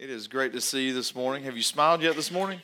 It 0.00 0.08
is 0.08 0.28
great 0.28 0.54
to 0.54 0.62
see 0.62 0.86
you 0.86 0.94
this 0.94 1.14
morning. 1.14 1.44
Have 1.44 1.58
you 1.58 1.62
smiled 1.62 2.00
yet 2.00 2.16
this 2.16 2.30
morning? 2.30 2.58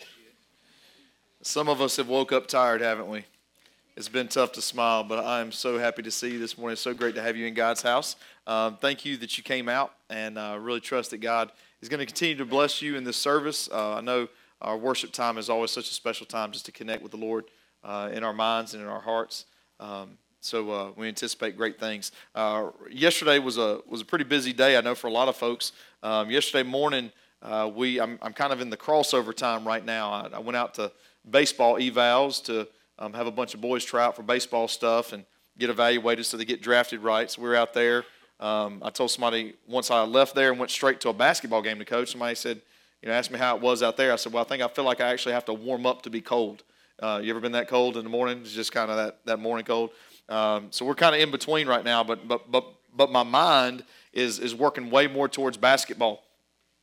Some 1.42 1.68
of 1.68 1.82
us 1.82 1.98
have 1.98 2.08
woke 2.08 2.32
up 2.32 2.46
tired, 2.46 2.80
haven't 2.80 3.08
we? 3.08 3.26
It's 3.94 4.08
been 4.08 4.26
tough 4.26 4.52
to 4.52 4.62
smile, 4.62 5.04
but 5.04 5.22
I 5.22 5.42
am 5.42 5.52
so 5.52 5.78
happy 5.78 6.00
to 6.00 6.10
see 6.10 6.30
you 6.30 6.38
this 6.38 6.56
morning. 6.56 6.72
It's 6.72 6.80
so 6.80 6.94
great 6.94 7.14
to 7.14 7.20
have 7.20 7.36
you 7.36 7.44
in 7.44 7.52
God's 7.52 7.82
house. 7.82 8.16
Um, 8.46 8.78
thank 8.78 9.04
you 9.04 9.18
that 9.18 9.36
you 9.36 9.44
came 9.44 9.68
out, 9.68 9.92
and 10.08 10.38
I 10.38 10.54
uh, 10.54 10.56
really 10.56 10.80
trust 10.80 11.10
that 11.10 11.18
God 11.18 11.52
is 11.82 11.90
going 11.90 12.00
to 12.00 12.06
continue 12.06 12.36
to 12.36 12.46
bless 12.46 12.80
you 12.80 12.96
in 12.96 13.04
this 13.04 13.18
service. 13.18 13.68
Uh, 13.70 13.96
I 13.96 14.00
know 14.00 14.28
our 14.62 14.78
worship 14.78 15.12
time 15.12 15.36
is 15.36 15.50
always 15.50 15.70
such 15.70 15.90
a 15.90 15.92
special 15.92 16.24
time 16.24 16.52
just 16.52 16.64
to 16.64 16.72
connect 16.72 17.02
with 17.02 17.12
the 17.12 17.18
Lord 17.18 17.44
uh, 17.84 18.08
in 18.14 18.24
our 18.24 18.32
minds 18.32 18.72
and 18.72 18.82
in 18.82 18.88
our 18.88 19.02
hearts. 19.02 19.44
Um, 19.78 20.16
so 20.40 20.70
uh, 20.70 20.90
we 20.96 21.06
anticipate 21.06 21.58
great 21.58 21.78
things. 21.78 22.12
Uh, 22.34 22.70
yesterday 22.90 23.38
was 23.38 23.58
a 23.58 23.80
was 23.86 24.00
a 24.00 24.06
pretty 24.06 24.24
busy 24.24 24.54
day. 24.54 24.78
I 24.78 24.80
know 24.80 24.94
for 24.94 25.08
a 25.08 25.12
lot 25.12 25.28
of 25.28 25.36
folks. 25.36 25.72
Um, 26.02 26.30
yesterday 26.30 26.62
morning, 26.62 27.10
uh, 27.42 27.70
we 27.74 28.00
I'm, 28.00 28.18
I'm 28.22 28.32
kind 28.32 28.52
of 28.52 28.60
in 28.60 28.70
the 28.70 28.76
crossover 28.76 29.34
time 29.34 29.66
right 29.66 29.84
now. 29.84 30.10
I, 30.10 30.28
I 30.34 30.38
went 30.38 30.56
out 30.56 30.74
to 30.74 30.92
baseball 31.28 31.74
evals 31.74 32.42
to 32.44 32.68
um, 32.98 33.12
have 33.12 33.26
a 33.26 33.30
bunch 33.30 33.54
of 33.54 33.60
boys 33.60 33.84
try 33.84 34.04
out 34.04 34.16
for 34.16 34.22
baseball 34.22 34.68
stuff 34.68 35.12
and 35.12 35.24
get 35.58 35.70
evaluated 35.70 36.26
so 36.26 36.36
they 36.36 36.44
get 36.44 36.62
drafted 36.62 37.00
right. 37.00 37.30
So 37.30 37.42
we 37.42 37.48
are 37.48 37.56
out 37.56 37.74
there. 37.74 38.04
Um, 38.38 38.82
I 38.84 38.90
told 38.90 39.10
somebody 39.10 39.54
once 39.66 39.90
I 39.90 40.02
left 40.02 40.34
there 40.34 40.50
and 40.50 40.58
went 40.58 40.70
straight 40.70 41.00
to 41.02 41.08
a 41.08 41.12
basketball 41.12 41.62
game 41.62 41.78
to 41.78 41.84
coach. 41.84 42.10
Somebody 42.10 42.34
said, 42.34 42.60
you 43.02 43.08
know, 43.08 43.14
asked 43.14 43.30
me 43.30 43.38
how 43.38 43.56
it 43.56 43.62
was 43.62 43.82
out 43.82 43.96
there. 43.96 44.12
I 44.12 44.16
said, 44.16 44.32
well, 44.32 44.44
I 44.44 44.46
think 44.46 44.62
I 44.62 44.68
feel 44.68 44.84
like 44.84 45.00
I 45.00 45.08
actually 45.08 45.32
have 45.32 45.44
to 45.46 45.54
warm 45.54 45.86
up 45.86 46.02
to 46.02 46.10
be 46.10 46.20
cold. 46.20 46.62
Uh, 47.00 47.20
you 47.22 47.30
ever 47.30 47.40
been 47.40 47.52
that 47.52 47.68
cold 47.68 47.96
in 47.96 48.04
the 48.04 48.10
morning? 48.10 48.38
It's 48.40 48.52
just 48.52 48.72
kind 48.72 48.90
of 48.90 48.96
that, 48.96 49.24
that 49.26 49.38
morning 49.38 49.64
cold. 49.64 49.90
Um, 50.28 50.68
so 50.70 50.84
we're 50.84 50.94
kind 50.94 51.14
of 51.14 51.20
in 51.20 51.30
between 51.30 51.68
right 51.68 51.84
now, 51.84 52.02
but 52.02 52.26
but 52.26 52.50
but 52.50 52.64
but 52.96 53.12
my 53.12 53.22
mind 53.22 53.84
is 54.12 54.38
is 54.38 54.54
working 54.54 54.90
way 54.90 55.06
more 55.06 55.28
towards 55.28 55.56
basketball. 55.56 56.24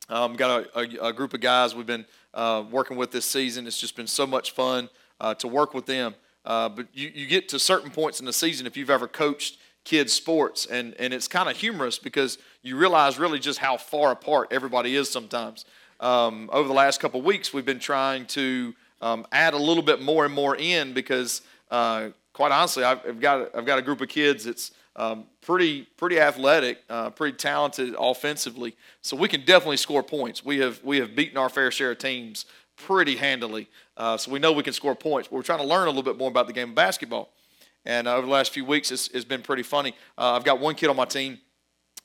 Um, 0.08 0.34
got 0.34 0.66
a, 0.74 0.78
a, 0.78 1.08
a, 1.08 1.12
group 1.12 1.32
of 1.32 1.40
guys 1.40 1.74
we've 1.74 1.86
been 1.86 2.04
uh, 2.34 2.64
working 2.70 2.96
with 2.96 3.10
this 3.10 3.24
season. 3.24 3.66
It's 3.66 3.80
just 3.80 3.96
been 3.96 4.06
so 4.06 4.26
much 4.26 4.50
fun 4.50 4.90
uh, 5.18 5.34
to 5.36 5.48
work 5.48 5.72
with 5.72 5.86
them. 5.86 6.14
Uh, 6.44 6.68
but 6.68 6.88
you, 6.92 7.10
you 7.14 7.26
get 7.26 7.48
to 7.48 7.58
certain 7.58 7.90
points 7.90 8.20
in 8.20 8.26
the 8.26 8.32
season 8.32 8.66
if 8.66 8.76
you've 8.76 8.90
ever 8.90 9.08
coached 9.08 9.58
kids 9.84 10.12
sports 10.12 10.66
and, 10.66 10.94
and 10.98 11.12
it's 11.12 11.28
kind 11.28 11.48
of 11.48 11.56
humorous 11.56 11.98
because 11.98 12.38
you 12.62 12.76
realize 12.76 13.18
really 13.18 13.38
just 13.38 13.58
how 13.58 13.76
far 13.76 14.12
apart 14.12 14.48
everybody 14.50 14.96
is 14.96 15.10
sometimes 15.10 15.66
um, 16.00 16.48
over 16.52 16.66
the 16.66 16.74
last 16.74 17.00
couple 17.00 17.20
weeks 17.20 17.52
we've 17.52 17.66
been 17.66 17.78
trying 17.78 18.24
to 18.24 18.74
um, 19.02 19.26
add 19.30 19.52
a 19.52 19.58
little 19.58 19.82
bit 19.82 20.00
more 20.00 20.24
and 20.24 20.34
more 20.34 20.56
in 20.56 20.94
because 20.94 21.42
uh, 21.70 22.08
quite 22.32 22.50
honestly 22.50 22.82
I've, 22.82 23.20
got, 23.20 23.54
I've 23.54 23.66
got 23.66 23.78
a 23.78 23.82
group 23.82 24.00
of 24.00 24.08
kids 24.08 24.44
that's 24.44 24.70
um, 24.96 25.24
pretty 25.40 25.82
pretty 25.96 26.20
athletic, 26.20 26.82
uh, 26.88 27.10
pretty 27.10 27.36
talented 27.36 27.94
offensively. 27.98 28.76
So 29.02 29.16
we 29.16 29.28
can 29.28 29.44
definitely 29.44 29.76
score 29.76 30.02
points. 30.02 30.44
We 30.44 30.58
have 30.58 30.82
we 30.84 30.98
have 30.98 31.14
beaten 31.16 31.36
our 31.36 31.48
fair 31.48 31.70
share 31.70 31.92
of 31.92 31.98
teams 31.98 32.46
pretty 32.76 33.16
handily. 33.16 33.68
Uh, 33.96 34.16
so 34.16 34.30
we 34.30 34.38
know 34.38 34.52
we 34.52 34.62
can 34.62 34.72
score 34.72 34.94
points. 34.94 35.28
But 35.28 35.36
we're 35.36 35.42
trying 35.42 35.60
to 35.60 35.66
learn 35.66 35.84
a 35.86 35.90
little 35.90 36.02
bit 36.02 36.18
more 36.18 36.28
about 36.28 36.46
the 36.46 36.52
game 36.52 36.70
of 36.70 36.74
basketball. 36.74 37.30
And 37.84 38.08
uh, 38.08 38.16
over 38.16 38.26
the 38.26 38.32
last 38.32 38.52
few 38.52 38.64
weeks, 38.64 38.90
it's, 38.90 39.08
it's 39.08 39.24
been 39.24 39.42
pretty 39.42 39.62
funny. 39.62 39.94
Uh, 40.16 40.32
I've 40.32 40.44
got 40.44 40.58
one 40.58 40.74
kid 40.74 40.88
on 40.88 40.96
my 40.96 41.04
team. 41.04 41.38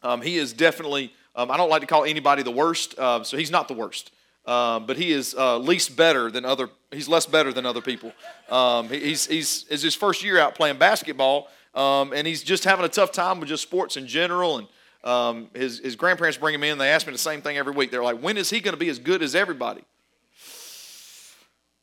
Um, 0.03 0.21
he 0.21 0.37
is 0.37 0.53
definitely. 0.53 1.13
Um, 1.35 1.51
I 1.51 1.57
don't 1.57 1.69
like 1.69 1.81
to 1.81 1.87
call 1.87 2.03
anybody 2.03 2.43
the 2.43 2.51
worst, 2.51 2.97
uh, 2.97 3.23
so 3.23 3.37
he's 3.37 3.51
not 3.51 3.67
the 3.67 3.73
worst. 3.73 4.11
Um, 4.45 4.87
but 4.87 4.97
he 4.97 5.11
is 5.11 5.35
uh, 5.37 5.57
least 5.57 5.95
better 5.95 6.31
than 6.31 6.43
other. 6.43 6.69
He's 6.91 7.07
less 7.07 7.25
better 7.25 7.53
than 7.53 7.65
other 7.65 7.81
people. 7.81 8.11
Um, 8.49 8.89
he, 8.89 8.99
he's 8.99 9.27
he's 9.27 9.65
is 9.69 9.81
his 9.81 9.95
first 9.95 10.23
year 10.23 10.39
out 10.39 10.55
playing 10.55 10.77
basketball, 10.77 11.49
um, 11.75 12.13
and 12.13 12.25
he's 12.25 12.43
just 12.43 12.63
having 12.63 12.85
a 12.85 12.89
tough 12.89 13.11
time 13.11 13.39
with 13.39 13.49
just 13.49 13.63
sports 13.63 13.97
in 13.97 14.07
general. 14.07 14.57
And 14.57 14.67
um, 15.03 15.49
his, 15.53 15.79
his 15.79 15.95
grandparents 15.95 16.37
bring 16.37 16.55
him 16.55 16.63
in. 16.63 16.77
They 16.77 16.89
ask 16.89 17.07
me 17.07 17.13
the 17.13 17.19
same 17.19 17.41
thing 17.41 17.57
every 17.57 17.73
week. 17.73 17.91
They're 17.91 18.03
like, 18.03 18.21
when 18.21 18.37
is 18.37 18.49
he 18.49 18.59
going 18.59 18.73
to 18.73 18.79
be 18.79 18.89
as 18.89 18.99
good 18.99 19.21
as 19.21 19.35
everybody? 19.35 19.83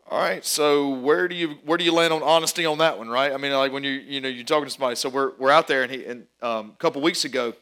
All 0.09 0.21
right, 0.21 0.45
so 0.45 0.91
where 0.91 1.27
do 1.27 1.35
you 1.35 1.59
where 1.65 1.77
do 1.77 1.83
you 1.83 1.93
land 1.93 2.13
on 2.13 2.23
honesty 2.23 2.65
on 2.65 2.79
that 2.79 2.97
one, 2.97 3.09
right? 3.09 3.33
I 3.33 3.39
mean, 3.39 3.51
like 3.51 3.73
when 3.73 3.83
you 3.83 3.91
you 3.91 4.21
know 4.21 4.29
you're 4.29 4.45
talking 4.45 4.67
to 4.67 4.71
somebody. 4.71 4.95
So 4.95 5.09
we're 5.09 5.33
we're 5.37 5.51
out 5.51 5.67
there, 5.67 5.83
and 5.83 5.91
he 5.91 6.05
and 6.05 6.27
um, 6.41 6.71
a 6.71 6.77
couple 6.79 7.03
weeks 7.03 7.25
ago, 7.25 7.55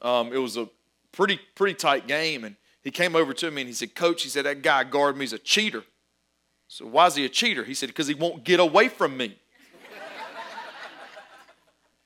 um, 0.00 0.32
it 0.32 0.38
was 0.38 0.56
a 0.56 0.68
pretty 1.10 1.40
pretty 1.56 1.74
tight 1.74 2.06
game, 2.06 2.44
and 2.44 2.54
he 2.84 2.92
came 2.92 3.16
over 3.16 3.32
to 3.34 3.50
me 3.50 3.62
and 3.62 3.68
he 3.68 3.74
said, 3.74 3.96
"Coach," 3.96 4.22
he 4.22 4.28
said, 4.28 4.44
"that 4.44 4.62
guy 4.62 4.84
guard 4.84 5.16
me 5.16 5.24
is 5.24 5.32
a 5.32 5.38
cheater." 5.38 5.82
So 6.68 6.86
why 6.86 7.06
is 7.08 7.16
he 7.16 7.24
a 7.24 7.28
cheater? 7.28 7.64
He 7.64 7.74
said, 7.74 7.88
"Because 7.88 8.06
he 8.06 8.14
won't 8.14 8.44
get 8.44 8.60
away 8.60 8.86
from 8.86 9.16
me." 9.16 9.36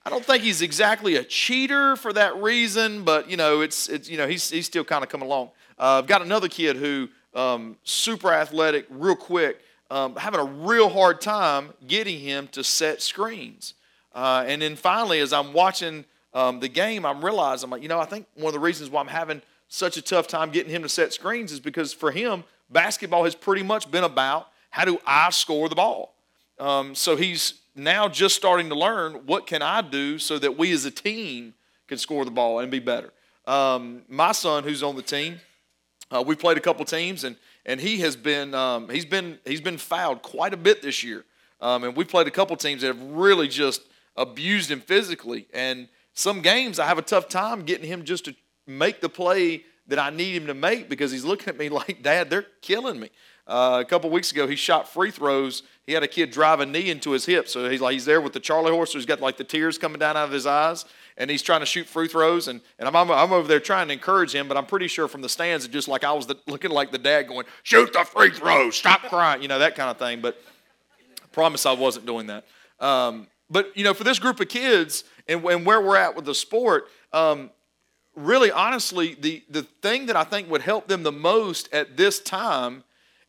I 0.09 0.11
don't 0.11 0.25
think 0.25 0.43
he's 0.43 0.63
exactly 0.63 1.17
a 1.17 1.23
cheater 1.23 1.95
for 1.95 2.15
that 2.15 2.35
reason, 2.41 3.05
but 3.05 3.29
you 3.29 3.37
know, 3.37 3.61
it's 3.61 3.91
it's 3.91 4.09
you 4.09 4.17
know 4.17 4.27
he's 4.27 4.49
he's 4.49 4.65
still 4.65 4.83
kind 4.83 5.05
of 5.05 5.11
coming 5.11 5.27
along. 5.27 5.51
Uh, 5.79 5.99
I've 5.99 6.07
got 6.07 6.23
another 6.23 6.49
kid 6.49 6.77
who 6.77 7.11
um, 7.35 7.77
super 7.85 8.33
athletic, 8.33 8.87
real 8.89 9.15
quick, 9.15 9.61
um, 9.91 10.17
having 10.17 10.41
a 10.41 10.45
real 10.45 10.89
hard 10.89 11.21
time 11.21 11.75
getting 11.87 12.21
him 12.21 12.49
to 12.53 12.65
set 12.65 13.03
screens. 13.03 13.75
Uh, 14.15 14.45
and 14.47 14.63
then 14.63 14.77
finally, 14.77 15.21
as 15.21 15.35
I'm 15.35 15.53
watching 15.53 16.07
um, 16.33 16.61
the 16.61 16.69
game, 16.69 17.05
I'm 17.05 17.23
realizing, 17.23 17.67
I'm 17.67 17.71
like, 17.73 17.83
you 17.83 17.89
know, 17.89 18.01
I 18.01 18.07
think 18.07 18.27
one 18.33 18.47
of 18.47 18.55
the 18.55 18.61
reasons 18.61 18.89
why 18.89 19.03
I'm 19.03 19.09
having 19.09 19.43
such 19.69 19.99
a 19.99 20.03
tough 20.03 20.27
time 20.27 20.49
getting 20.49 20.73
him 20.73 20.81
to 20.85 20.89
set 20.89 21.13
screens 21.13 21.53
is 21.53 21.61
because 21.61 21.93
for 21.93 22.13
him, 22.13 22.45
basketball 22.71 23.25
has 23.25 23.35
pretty 23.35 23.63
much 23.63 23.91
been 23.91 24.05
about 24.05 24.49
how 24.71 24.87
do 24.87 24.99
I 25.07 25.29
score 25.29 25.69
the 25.69 25.75
ball. 25.75 26.15
Um, 26.59 26.95
so 26.95 27.15
he's 27.15 27.61
now 27.79 28.09
just 28.09 28.37
starting 28.37 28.69
to 28.69 28.75
learn 28.75 29.27
what 29.27 29.47
can 29.47 29.63
I 29.63 29.81
do 29.81 30.19
so 30.19 30.39
that 30.39 30.59
we 30.59 30.73
as 30.73 30.85
a 30.85 30.91
team 30.91 31.55
can 31.87 31.99
score 31.99 32.25
the 32.25 32.31
ball 32.31 32.59
and 32.59 32.71
be 32.71 32.81
better. 32.81 33.13
Um, 33.47 34.03
my 34.09 34.33
son, 34.33 34.65
who's 34.65 34.83
on 34.83 34.97
the 34.97 35.03
team, 35.03 35.41
uh, 36.11 36.23
we 36.27 36.35
played 36.35 36.57
a 36.57 36.61
couple 36.61 36.85
teams, 36.85 37.25
and 37.25 37.37
and 37.65 37.81
he 37.81 37.99
has 38.01 38.17
been 38.17 38.55
um, 38.55 38.89
he's 38.89 39.07
been 39.07 39.39
he's 39.45 39.61
been 39.61 39.79
fouled 39.79 40.23
quite 40.23 40.53
a 40.53 40.57
bit 40.57 40.83
this 40.83 41.03
year. 41.03 41.25
Um, 41.61 41.85
and 41.85 41.97
we 41.97 42.05
played 42.05 42.27
a 42.27 42.31
couple 42.31 42.57
teams 42.57 42.83
that 42.83 42.89
have 42.89 43.03
really 43.03 43.49
just 43.49 43.83
abused 44.17 44.71
him 44.71 44.81
physically. 44.81 45.47
And 45.53 45.89
some 46.15 46.41
games 46.41 46.79
I 46.79 46.87
have 46.87 46.99
a 46.99 47.03
tough 47.03 47.29
time 47.29 47.63
getting 47.63 47.87
him 47.87 48.05
just 48.05 48.25
to 48.27 48.35
make 48.67 49.01
the 49.01 49.09
play 49.09 49.65
that 49.89 49.99
I 49.99 50.11
need 50.11 50.35
him 50.35 50.47
to 50.47 50.55
make 50.55 50.89
because 50.89 51.11
he's 51.11 51.25
looking 51.25 51.49
at 51.49 51.59
me 51.59 51.69
like, 51.81 52.03
Dad, 52.03 52.31
they're 52.31 52.47
killing 52.63 53.01
me. 53.01 53.11
Uh, 53.49 53.79
a 53.81 53.85
couple 53.85 54.11
weeks 54.11 54.31
ago, 54.31 54.47
he 54.47 54.57
shot 54.57 54.87
free 54.87 55.11
throws. 55.11 55.63
He 55.87 55.95
had 55.95 56.03
a 56.03 56.09
kid 56.09 56.31
drive 56.31 56.61
a 56.61 56.67
knee 56.67 56.91
into 56.91 57.13
his 57.13 57.25
hip, 57.25 57.49
so 57.49 57.71
he's 57.71 57.81
like 57.81 57.95
he's 57.95 58.05
there 58.05 58.21
with 58.21 58.35
the 58.35 58.41
Charlie 58.41 58.71
horse. 58.71 58.93
So 58.93 58.99
he's 58.99 59.07
got 59.07 59.23
like 59.23 59.39
the 59.39 59.45
tears 59.45 59.79
coming 59.79 59.99
down 59.99 60.19
out 60.19 60.27
of 60.27 60.33
his 60.33 60.45
eyes, 60.45 60.85
and 61.17 61.31
he's 61.31 61.41
trying 61.41 61.61
to 61.61 61.67
shoot 61.67 61.87
free 61.87 62.09
throws. 62.09 62.49
And, 62.49 62.61
and 62.79 62.87
I'm, 62.87 63.11
I'm 63.11 63.33
over 63.33 63.49
there 63.49 63.59
trying 63.59 63.87
to 63.89 63.95
encourage 63.95 64.35
him, 64.35 64.49
but 64.49 64.59
I'm 64.59 64.67
pretty 64.67 64.87
sure 64.87 65.09
from 65.09 65.23
the 65.23 65.31
stands, 65.31 65.65
it's 65.65 65.73
just 65.73 65.89
like 65.89 66.05
I 66.05 66.13
was 66.13 66.27
the, 66.27 66.37
looking 66.47 66.71
like 66.71 66.93
the 66.93 66.99
dad 66.99 67.23
going, 67.27 67.47
"Shoot 67.63 67.95
the 67.95 68.05
free 68.05 68.31
throws, 68.31 68.77
stop 68.77 69.01
crying," 69.05 69.41
you 69.41 69.49
know 69.49 69.61
that 69.61 69.77
kind 69.77 69.91
of 69.91 69.97
thing. 69.97 70.21
But 70.21 70.39
I 71.01 71.27
promise 71.33 71.65
I 71.65 71.73
wasn't 71.73 72.05
doing 72.05 72.27
that. 72.27 72.45
Um, 72.81 73.29
but 73.49 73.75
you 73.75 73.83
know, 73.83 73.95
for 73.95 74.05
this 74.05 74.19
group 74.19 74.41
of 74.41 74.49
kids 74.49 75.05
and, 75.27 75.43
and 75.47 75.65
where 75.65 75.81
we're 75.81 75.97
at 75.97 76.15
with 76.15 76.27
the 76.27 76.35
sport, 76.35 76.89
um, 77.15 77.49
really 78.15 78.53
honestly, 78.53 79.17
the 79.19 79.43
the 79.49 79.63
thing 79.63 80.05
that 80.07 80.17
I 80.17 80.25
think 80.25 80.51
would 80.51 80.61
help 80.61 80.87
them 80.87 81.03
the 81.03 81.13
most 81.13 81.73
at 81.73 81.97
this 81.97 82.21
time 82.21 82.85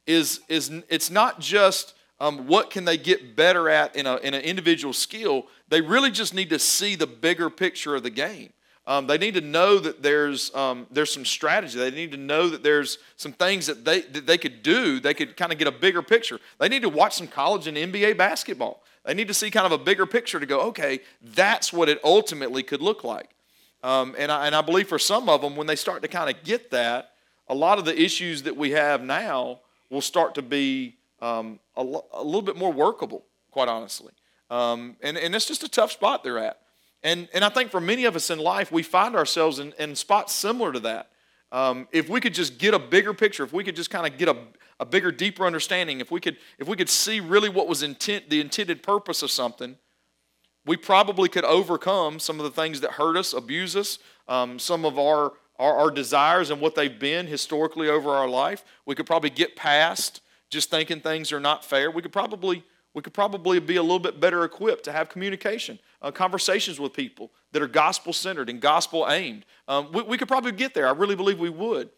is, 0.09 0.41
is 0.49 0.71
it's 0.89 1.11
not 1.11 1.39
just 1.39 1.93
um, 2.19 2.47
what 2.47 2.71
can 2.71 2.83
they 2.83 2.97
get 2.97 3.35
better 3.35 3.69
at 3.69 3.95
in, 3.95 4.07
a, 4.07 4.17
in 4.17 4.33
an 4.33 4.41
individual 4.41 4.91
skill. 4.91 5.45
They 5.69 5.81
really 5.81 6.09
just 6.09 6.33
need 6.33 6.49
to 6.49 6.59
see 6.59 6.95
the 6.95 7.07
bigger 7.07 7.49
picture 7.49 7.95
of 7.95 8.03
the 8.03 8.09
game. 8.09 8.51
Um, 8.87 9.05
they 9.05 9.19
need 9.19 9.35
to 9.35 9.41
know 9.41 9.77
that 9.77 10.01
there's 10.01 10.53
um, 10.55 10.87
there's 10.89 11.13
some 11.13 11.23
strategy. 11.23 11.77
They 11.77 11.91
need 11.91 12.11
to 12.11 12.17
know 12.17 12.49
that 12.49 12.63
there's 12.63 12.97
some 13.17 13.33
things 13.33 13.67
that 13.67 13.85
they 13.85 14.01
that 14.01 14.25
they 14.25 14.39
could 14.39 14.63
do. 14.63 14.99
They 14.99 15.13
could 15.13 15.37
kind 15.37 15.51
of 15.51 15.59
get 15.59 15.67
a 15.67 15.71
bigger 15.71 16.01
picture. 16.01 16.39
They 16.57 16.69
need 16.69 16.81
to 16.81 16.89
watch 16.89 17.13
some 17.13 17.27
college 17.27 17.67
and 17.67 17.77
NBA 17.77 18.17
basketball. 18.17 18.81
They 19.05 19.13
need 19.13 19.27
to 19.27 19.33
see 19.35 19.51
kind 19.51 19.67
of 19.67 19.71
a 19.71 19.77
bigger 19.77 20.07
picture 20.07 20.39
to 20.39 20.45
go. 20.47 20.61
Okay, 20.61 21.01
that's 21.21 21.71
what 21.71 21.87
it 21.87 21.99
ultimately 22.03 22.63
could 22.63 22.81
look 22.81 23.03
like. 23.03 23.29
Um, 23.83 24.15
and 24.17 24.31
I, 24.31 24.47
and 24.47 24.55
I 24.55 24.61
believe 24.61 24.87
for 24.87 24.99
some 24.99 25.29
of 25.29 25.41
them, 25.41 25.55
when 25.55 25.67
they 25.67 25.75
start 25.75 26.01
to 26.01 26.07
kind 26.07 26.35
of 26.35 26.43
get 26.43 26.71
that, 26.71 27.11
a 27.47 27.53
lot 27.53 27.77
of 27.77 27.85
the 27.85 27.99
issues 28.01 28.43
that 28.43 28.57
we 28.57 28.71
have 28.71 29.03
now 29.03 29.59
will 29.89 30.01
start 30.01 30.35
to 30.35 30.41
be 30.41 30.97
um, 31.21 31.59
a, 31.75 31.81
a, 32.13 32.23
little 32.23 32.41
bit 32.41 32.55
more 32.55 32.71
workable, 32.71 33.25
quite 33.51 33.67
honestly. 33.67 34.13
Um, 34.49 34.97
and, 35.01 35.17
and 35.17 35.35
it's 35.35 35.45
just 35.45 35.63
a 35.63 35.69
tough 35.69 35.91
spot 35.91 36.23
they're 36.23 36.39
at. 36.39 36.59
And, 37.03 37.29
and 37.33 37.45
I 37.45 37.49
think 37.49 37.71
for 37.71 37.81
many 37.81 38.05
of 38.05 38.15
us 38.15 38.29
in 38.29 38.39
life, 38.39 38.71
we 38.71 38.83
find 38.83 39.15
ourselves 39.15 39.59
in, 39.59 39.73
in 39.79 39.95
spots 39.95 40.33
similar 40.33 40.71
to 40.73 40.79
that. 40.81 41.09
Um, 41.51 41.87
if 41.91 42.09
we 42.09 42.19
could 42.19 42.33
just 42.33 42.57
get 42.57 42.73
a 42.73 42.79
bigger 42.79 43.13
picture, 43.13 43.43
if 43.43 43.53
we 43.53 43.63
could 43.63 43.75
just 43.75 43.89
kind 43.89 44.05
of 44.05 44.17
get 44.17 44.27
a, 44.27 44.37
a 44.79 44.85
bigger, 44.85 45.11
deeper 45.11 45.45
understanding, 45.45 45.99
if 45.99 46.11
we 46.11 46.19
could, 46.19 46.37
if 46.59 46.67
we 46.67 46.75
could 46.75 46.89
see 46.89 47.19
really 47.19 47.49
what 47.49 47.67
was 47.67 47.83
intent, 47.83 48.29
the 48.29 48.39
intended 48.39 48.83
purpose 48.83 49.23
of 49.23 49.31
something, 49.31 49.77
we 50.65 50.77
probably 50.77 51.29
could 51.29 51.45
overcome 51.45 52.19
some 52.19 52.39
of 52.39 52.43
the 52.43 52.51
things 52.51 52.81
that 52.81 52.91
hurt 52.91 53.17
us, 53.17 53.33
abuse 53.33 53.75
us, 53.75 53.97
um, 54.27 54.59
some 54.59 54.85
of 54.85 54.99
our 54.99 55.33
our, 55.59 55.75
our 55.75 55.91
desires 55.91 56.49
and 56.49 56.59
what 56.59 56.73
they've 56.73 56.97
been 56.97 57.27
historically 57.27 57.89
over 57.89 58.09
our 58.11 58.27
life. 58.27 58.63
We 58.85 58.95
could 58.95 59.05
probably 59.05 59.29
get 59.29 59.55
past 59.55 60.21
just 60.49 60.71
thinking 60.71 61.01
things 61.01 61.31
are 61.31 61.39
not 61.39 61.63
fair. 61.63 61.91
We 61.91 62.01
could 62.01 62.13
probably 62.13 62.63
we 62.95 63.03
could 63.03 63.13
probably 63.13 63.59
be 63.59 63.75
a 63.75 63.83
little 63.83 63.99
bit 63.99 64.19
better 64.19 64.43
equipped 64.43 64.83
to 64.85 64.91
have 64.91 65.09
communication, 65.09 65.77
uh, 66.01 66.09
conversations 66.09 66.79
with 66.79 66.91
people 66.91 67.31
that 67.51 67.61
are 67.61 67.67
gospel 67.67 68.13
centered 68.13 68.49
and 68.49 68.59
gospel 68.59 69.05
aimed. 69.07 69.45
Um, 69.67 69.91
we, 69.91 70.01
we, 70.01 70.17
could 70.17 70.27
probably 70.27 70.51
get 70.53 70.73
there. 70.73 70.87
I 70.87 70.91
really 70.91 71.15
believe 71.15 71.39
we 71.39 71.51
would. 71.51 71.91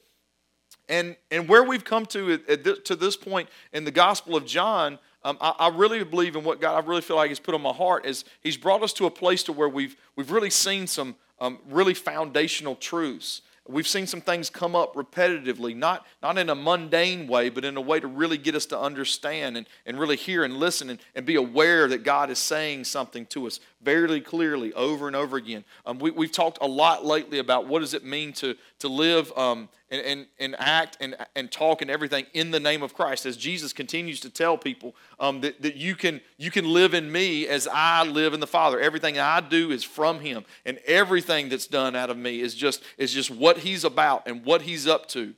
and, 0.89 1.15
and 1.31 1.47
where 1.47 1.63
we've 1.63 1.85
come 1.85 2.05
to 2.07 2.37
this, 2.37 2.79
to 2.83 2.97
this 2.97 3.15
point 3.15 3.47
in 3.71 3.85
the 3.85 3.91
Gospel 3.91 4.35
of 4.35 4.45
John, 4.45 4.99
um, 5.23 5.37
I, 5.39 5.53
I, 5.59 5.67
really 5.69 6.03
believe 6.03 6.35
in 6.35 6.43
what 6.43 6.59
God 6.59 6.83
I 6.83 6.85
really 6.85 7.01
feel 7.01 7.15
like 7.15 7.29
He's 7.29 7.39
put 7.39 7.55
on 7.55 7.61
my 7.61 7.71
heart 7.71 8.05
is 8.05 8.25
He's 8.41 8.57
brought 8.57 8.83
us 8.83 8.91
to 8.93 9.05
a 9.05 9.11
place 9.11 9.43
to 9.43 9.53
where 9.53 9.69
we've 9.69 9.95
we've 10.15 10.31
really 10.31 10.49
seen 10.49 10.87
some 10.87 11.15
um, 11.39 11.59
really 11.69 11.93
foundational 11.93 12.75
truths. 12.75 13.41
We've 13.71 13.87
seen 13.87 14.05
some 14.05 14.21
things 14.21 14.49
come 14.49 14.75
up 14.75 14.95
repetitively, 14.95 15.75
not, 15.75 16.05
not 16.21 16.37
in 16.37 16.49
a 16.49 16.55
mundane 16.55 17.27
way, 17.27 17.49
but 17.49 17.63
in 17.63 17.77
a 17.77 17.81
way 17.81 17.99
to 17.99 18.07
really 18.07 18.37
get 18.37 18.55
us 18.55 18.65
to 18.67 18.79
understand 18.79 19.57
and, 19.57 19.67
and 19.85 19.99
really 19.99 20.17
hear 20.17 20.43
and 20.43 20.57
listen 20.57 20.89
and, 20.89 20.99
and 21.15 21.25
be 21.25 21.35
aware 21.35 21.87
that 21.87 22.03
God 22.03 22.29
is 22.29 22.39
saying 22.39 22.83
something 22.83 23.25
to 23.27 23.47
us 23.47 23.59
very 23.83 24.21
clearly 24.21 24.73
over 24.73 25.07
and 25.07 25.15
over 25.15 25.37
again. 25.37 25.63
Um, 25.85 25.99
we, 25.99 26.11
we've 26.11 26.31
talked 26.31 26.59
a 26.61 26.67
lot 26.67 27.05
lately 27.05 27.39
about 27.39 27.67
what 27.67 27.79
does 27.79 27.93
it 27.93 28.03
mean 28.03 28.33
to, 28.33 28.55
to 28.79 28.87
live 28.87 29.35
um, 29.37 29.69
and, 29.89 30.01
and, 30.01 30.25
and 30.39 30.55
act 30.59 30.97
and, 31.01 31.15
and 31.35 31.51
talk 31.51 31.81
and 31.81 31.89
everything 31.89 32.25
in 32.33 32.51
the 32.51 32.59
name 32.59 32.83
of 32.83 32.93
Christ 32.93 33.25
as 33.25 33.37
Jesus 33.37 33.73
continues 33.73 34.19
to 34.21 34.29
tell 34.29 34.57
people 34.57 34.95
um, 35.19 35.41
that, 35.41 35.61
that 35.61 35.75
you, 35.75 35.95
can, 35.95 36.21
you 36.37 36.51
can 36.51 36.71
live 36.71 36.93
in 36.93 37.11
me 37.11 37.47
as 37.47 37.67
I 37.71 38.03
live 38.03 38.33
in 38.33 38.39
the 38.39 38.47
Father. 38.47 38.79
Everything 38.79 39.17
I 39.17 39.41
do 39.41 39.71
is 39.71 39.83
from 39.83 40.19
him 40.19 40.45
and 40.65 40.77
everything 40.85 41.49
that's 41.49 41.67
done 41.67 41.95
out 41.95 42.09
of 42.09 42.17
me 42.17 42.41
is 42.41 42.53
just, 42.55 42.83
is 42.97 43.13
just 43.13 43.31
what 43.31 43.59
he's 43.59 43.83
about 43.83 44.27
and 44.27 44.45
what 44.45 44.61
he's 44.61 44.87
up 44.87 45.07
to. 45.09 45.33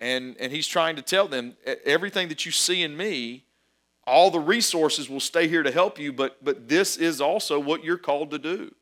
And, 0.00 0.36
and 0.40 0.52
he's 0.52 0.66
trying 0.66 0.96
to 0.96 1.02
tell 1.02 1.28
them 1.28 1.56
everything 1.84 2.28
that 2.28 2.44
you 2.44 2.52
see 2.52 2.82
in 2.82 2.96
me, 2.96 3.44
all 4.06 4.30
the 4.30 4.40
resources 4.40 5.08
will 5.08 5.20
stay 5.20 5.48
here 5.48 5.62
to 5.62 5.70
help 5.70 5.98
you, 5.98 6.12
but, 6.12 6.42
but 6.44 6.68
this 6.68 6.96
is 6.96 7.20
also 7.20 7.58
what 7.58 7.84
you're 7.84 7.98
called 7.98 8.30
to 8.32 8.38
do. 8.38 8.74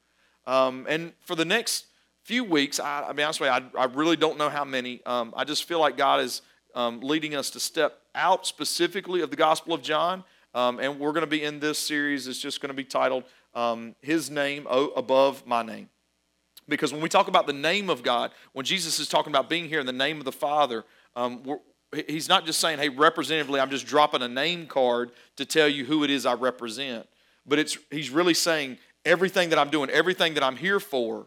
Um, 0.46 0.86
and 0.88 1.12
for 1.20 1.34
the 1.34 1.44
next 1.44 1.86
few 2.24 2.44
weeks, 2.44 2.80
I, 2.80 3.04
I 3.08 3.12
be 3.12 3.22
honest 3.22 3.40
with 3.40 3.48
you, 3.48 3.70
I, 3.78 3.82
I 3.82 3.84
really 3.86 4.16
don't 4.16 4.38
know 4.38 4.48
how 4.48 4.64
many. 4.64 5.00
Um, 5.06 5.32
I 5.36 5.44
just 5.44 5.64
feel 5.64 5.80
like 5.80 5.96
God 5.96 6.20
is 6.20 6.42
um, 6.74 7.00
leading 7.00 7.34
us 7.34 7.50
to 7.50 7.60
step 7.60 7.98
out 8.14 8.46
specifically 8.46 9.20
of 9.20 9.30
the 9.30 9.36
Gospel 9.36 9.74
of 9.74 9.82
John. 9.82 10.24
Um, 10.54 10.80
and 10.80 10.98
we're 10.98 11.12
going 11.12 11.22
to 11.22 11.30
be 11.30 11.42
in 11.42 11.60
this 11.60 11.78
series. 11.78 12.26
It's 12.26 12.40
just 12.40 12.60
going 12.60 12.68
to 12.68 12.74
be 12.74 12.84
titled 12.84 13.24
um, 13.54 13.94
His 14.00 14.30
Name 14.30 14.66
o- 14.68 14.90
Above 14.90 15.46
My 15.46 15.62
Name. 15.62 15.88
Because 16.68 16.92
when 16.92 17.02
we 17.02 17.08
talk 17.08 17.28
about 17.28 17.46
the 17.46 17.52
name 17.52 17.90
of 17.90 18.02
God, 18.02 18.30
when 18.52 18.64
Jesus 18.64 18.98
is 18.98 19.08
talking 19.08 19.32
about 19.32 19.48
being 19.48 19.68
here 19.68 19.80
in 19.80 19.86
the 19.86 19.92
name 19.92 20.18
of 20.18 20.24
the 20.24 20.32
Father, 20.32 20.84
um, 21.16 21.42
he's 21.92 22.28
not 22.28 22.46
just 22.46 22.60
saying, 22.60 22.78
hey, 22.78 22.88
representatively, 22.88 23.60
I'm 23.60 23.70
just 23.70 23.86
dropping 23.86 24.22
a 24.22 24.28
name 24.28 24.66
card 24.66 25.12
to 25.36 25.44
tell 25.44 25.68
you 25.68 25.84
who 25.84 26.04
it 26.04 26.10
is 26.10 26.26
I 26.26 26.34
represent. 26.34 27.06
But 27.46 27.58
it's, 27.58 27.76
he's 27.90 28.10
really 28.10 28.34
saying 28.34 28.78
everything 29.04 29.50
that 29.50 29.58
I'm 29.58 29.70
doing, 29.70 29.90
everything 29.90 30.34
that 30.34 30.42
I'm 30.42 30.56
here 30.56 30.80
for, 30.80 31.26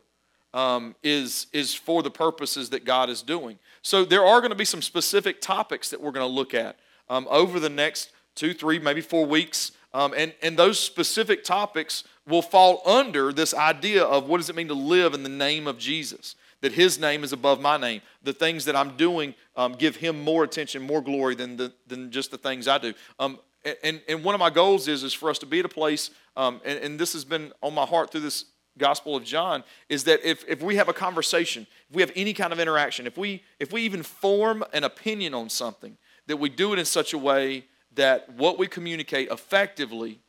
um, 0.53 0.95
is, 1.03 1.47
is 1.51 1.75
for 1.75 2.01
the 2.01 2.09
purposes 2.09 2.69
that 2.69 2.85
God 2.85 3.09
is 3.09 3.21
doing. 3.21 3.59
So 3.81 4.05
there 4.05 4.25
are 4.25 4.39
going 4.39 4.51
to 4.51 4.57
be 4.57 4.65
some 4.65 4.81
specific 4.81 5.41
topics 5.41 5.89
that 5.89 6.01
we're 6.01 6.11
going 6.11 6.27
to 6.27 6.33
look 6.33 6.53
at 6.53 6.77
um, 7.09 7.27
over 7.29 7.59
the 7.59 7.69
next 7.69 8.11
two, 8.35 8.53
three, 8.53 8.79
maybe 8.79 9.01
four 9.01 9.25
weeks. 9.25 9.73
Um, 9.93 10.13
and, 10.15 10.33
and 10.41 10.57
those 10.57 10.79
specific 10.79 11.43
topics 11.43 12.05
will 12.25 12.41
fall 12.41 12.81
under 12.85 13.33
this 13.33 13.53
idea 13.53 14.03
of 14.03 14.27
what 14.27 14.37
does 14.37 14.49
it 14.49 14.55
mean 14.55 14.69
to 14.69 14.73
live 14.73 15.13
in 15.13 15.23
the 15.23 15.29
name 15.29 15.67
of 15.67 15.77
Jesus? 15.77 16.35
That 16.65 16.71
his 16.71 16.97
name 16.97 17.23
is 17.23 17.31
above 17.31 17.61
my 17.61 17.77
name. 17.77 18.01
The 18.23 18.33
things 18.33 18.65
that 18.65 18.75
I'm 18.75 18.97
doing 18.97 19.35
um, 19.55 19.73
give 19.73 19.97
him 19.97 20.19
more 20.23 20.43
attention, 20.43 20.81
more 20.81 20.99
glory 20.99 21.35
than, 21.35 21.57
the, 21.57 21.71
than 21.85 22.09
just 22.09 22.31
the 22.31 22.39
things 22.39 22.67
I 22.67 22.79
do. 22.79 22.95
Um, 23.19 23.37
and, 23.83 24.01
and 24.09 24.23
one 24.23 24.33
of 24.33 24.39
my 24.39 24.49
goals 24.49 24.87
is, 24.87 25.03
is 25.03 25.13
for 25.13 25.29
us 25.29 25.37
to 25.37 25.45
be 25.45 25.59
at 25.59 25.65
a 25.65 25.69
place, 25.69 26.09
um, 26.35 26.59
and, 26.65 26.79
and 26.79 26.99
this 26.99 27.13
has 27.13 27.23
been 27.23 27.53
on 27.61 27.75
my 27.75 27.85
heart 27.85 28.11
through 28.11 28.21
this 28.21 28.45
Gospel 28.79 29.15
of 29.15 29.23
John 29.23 29.63
is 29.89 30.05
that 30.05 30.27
if, 30.27 30.43
if 30.47 30.63
we 30.63 30.75
have 30.77 30.89
a 30.89 30.93
conversation, 30.93 31.67
if 31.87 31.95
we 31.95 32.01
have 32.01 32.11
any 32.15 32.33
kind 32.33 32.51
of 32.51 32.59
interaction, 32.59 33.05
if 33.05 33.15
we, 33.15 33.43
if 33.59 33.71
we 33.71 33.83
even 33.83 34.01
form 34.01 34.63
an 34.73 34.83
opinion 34.83 35.35
on 35.35 35.51
something, 35.51 35.95
that 36.25 36.37
we 36.37 36.49
do 36.49 36.73
it 36.73 36.79
in 36.79 36.85
such 36.85 37.13
a 37.13 37.17
way 37.19 37.65
that 37.93 38.27
what 38.33 38.57
we 38.57 38.65
communicate 38.65 39.29
effectively, 39.29 40.19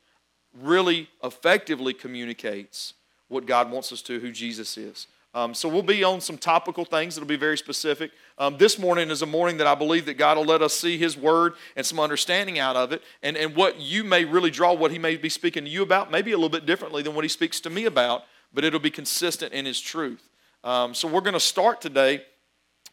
really 0.52 1.08
effectively 1.24 1.94
communicates 1.94 2.92
what 3.28 3.46
God 3.46 3.70
wants 3.70 3.90
us 3.90 4.02
to, 4.02 4.20
who 4.20 4.30
Jesus 4.30 4.76
is. 4.76 5.06
Um, 5.36 5.54
so 5.54 5.68
we'll 5.68 5.82
be 5.82 6.02
on 6.02 6.20
some 6.20 6.38
topical 6.38 6.84
things 6.84 7.14
that'll 7.14 7.28
be 7.28 7.36
very 7.36 7.58
specific. 7.58 8.10
Um, 8.38 8.56
this 8.56 8.78
morning 8.78 9.10
is 9.10 9.22
a 9.22 9.26
morning 9.26 9.58
that 9.58 9.66
I 9.66 9.74
believe 9.74 10.06
that 10.06 10.14
God 10.14 10.36
will 10.36 10.46
let 10.46 10.62
us 10.62 10.74
see 10.74 10.96
His 10.96 11.16
Word 11.16 11.52
and 11.76 11.84
some 11.84 12.00
understanding 12.00 12.58
out 12.58 12.74
of 12.74 12.90
it, 12.92 13.02
and, 13.22 13.36
and 13.36 13.54
what 13.54 13.78
you 13.78 14.02
may 14.02 14.24
really 14.24 14.50
draw, 14.50 14.72
what 14.72 14.90
He 14.90 14.98
may 14.98 15.16
be 15.16 15.28
speaking 15.28 15.64
to 15.64 15.70
you 15.70 15.82
about, 15.82 16.10
maybe 16.10 16.32
a 16.32 16.36
little 16.36 16.48
bit 16.48 16.66
differently 16.66 17.02
than 17.02 17.14
what 17.14 17.24
He 17.24 17.28
speaks 17.28 17.60
to 17.60 17.70
me 17.70 17.84
about 17.84 18.24
but 18.56 18.64
it'll 18.64 18.80
be 18.80 18.90
consistent 18.90 19.52
in 19.52 19.66
his 19.66 19.80
truth. 19.80 20.30
Um, 20.64 20.94
so 20.94 21.06
we're 21.06 21.20
going 21.20 21.34
to 21.34 21.40
start 21.40 21.80
today 21.80 22.24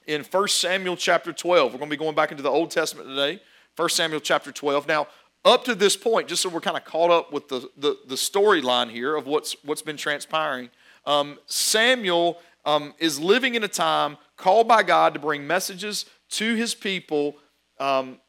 in 0.06 0.24
1 0.24 0.48
Samuel 0.50 0.98
chapter 0.98 1.31
12. 1.31 1.72
We're 1.72 1.80
going 1.80 1.90
to 1.90 1.98
be 1.98 2.00
going 2.00 2.16
back 2.16 2.31
into 2.31 2.44
the 2.44 2.50
Old 2.50 2.69
Testament 2.69 3.07
today, 3.07 3.42
1 3.78 3.90
Samuel 3.90 4.19
chapter 4.19 4.51
12. 4.51 4.88
Now, 4.88 5.07
up 5.45 5.63
to 5.66 5.74
this 5.74 5.95
point, 5.95 6.28
just 6.28 6.42
so 6.42 6.50
we're 6.50 6.60
kind 6.60 6.78
of 6.78 6.84
caught 6.86 7.12
up 7.12 7.31
with 7.31 7.48
the, 7.48 7.69
the, 7.78 7.98
the 8.07 8.16
storyline 8.16 8.90
here 8.90 9.16
of 9.16 9.25
what's, 9.25 9.56
what's 9.63 9.81
been 9.81 9.98
transpiring, 9.98 10.69
um, 11.06 11.38
Samuel 11.46 12.40
um, 12.66 12.94
is 12.98 13.20
living 13.20 13.56
in 13.56 13.64
a 13.64 13.68
time 13.68 14.18
called 14.38 14.68
by 14.68 14.84
God 14.84 15.14
to 15.14 15.20
bring 15.20 15.46
messages 15.46 16.06
to 16.32 16.56
his 16.56 16.74
people 16.74 17.36
um, 17.80 18.20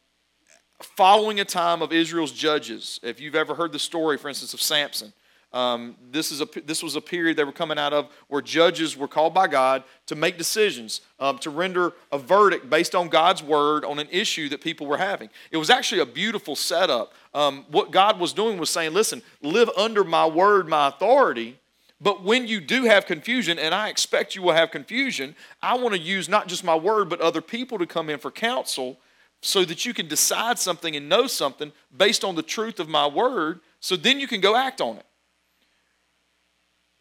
following 0.80 1.40
a 1.40 1.44
time 1.44 1.82
of 1.82 1.92
Israel's 1.92 2.32
judges. 2.32 3.00
If 3.02 3.20
you've 3.20 3.34
ever 3.34 3.54
heard 3.54 3.72
the 3.72 3.78
story, 3.78 4.18
for 4.18 4.28
instance, 4.28 4.54
of 4.54 4.60
Samson, 4.60 5.12
um, 5.54 5.94
this, 6.10 6.32
is 6.32 6.40
a, 6.40 6.48
this 6.66 6.82
was 6.82 6.96
a 6.96 7.00
period 7.00 7.36
they 7.36 7.44
were 7.44 7.52
coming 7.52 7.78
out 7.78 7.92
of 7.92 8.08
where 8.26 8.42
judges 8.42 8.96
were 8.96 9.06
called 9.06 9.32
by 9.32 9.46
God 9.46 9.84
to 10.06 10.16
make 10.16 10.36
decisions, 10.36 11.00
um, 11.20 11.38
to 11.38 11.50
render 11.50 11.92
a 12.10 12.18
verdict 12.18 12.68
based 12.68 12.96
on 12.96 13.08
God's 13.08 13.40
word 13.40 13.84
on 13.84 14.00
an 14.00 14.08
issue 14.10 14.48
that 14.48 14.60
people 14.60 14.88
were 14.88 14.96
having. 14.96 15.30
It 15.52 15.56
was 15.56 15.70
actually 15.70 16.00
a 16.00 16.06
beautiful 16.06 16.56
setup. 16.56 17.12
Um, 17.34 17.66
what 17.70 17.92
God 17.92 18.18
was 18.18 18.32
doing 18.32 18.58
was 18.58 18.68
saying, 18.68 18.94
listen, 18.94 19.22
live 19.42 19.70
under 19.76 20.02
my 20.02 20.26
word, 20.26 20.68
my 20.68 20.88
authority. 20.88 21.56
But 22.04 22.22
when 22.22 22.46
you 22.46 22.60
do 22.60 22.84
have 22.84 23.06
confusion, 23.06 23.58
and 23.58 23.74
I 23.74 23.88
expect 23.88 24.36
you 24.36 24.42
will 24.42 24.52
have 24.52 24.70
confusion, 24.70 25.34
I 25.60 25.76
want 25.76 25.94
to 25.94 26.00
use 26.00 26.28
not 26.28 26.46
just 26.46 26.62
my 26.62 26.76
word, 26.76 27.08
but 27.08 27.20
other 27.20 27.40
people 27.40 27.78
to 27.78 27.86
come 27.86 28.08
in 28.08 28.20
for 28.20 28.30
counsel 28.30 28.98
so 29.42 29.64
that 29.64 29.84
you 29.84 29.92
can 29.92 30.06
decide 30.06 30.60
something 30.60 30.94
and 30.94 31.08
know 31.08 31.26
something 31.26 31.72
based 31.96 32.22
on 32.22 32.36
the 32.36 32.42
truth 32.42 32.78
of 32.78 32.88
my 32.88 33.08
word, 33.08 33.60
so 33.80 33.96
then 33.96 34.20
you 34.20 34.28
can 34.28 34.40
go 34.40 34.54
act 34.54 34.80
on 34.80 34.98
it 34.98 35.06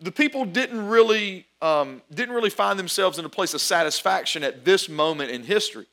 the 0.03 0.11
people 0.11 0.44
didn't 0.44 0.85
really, 0.88 1.45
um, 1.61 2.01
didn't 2.13 2.35
really 2.35 2.50
find 2.50 2.77
themselves 2.77 3.17
in 3.17 3.25
a 3.25 3.29
place 3.29 3.53
of 3.53 3.61
satisfaction 3.61 4.44
at 4.44 4.65
this 4.65 4.89
moment 4.89 5.31
in 5.31 5.44
history. 5.44 5.85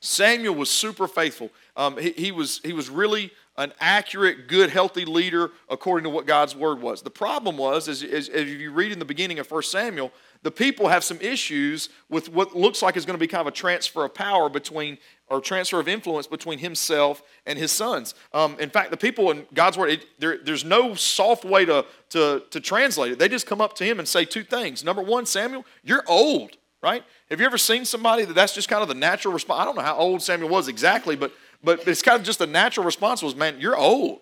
Samuel 0.00 0.54
was 0.54 0.70
super 0.70 1.08
faithful. 1.08 1.50
Um, 1.74 1.96
he, 1.96 2.10
he, 2.10 2.32
was, 2.32 2.60
he 2.62 2.74
was 2.74 2.90
really 2.90 3.30
an 3.56 3.72
accurate, 3.80 4.48
good, 4.48 4.70
healthy 4.70 5.04
leader 5.04 5.50
according 5.68 6.04
to 6.04 6.10
what 6.10 6.26
God's 6.26 6.56
word 6.56 6.80
was. 6.80 7.02
The 7.02 7.10
problem 7.10 7.56
was, 7.56 7.88
as, 7.88 8.02
as, 8.02 8.28
as 8.28 8.52
you 8.52 8.72
read 8.72 8.90
in 8.90 8.98
the 8.98 9.04
beginning 9.04 9.38
of 9.38 9.50
1 9.50 9.62
Samuel, 9.62 10.12
the 10.42 10.50
people 10.50 10.88
have 10.88 11.04
some 11.04 11.18
issues 11.20 11.88
with 12.08 12.28
what 12.28 12.54
looks 12.54 12.82
like 12.82 12.96
is 12.96 13.06
going 13.06 13.14
to 13.14 13.20
be 13.20 13.26
kind 13.26 13.40
of 13.40 13.46
a 13.46 13.56
transfer 13.56 14.04
of 14.04 14.12
power 14.12 14.48
between 14.48 14.98
or 15.28 15.40
transfer 15.40 15.80
of 15.80 15.88
influence 15.88 16.26
between 16.26 16.58
himself 16.58 17.22
and 17.46 17.58
his 17.58 17.72
sons. 17.72 18.14
Um, 18.34 18.56
in 18.60 18.68
fact, 18.68 18.90
the 18.90 18.96
people 18.96 19.30
in 19.30 19.46
God's 19.54 19.78
word, 19.78 19.90
it, 19.90 20.06
there, 20.18 20.36
there's 20.36 20.64
no 20.64 20.94
soft 20.94 21.44
way 21.44 21.64
to, 21.64 21.86
to, 22.10 22.42
to 22.50 22.60
translate 22.60 23.12
it. 23.12 23.18
They 23.18 23.28
just 23.28 23.46
come 23.46 23.60
up 23.60 23.74
to 23.76 23.84
him 23.84 23.98
and 23.98 24.06
say 24.06 24.26
two 24.26 24.42
things. 24.42 24.84
Number 24.84 25.00
one, 25.00 25.24
Samuel, 25.24 25.64
you're 25.82 26.04
old, 26.06 26.58
right? 26.82 27.04
Have 27.30 27.40
you 27.40 27.46
ever 27.46 27.56
seen 27.56 27.86
somebody 27.86 28.26
that 28.26 28.34
that's 28.34 28.54
just 28.54 28.68
kind 28.68 28.82
of 28.82 28.88
the 28.88 28.94
natural 28.94 29.32
response? 29.32 29.62
I 29.62 29.64
don't 29.64 29.76
know 29.76 29.82
how 29.82 29.96
old 29.96 30.20
Samuel 30.20 30.50
was 30.50 30.68
exactly, 30.68 31.16
but, 31.16 31.32
but 31.64 31.86
it's 31.88 32.02
kind 32.02 32.18
of 32.18 32.24
just 32.24 32.38
the 32.38 32.46
natural 32.46 32.84
response 32.84 33.22
was, 33.22 33.34
man, 33.34 33.56
you're 33.58 33.76
old. 33.76 34.20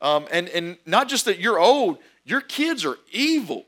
Um, 0.00 0.26
and, 0.30 0.48
and 0.50 0.76
not 0.86 1.08
just 1.08 1.24
that 1.24 1.38
you're 1.38 1.58
old, 1.58 1.98
your 2.24 2.40
kids 2.40 2.84
are 2.84 2.98
evil. 3.10 3.64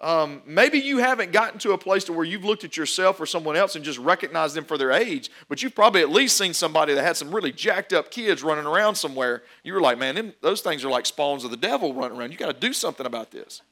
Um, 0.00 0.42
maybe 0.44 0.78
you 0.78 0.98
haven't 0.98 1.30
gotten 1.30 1.60
to 1.60 1.72
a 1.72 1.78
place 1.78 2.02
to 2.04 2.12
where 2.12 2.24
you've 2.24 2.44
looked 2.44 2.64
at 2.64 2.76
yourself 2.76 3.20
or 3.20 3.26
someone 3.26 3.54
else 3.54 3.76
and 3.76 3.84
just 3.84 4.00
recognized 4.00 4.56
them 4.56 4.64
for 4.64 4.76
their 4.76 4.90
age, 4.90 5.30
but 5.48 5.62
you've 5.62 5.76
probably 5.76 6.00
at 6.00 6.10
least 6.10 6.36
seen 6.36 6.54
somebody 6.54 6.92
that 6.92 7.02
had 7.04 7.16
some 7.16 7.32
really 7.32 7.52
jacked 7.52 7.92
up 7.92 8.10
kids 8.10 8.42
running 8.42 8.66
around 8.66 8.96
somewhere. 8.96 9.44
You 9.62 9.74
were 9.74 9.80
like, 9.80 9.98
man, 9.98 10.16
them, 10.16 10.32
those 10.40 10.60
things 10.60 10.84
are 10.84 10.90
like 10.90 11.06
spawns 11.06 11.44
of 11.44 11.52
the 11.52 11.56
devil 11.56 11.94
running 11.94 12.18
around. 12.18 12.32
You 12.32 12.38
got 12.38 12.52
to 12.52 12.66
do 12.66 12.72
something 12.72 13.06
about 13.06 13.30
this. 13.30 13.62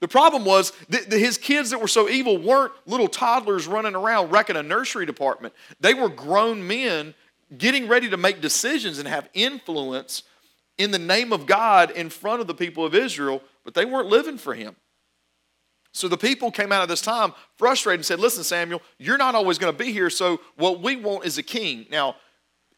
The 0.00 0.08
problem 0.08 0.44
was 0.44 0.72
that 0.88 1.12
his 1.12 1.38
kids 1.38 1.70
that 1.70 1.80
were 1.80 1.86
so 1.86 2.08
evil 2.08 2.36
weren't 2.38 2.72
little 2.86 3.06
toddlers 3.06 3.68
running 3.68 3.94
around 3.94 4.30
wrecking 4.30 4.56
a 4.56 4.62
nursery 4.62 5.06
department. 5.06 5.54
They 5.78 5.94
were 5.94 6.08
grown 6.08 6.66
men 6.66 7.14
getting 7.56 7.88
ready 7.88 8.08
to 8.10 8.16
make 8.16 8.40
decisions 8.40 8.98
and 8.98 9.08
have 9.08 9.28
influence 9.34 10.22
in 10.78 10.90
the 10.90 10.98
name 10.98 11.32
of 11.32 11.46
God 11.46 11.90
in 11.90 12.08
front 12.08 12.40
of 12.40 12.46
the 12.46 12.54
people 12.54 12.84
of 12.84 12.94
Israel, 12.94 13.42
but 13.64 13.74
they 13.74 13.84
weren't 13.84 14.08
living 14.08 14.38
for 14.38 14.54
him. 14.54 14.76
So 15.92 16.08
the 16.08 16.16
people 16.16 16.50
came 16.50 16.70
out 16.72 16.82
of 16.82 16.88
this 16.88 17.02
time 17.02 17.32
frustrated 17.56 18.00
and 18.00 18.06
said, 18.06 18.20
Listen, 18.20 18.44
Samuel, 18.44 18.80
you're 18.98 19.18
not 19.18 19.34
always 19.34 19.58
going 19.58 19.72
to 19.72 19.78
be 19.78 19.92
here, 19.92 20.08
so 20.10 20.40
what 20.56 20.80
we 20.80 20.96
want 20.96 21.24
is 21.24 21.36
a 21.36 21.42
king. 21.42 21.86
Now, 21.90 22.16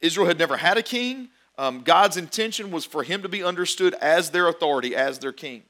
Israel 0.01 0.27
had 0.27 0.39
never 0.39 0.57
had 0.57 0.79
a 0.79 0.83
king. 0.83 1.29
Um, 1.59 1.83
God's 1.83 2.17
intention 2.17 2.71
was 2.71 2.85
for 2.85 3.03
him 3.03 3.23
to 3.23 3.29
be 3.29 3.45
understood 3.45 3.95
as 3.95 4.31
their 4.31 4.49
authority, 4.49 4.97
as 4.97 5.19
their 5.19 5.33
king. 5.33 5.63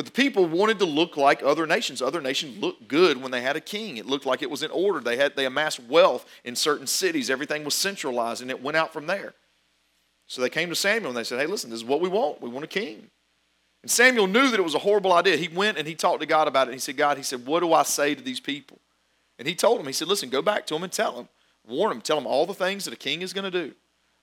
But 0.00 0.06
the 0.06 0.12
people 0.12 0.46
wanted 0.46 0.78
to 0.78 0.86
look 0.86 1.18
like 1.18 1.42
other 1.42 1.66
nations. 1.66 2.00
Other 2.00 2.22
nations 2.22 2.56
looked 2.56 2.88
good 2.88 3.20
when 3.20 3.30
they 3.30 3.42
had 3.42 3.54
a 3.54 3.60
king. 3.60 3.98
It 3.98 4.06
looked 4.06 4.24
like 4.24 4.40
it 4.40 4.50
was 4.50 4.62
in 4.62 4.70
order. 4.70 4.98
They 4.98 5.18
had 5.18 5.36
they 5.36 5.44
amassed 5.44 5.78
wealth 5.78 6.24
in 6.42 6.56
certain 6.56 6.86
cities. 6.86 7.28
Everything 7.28 7.64
was 7.64 7.74
centralized 7.74 8.40
and 8.40 8.50
it 8.50 8.62
went 8.62 8.78
out 8.78 8.94
from 8.94 9.06
there. 9.06 9.34
So 10.26 10.40
they 10.40 10.48
came 10.48 10.70
to 10.70 10.74
Samuel 10.74 11.10
and 11.10 11.18
they 11.18 11.24
said, 11.24 11.38
Hey, 11.38 11.44
listen, 11.44 11.68
this 11.68 11.80
is 11.80 11.84
what 11.84 12.00
we 12.00 12.08
want. 12.08 12.40
We 12.40 12.48
want 12.48 12.64
a 12.64 12.66
king. 12.66 13.10
And 13.82 13.90
Samuel 13.90 14.26
knew 14.26 14.50
that 14.50 14.58
it 14.58 14.62
was 14.62 14.74
a 14.74 14.78
horrible 14.78 15.12
idea. 15.12 15.36
He 15.36 15.48
went 15.48 15.76
and 15.76 15.86
he 15.86 15.94
talked 15.94 16.20
to 16.20 16.26
God 16.26 16.48
about 16.48 16.68
it. 16.68 16.72
He 16.72 16.80
said, 16.80 16.96
God, 16.96 17.18
he 17.18 17.22
said, 17.22 17.44
what 17.44 17.60
do 17.60 17.74
I 17.74 17.82
say 17.82 18.14
to 18.14 18.22
these 18.22 18.40
people? 18.40 18.78
And 19.38 19.46
he 19.46 19.54
told 19.54 19.80
him, 19.80 19.86
he 19.86 19.92
said, 19.92 20.08
listen, 20.08 20.30
go 20.30 20.40
back 20.40 20.64
to 20.68 20.74
them 20.74 20.82
and 20.82 20.90
tell 20.90 21.14
them, 21.14 21.28
warn 21.68 21.90
them, 21.90 22.00
tell 22.00 22.16
them 22.16 22.26
all 22.26 22.46
the 22.46 22.54
things 22.54 22.86
that 22.86 22.94
a 22.94 22.96
king 22.96 23.20
is 23.20 23.34
going 23.34 23.52
to 23.52 23.68
do 23.68 23.74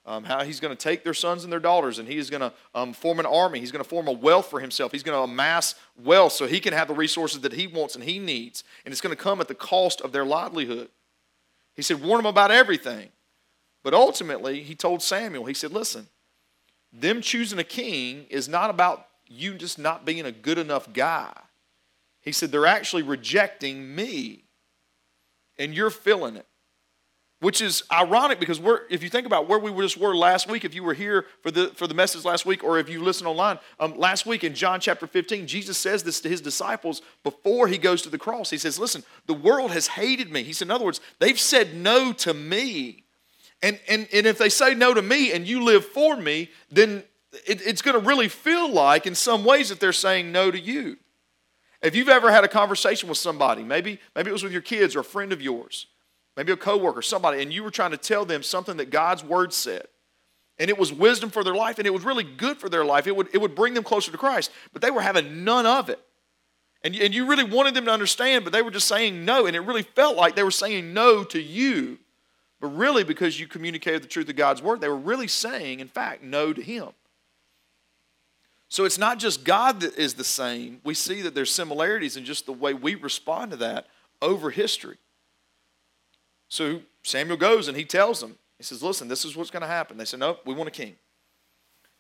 um, 0.08 0.24
how 0.24 0.44
he's 0.44 0.62
going 0.62 0.76
to 0.76 0.82
take 0.82 1.04
their 1.04 1.14
sons 1.14 1.44
and 1.44 1.52
their 1.52 1.60
daughters 1.60 2.00
and 2.00 2.08
he 2.08 2.18
is 2.18 2.30
going 2.30 2.40
to 2.40 2.54
um, 2.74 2.94
form 2.94 3.20
an 3.20 3.26
army. 3.26 3.60
He's 3.60 3.74
going 3.74 3.84
to 3.84 3.90
form 3.90 4.08
a 4.08 4.14
wealth 4.14 4.50
for 4.50 4.62
himself. 4.62 4.94
He's 4.94 5.04
going 5.04 5.18
to 5.18 5.24
amass 5.24 5.76
wealth 6.02 6.32
so 6.32 6.48
he 6.48 6.62
can 6.62 6.74
have 6.74 6.88
the 6.88 6.94
resources 6.94 7.42
that 7.42 7.52
he 7.52 7.68
wants 7.68 7.94
and 7.94 8.04
he 8.06 8.18
needs. 8.18 8.64
And 8.86 8.94
it's 8.94 9.02
going 9.02 9.16
to 9.16 9.22
come 9.22 9.42
at 9.42 9.50
the 9.50 9.54
cost 9.54 10.00
of 10.00 10.14
their 10.14 10.26
livelihood. 10.26 10.88
He 11.76 11.82
said, 11.82 12.02
warn 12.02 12.20
them 12.20 12.26
about 12.26 12.52
everything. 12.52 13.10
But 13.84 13.94
ultimately, 13.94 14.64
he 14.64 14.76
told 14.76 15.02
Samuel, 15.02 15.46
he 15.46 15.54
said, 15.54 15.72
listen, 15.72 16.08
them 16.92 17.22
choosing 17.22 17.60
a 17.60 17.64
king 17.64 18.26
is 18.30 18.48
not 18.48 18.70
about 18.70 19.08
you 19.28 19.56
just 19.56 19.78
not 19.78 20.06
being 20.06 20.26
a 20.26 20.32
good 20.32 20.58
enough 20.58 20.94
guy. 20.94 21.34
He 22.22 22.32
said, 22.32 22.52
they're 22.52 22.66
actually 22.66 23.04
rejecting 23.04 23.94
me. 23.94 24.46
And 25.60 25.74
you're 25.74 25.90
feeling 25.90 26.38
it 26.38 26.46
which 27.40 27.62
is 27.62 27.84
ironic 27.92 28.40
because 28.40 28.60
we're, 28.60 28.82
if 28.90 29.04
you 29.04 29.10
think 29.10 29.28
about 29.28 29.48
where 29.48 29.60
we 29.60 29.72
just 29.82 29.98
were 29.98 30.16
last 30.16 30.50
week, 30.50 30.66
if 30.66 30.74
you 30.74 30.84
were 30.84 30.96
here 30.96 31.26
for 31.44 31.52
the, 31.52 31.68
for 31.70 31.86
the 31.86 31.94
message 31.94 32.26
last 32.26 32.46
week 32.48 32.64
or 32.64 32.80
if 32.80 32.90
you 32.90 33.04
listen 33.04 33.28
online, 33.28 33.60
um, 33.80 33.96
last 33.96 34.26
week 34.26 34.44
in 34.44 34.56
John 34.56 34.80
chapter 34.80 35.06
15, 35.06 35.46
Jesus 35.46 35.78
says 35.78 36.04
this 36.04 36.20
to 36.22 36.30
his 36.30 36.42
disciples 36.42 37.02
before 37.24 37.68
he 37.68 37.78
goes 37.78 38.02
to 38.02 38.10
the 38.10 38.18
cross. 38.18 38.50
He 38.50 38.58
says, 38.58 38.80
Listen, 38.80 39.04
the 39.28 39.36
world 39.36 39.72
has 39.72 39.88
hated 39.88 40.32
me. 40.32 40.42
He 40.42 40.54
said, 40.54 40.68
In 40.68 40.72
other 40.72 40.86
words, 40.86 41.00
they've 41.20 41.40
said 41.40 41.76
no 41.76 42.12
to 42.14 42.34
me. 42.34 43.04
And, 43.62 43.80
and, 43.88 44.08
and 44.12 44.26
if 44.26 44.38
they 44.38 44.50
say 44.50 44.74
no 44.74 44.94
to 44.94 45.02
me 45.02 45.32
and 45.32 45.48
you 45.48 45.64
live 45.64 45.86
for 45.86 46.16
me, 46.16 46.50
then 46.72 47.04
it, 47.46 47.62
it's 47.66 47.82
going 47.82 48.00
to 48.00 48.06
really 48.06 48.30
feel 48.30 48.72
like, 48.72 49.06
in 49.06 49.16
some 49.16 49.44
ways, 49.44 49.70
that 49.70 49.80
they're 49.80 49.94
saying 49.94 50.32
no 50.32 50.50
to 50.50 50.60
you. 50.60 50.98
If 51.82 51.96
you've 51.96 52.10
ever 52.10 52.32
had 52.32 52.44
a 52.44 52.48
conversation 52.48 53.10
with 53.10 53.20
somebody, 53.20 53.64
maybe, 53.64 54.00
maybe 54.16 54.30
it 54.30 54.34
was 54.34 54.44
with 54.44 54.52
your 54.52 54.62
kids 54.62 54.96
or 54.96 55.02
a 55.02 55.04
friend 55.04 55.32
of 55.32 55.42
yours, 55.42 55.88
maybe 56.38 56.54
a 56.54 56.58
coworker, 56.58 57.02
somebody, 57.02 57.42
and 57.42 57.52
you 57.52 57.64
were 57.64 57.72
trying 57.72 57.92
to 57.92 57.98
tell 57.98 58.24
them 58.24 58.44
something 58.44 58.78
that 58.78 58.92
God's 58.92 59.24
word 59.24 59.52
said. 59.52 59.88
And 60.60 60.70
it 60.70 60.78
was 60.78 60.94
wisdom 60.94 61.30
for 61.30 61.44
their 61.44 61.56
life, 61.56 61.78
and 61.80 61.86
it 61.86 61.94
was 61.94 62.06
really 62.06 62.24
good 62.24 62.58
for 62.58 62.70
their 62.70 62.86
life. 62.86 63.08
It 63.08 63.16
would, 63.16 63.28
it 63.34 63.40
would 63.40 63.56
bring 63.56 63.74
them 63.74 63.84
closer 63.84 64.12
to 64.12 64.18
Christ, 64.18 64.52
but 64.72 64.82
they 64.82 64.92
were 64.92 65.02
having 65.02 65.44
none 65.44 65.66
of 65.66 65.90
it. 65.90 66.00
And, 66.84 66.96
and 66.96 67.14
you 67.14 67.28
really 67.28 67.44
wanted 67.44 67.74
them 67.74 67.86
to 67.86 67.92
understand, 67.92 68.44
but 68.44 68.54
they 68.54 68.62
were 68.62 68.72
just 68.72 68.88
saying 68.88 69.26
no, 69.26 69.48
and 69.48 69.56
it 69.56 69.62
really 69.62 69.82
felt 69.82 70.16
like 70.16 70.36
they 70.36 70.44
were 70.44 70.52
saying 70.52 70.94
no 70.94 71.24
to 71.26 71.42
you. 71.42 71.98
But 72.60 72.70
really, 72.70 73.04
because 73.04 73.40
you 73.40 73.48
communicated 73.48 74.04
the 74.04 74.08
truth 74.08 74.30
of 74.30 74.36
God's 74.36 74.62
word, 74.62 74.82
they 74.82 74.88
were 74.88 74.96
really 74.96 75.28
saying, 75.28 75.80
in 75.80 75.88
fact, 75.88 76.24
no 76.24 76.54
to 76.54 76.62
Him. 76.62 76.90
So 78.70 78.84
it's 78.84 78.98
not 78.98 79.20
just 79.20 79.44
God 79.44 79.82
that 79.82 79.98
is 79.98 80.16
the 80.16 80.24
same. 80.24 80.82
We 80.84 80.94
see 80.94 81.22
that 81.22 81.36
there's 81.36 81.54
similarities 81.54 82.18
in 82.18 82.26
just 82.26 82.46
the 82.46 82.54
way 82.54 82.74
we 82.74 82.96
respond 82.96 83.52
to 83.52 83.58
that 83.58 83.88
over 84.22 84.50
history. 84.50 84.98
So 86.50 86.82
Samuel 87.04 87.38
goes 87.38 87.68
and 87.68 87.78
he 87.78 87.86
tells 87.86 88.22
them, 88.22 88.38
he 88.58 88.64
says, 88.64 88.82
Listen, 88.82 89.08
this 89.08 89.26
is 89.26 89.36
what's 89.36 89.52
going 89.52 89.62
to 89.62 89.68
happen. 89.68 89.98
They 89.98 90.06
said, 90.06 90.20
No, 90.20 90.38
we 90.46 90.54
want 90.54 90.68
a 90.68 90.72
king. 90.72 90.96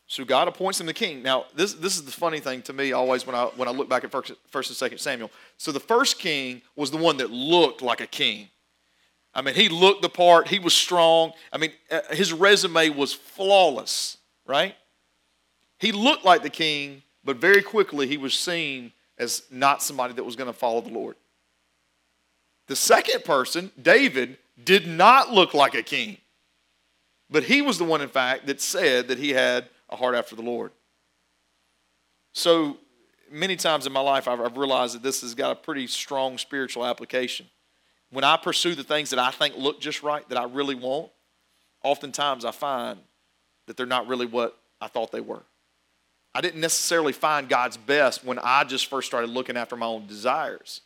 So 0.09 0.23
God 0.23 0.47
appoints 0.47 0.79
him 0.79 0.85
the 0.85 0.93
king. 0.93 1.21
Now, 1.21 1.45
this, 1.53 1.73
this 1.73 1.97
is 1.97 2.05
the 2.05 2.11
funny 2.11 2.39
thing 2.39 2.61
to 2.63 2.73
me 2.73 2.93
always 2.93 3.27
when 3.27 3.35
I, 3.35 3.45
when 3.57 3.67
I 3.67 3.71
look 3.71 3.89
back 3.89 4.05
at 4.05 4.11
first, 4.11 4.31
first 4.47 4.69
and 4.69 4.77
second 4.77 4.99
Samuel. 4.99 5.29
So 5.57 5.73
the 5.73 5.81
first 5.81 6.17
king 6.17 6.61
was 6.77 6.91
the 6.91 6.97
one 6.97 7.17
that 7.17 7.29
looked 7.29 7.81
like 7.81 7.99
a 7.99 8.07
king. 8.07 8.47
I 9.33 9.41
mean, 9.41 9.53
he 9.53 9.67
looked 9.67 10.01
the 10.01 10.09
part, 10.09 10.47
he 10.47 10.59
was 10.59 10.73
strong. 10.73 11.33
I 11.51 11.57
mean, 11.57 11.71
uh, 11.91 11.99
his 12.11 12.31
resume 12.31 12.89
was 12.89 13.13
flawless, 13.13 14.17
right? 14.45 14.75
He 15.77 15.91
looked 15.91 16.23
like 16.23 16.41
the 16.41 16.49
king, 16.49 17.03
but 17.23 17.37
very 17.37 17.61
quickly 17.61 18.07
he 18.07 18.17
was 18.17 18.33
seen 18.33 18.93
as 19.17 19.43
not 19.51 19.83
somebody 19.83 20.13
that 20.13 20.23
was 20.23 20.35
going 20.35 20.51
to 20.51 20.57
follow 20.57 20.79
the 20.79 20.89
Lord. 20.89 21.17
The 22.67 22.75
second 22.75 23.23
person, 23.23 23.71
David, 23.81 24.37
did 24.61 24.87
not 24.87 25.31
look 25.31 25.53
like 25.53 25.73
a 25.73 25.83
king. 25.83 26.17
But 27.29 27.43
he 27.43 27.61
was 27.61 27.77
the 27.77 27.83
one, 27.83 28.01
in 28.01 28.09
fact, 28.09 28.47
that 28.47 28.61
said 28.61 29.07
that 29.07 29.17
he 29.17 29.31
had 29.31 29.69
a 29.89 29.95
heart 29.95 30.15
after 30.15 30.35
the 30.35 30.41
Lord. 30.41 30.71
So 32.33 32.77
many 33.31 33.55
times 33.55 33.85
in 33.85 33.93
my 33.93 33.99
life, 33.99 34.27
I've, 34.27 34.57
realized 34.57 34.95
that 34.95 35.03
this 35.03 35.21
has 35.21 35.35
got 35.35 35.51
a 35.51 35.55
pretty 35.55 35.87
strong 35.87 36.37
spiritual 36.37 36.85
application. 36.85 37.47
When 38.09 38.23
I 38.23 38.37
pursue 38.37 38.75
the 38.75 38.83
things 38.83 39.09
that 39.09 39.19
I 39.19 39.31
think 39.31 39.57
look 39.57 39.81
just 39.81 40.03
right, 40.03 40.27
that 40.29 40.37
I 40.37 40.45
really 40.45 40.75
want, 40.75 41.09
oftentimes 41.83 42.45
I 42.45 42.51
find 42.51 42.99
that 43.65 43.75
they're 43.75 43.85
not 43.85 44.07
really 44.07 44.25
what 44.25 44.57
I 44.79 44.87
thought 44.87 45.11
they 45.11 45.21
were. 45.21 45.43
I 46.33 46.41
didn't 46.41 46.61
necessarily 46.61 47.13
find 47.13 47.49
God's 47.49 47.77
best 47.77 48.23
when 48.23 48.39
I 48.39 48.63
just 48.63 48.85
first 48.85 49.07
started 49.07 49.29
looking 49.29 49.57
after 49.57 49.75
my 49.75 49.87
own 49.87 50.07
desires. 50.07 50.81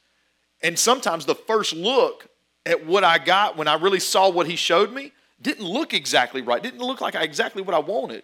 And 0.63 0.77
sometimes 0.77 1.25
the 1.25 1.35
first 1.35 1.73
look 1.73 2.27
at 2.65 2.85
what 2.85 3.03
I 3.03 3.17
got 3.17 3.57
when 3.57 3.67
I 3.67 3.75
really 3.75 3.99
saw 3.99 4.29
what 4.29 4.47
he 4.47 4.55
showed 4.55 4.91
me 4.91 5.11
didn't 5.41 5.65
look 5.65 5.93
exactly 5.93 6.41
right, 6.41 6.61
didn't 6.61 6.81
look 6.81 7.01
like 7.01 7.15
exactly 7.15 7.61
what 7.61 7.73
I 7.73 7.79
wanted. 7.79 8.23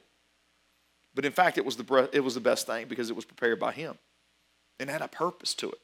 But 1.15 1.25
in 1.25 1.32
fact, 1.32 1.58
it 1.58 1.65
was 1.65 1.75
the, 1.75 2.10
it 2.13 2.20
was 2.20 2.36
the 2.36 2.39
best 2.39 2.67
thing 2.67 2.88
because 2.88 3.10
it 3.10 3.15
was 3.15 3.25
prepared 3.25 3.60
by 3.60 3.72
him 3.72 3.98
and 4.79 4.89
had 4.89 5.01
a 5.01 5.08
purpose 5.08 5.56
to 5.56 5.70
it. 5.70 5.79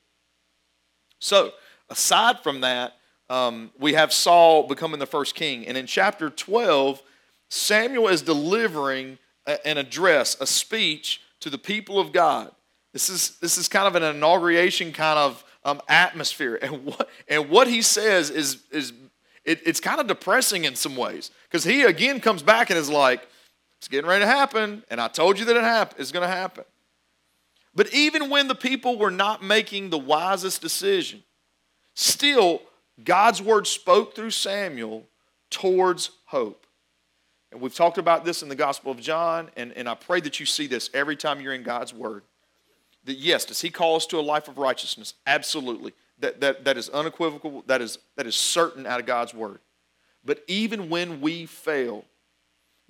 So, 1.19 1.53
aside 1.89 2.41
from 2.41 2.61
that, 2.61 2.93
um, 3.29 3.71
we 3.79 3.93
have 3.93 4.13
Saul 4.13 4.67
becoming 4.67 4.99
the 4.99 5.07
first 5.07 5.33
king. 5.33 5.65
And 5.65 5.75
in 5.75 5.87
chapter 5.87 6.29
12, 6.29 7.01
Samuel 7.49 8.09
is 8.09 8.21
delivering 8.21 9.17
an 9.65 9.77
address, 9.77 10.37
a 10.39 10.45
speech 10.45 11.21
to 11.39 11.49
the 11.49 11.57
people 11.57 11.99
of 11.99 12.11
God. 12.11 12.51
This 12.91 13.09
is, 13.09 13.37
this 13.39 13.57
is 13.57 13.67
kind 13.67 13.87
of 13.87 13.95
an 13.95 14.03
inauguration 14.03 14.91
kind 14.91 15.17
of 15.17 15.43
um, 15.65 15.81
atmosphere. 15.87 16.59
And 16.61 16.85
what, 16.85 17.09
and 17.27 17.49
what 17.49 17.67
he 17.67 17.81
says 17.81 18.29
is, 18.29 18.63
is 18.71 18.93
it, 19.45 19.61
it's 19.65 19.79
kind 19.79 19.99
of 19.99 20.07
depressing 20.07 20.65
in 20.65 20.75
some 20.75 20.95
ways 20.95 21.31
because 21.49 21.63
he 21.63 21.83
again 21.83 22.19
comes 22.19 22.41
back 22.41 22.69
and 22.69 22.79
is 22.79 22.89
like, 22.89 23.27
it's 23.77 23.87
getting 23.89 24.09
ready 24.09 24.23
to 24.23 24.31
happen, 24.31 24.83
and 24.89 25.01
I 25.01 25.09
told 25.09 25.37
you 25.37 25.43
that 25.45 25.57
it 25.57 25.63
hap- 25.63 25.95
it's 25.99 26.13
going 26.13 26.27
to 26.27 26.33
happen. 26.33 26.63
But 27.75 27.93
even 27.93 28.29
when 28.29 28.47
the 28.47 28.55
people 28.55 28.97
were 28.97 29.11
not 29.11 29.43
making 29.43 29.89
the 29.89 29.97
wisest 29.97 30.61
decision, 30.61 31.23
still 31.93 32.61
God's 33.03 33.41
word 33.41 33.67
spoke 33.67 34.15
through 34.15 34.29
Samuel 34.31 35.05
towards 35.49 36.11
hope. 36.25 36.65
And 37.51 37.59
we've 37.59 37.75
talked 37.75 37.97
about 37.97 38.23
this 38.23 38.41
in 38.41 38.47
the 38.47 38.55
Gospel 38.55 38.91
of 38.91 39.01
John, 39.01 39.49
and, 39.57 39.73
and 39.73 39.89
I 39.89 39.95
pray 39.95 40.21
that 40.21 40.39
you 40.39 40.45
see 40.45 40.65
this 40.65 40.89
every 40.93 41.17
time 41.17 41.41
you're 41.41 41.53
in 41.53 41.63
God's 41.63 41.93
word 41.93 42.23
that 43.05 43.17
yes, 43.17 43.45
does 43.45 43.61
he 43.61 43.69
call 43.69 43.95
us 43.95 44.05
to 44.07 44.19
a 44.19 44.21
life 44.21 44.47
of 44.47 44.57
righteousness? 44.57 45.13
Absolutely. 45.27 45.93
That, 46.19 46.39
that, 46.41 46.63
that 46.65 46.77
is 46.77 46.89
unequivocal, 46.89 47.63
that 47.67 47.81
is, 47.81 47.99
that 48.15 48.27
is 48.27 48.35
certain 48.35 48.85
out 48.85 48.99
of 48.99 49.05
God's 49.05 49.33
word. 49.33 49.59
But 50.23 50.43
even 50.47 50.89
when 50.89 51.19
we 51.19 51.45
fail, 51.45 52.05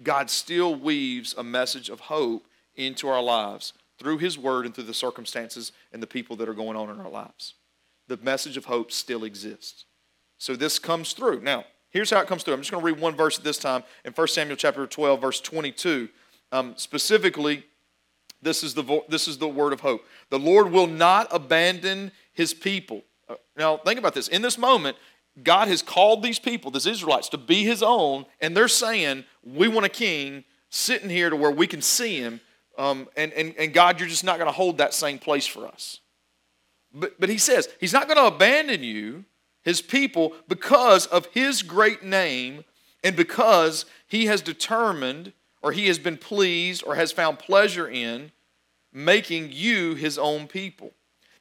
God 0.01 0.29
still 0.29 0.75
weaves 0.75 1.33
a 1.37 1.43
message 1.43 1.89
of 1.89 1.99
hope 2.01 2.45
into 2.75 3.07
our 3.07 3.21
lives 3.21 3.73
through 3.97 4.17
his 4.17 4.37
word 4.37 4.65
and 4.65 4.73
through 4.73 4.83
the 4.85 4.93
circumstances 4.93 5.71
and 5.91 6.01
the 6.01 6.07
people 6.07 6.35
that 6.37 6.49
are 6.49 6.53
going 6.53 6.77
on 6.77 6.89
in 6.89 6.99
our 6.99 7.09
lives. 7.09 7.55
The 8.07 8.17
message 8.17 8.57
of 8.57 8.65
hope 8.65 8.91
still 8.91 9.23
exists. 9.23 9.85
So 10.37 10.55
this 10.55 10.77
comes 10.77 11.13
through. 11.13 11.41
Now, 11.41 11.65
here's 11.89 12.09
how 12.09 12.19
it 12.19 12.27
comes 12.27 12.43
through. 12.43 12.55
I'm 12.55 12.61
just 12.61 12.71
going 12.71 12.81
to 12.81 12.91
read 12.91 12.99
one 12.99 13.15
verse 13.15 13.37
at 13.37 13.43
this 13.43 13.57
time 13.57 13.83
in 14.03 14.11
1 14.11 14.27
Samuel 14.27 14.57
chapter 14.57 14.85
12, 14.85 15.21
verse 15.21 15.39
22. 15.39 16.09
Um, 16.51 16.73
specifically, 16.75 17.65
this 18.43 18.63
is 18.63 18.73
the, 18.73 19.01
this 19.09 19.27
is 19.27 19.37
the 19.37 19.47
word 19.47 19.73
of 19.73 19.79
hope. 19.79 20.05
The 20.29 20.39
Lord 20.39 20.71
will 20.71 20.87
not 20.87 21.27
abandon 21.31 22.11
his 22.33 22.53
people. 22.53 23.03
Uh, 23.27 23.35
now, 23.57 23.77
think 23.77 23.99
about 23.99 24.13
this. 24.13 24.27
In 24.27 24.41
this 24.41 24.57
moment, 24.57 24.97
God 25.41 25.67
has 25.67 25.81
called 25.81 26.21
these 26.21 26.39
people, 26.39 26.69
these 26.69 26.85
Israelites, 26.85 27.29
to 27.29 27.37
be 27.37 27.63
his 27.63 27.81
own, 27.81 28.25
and 28.39 28.55
they're 28.55 28.67
saying, 28.67 29.23
We 29.43 29.67
want 29.67 29.85
a 29.85 29.89
king 29.89 30.43
sitting 30.69 31.09
here 31.09 31.29
to 31.29 31.35
where 31.35 31.51
we 31.51 31.67
can 31.67 31.81
see 31.81 32.19
him. 32.19 32.41
Um, 32.77 33.07
and, 33.15 33.31
and, 33.33 33.53
and 33.57 33.73
God, 33.73 33.99
you're 33.99 34.09
just 34.09 34.23
not 34.23 34.37
going 34.37 34.47
to 34.47 34.55
hold 34.55 34.79
that 34.79 34.93
same 34.93 35.19
place 35.19 35.45
for 35.45 35.67
us. 35.67 35.99
But, 36.93 37.19
but 37.19 37.29
he 37.29 37.37
says, 37.37 37.69
He's 37.79 37.93
not 37.93 38.07
going 38.07 38.17
to 38.17 38.35
abandon 38.35 38.83
you, 38.83 39.25
his 39.63 39.81
people, 39.81 40.33
because 40.47 41.05
of 41.07 41.27
his 41.27 41.61
great 41.61 42.03
name 42.03 42.63
and 43.03 43.15
because 43.15 43.85
he 44.07 44.27
has 44.27 44.41
determined 44.41 45.33
or 45.63 45.71
he 45.71 45.87
has 45.87 45.97
been 45.97 46.17
pleased 46.17 46.83
or 46.85 46.95
has 46.95 47.11
found 47.11 47.39
pleasure 47.39 47.87
in 47.87 48.31
making 48.91 49.49
you 49.51 49.95
his 49.95 50.19
own 50.19 50.47
people. 50.47 50.91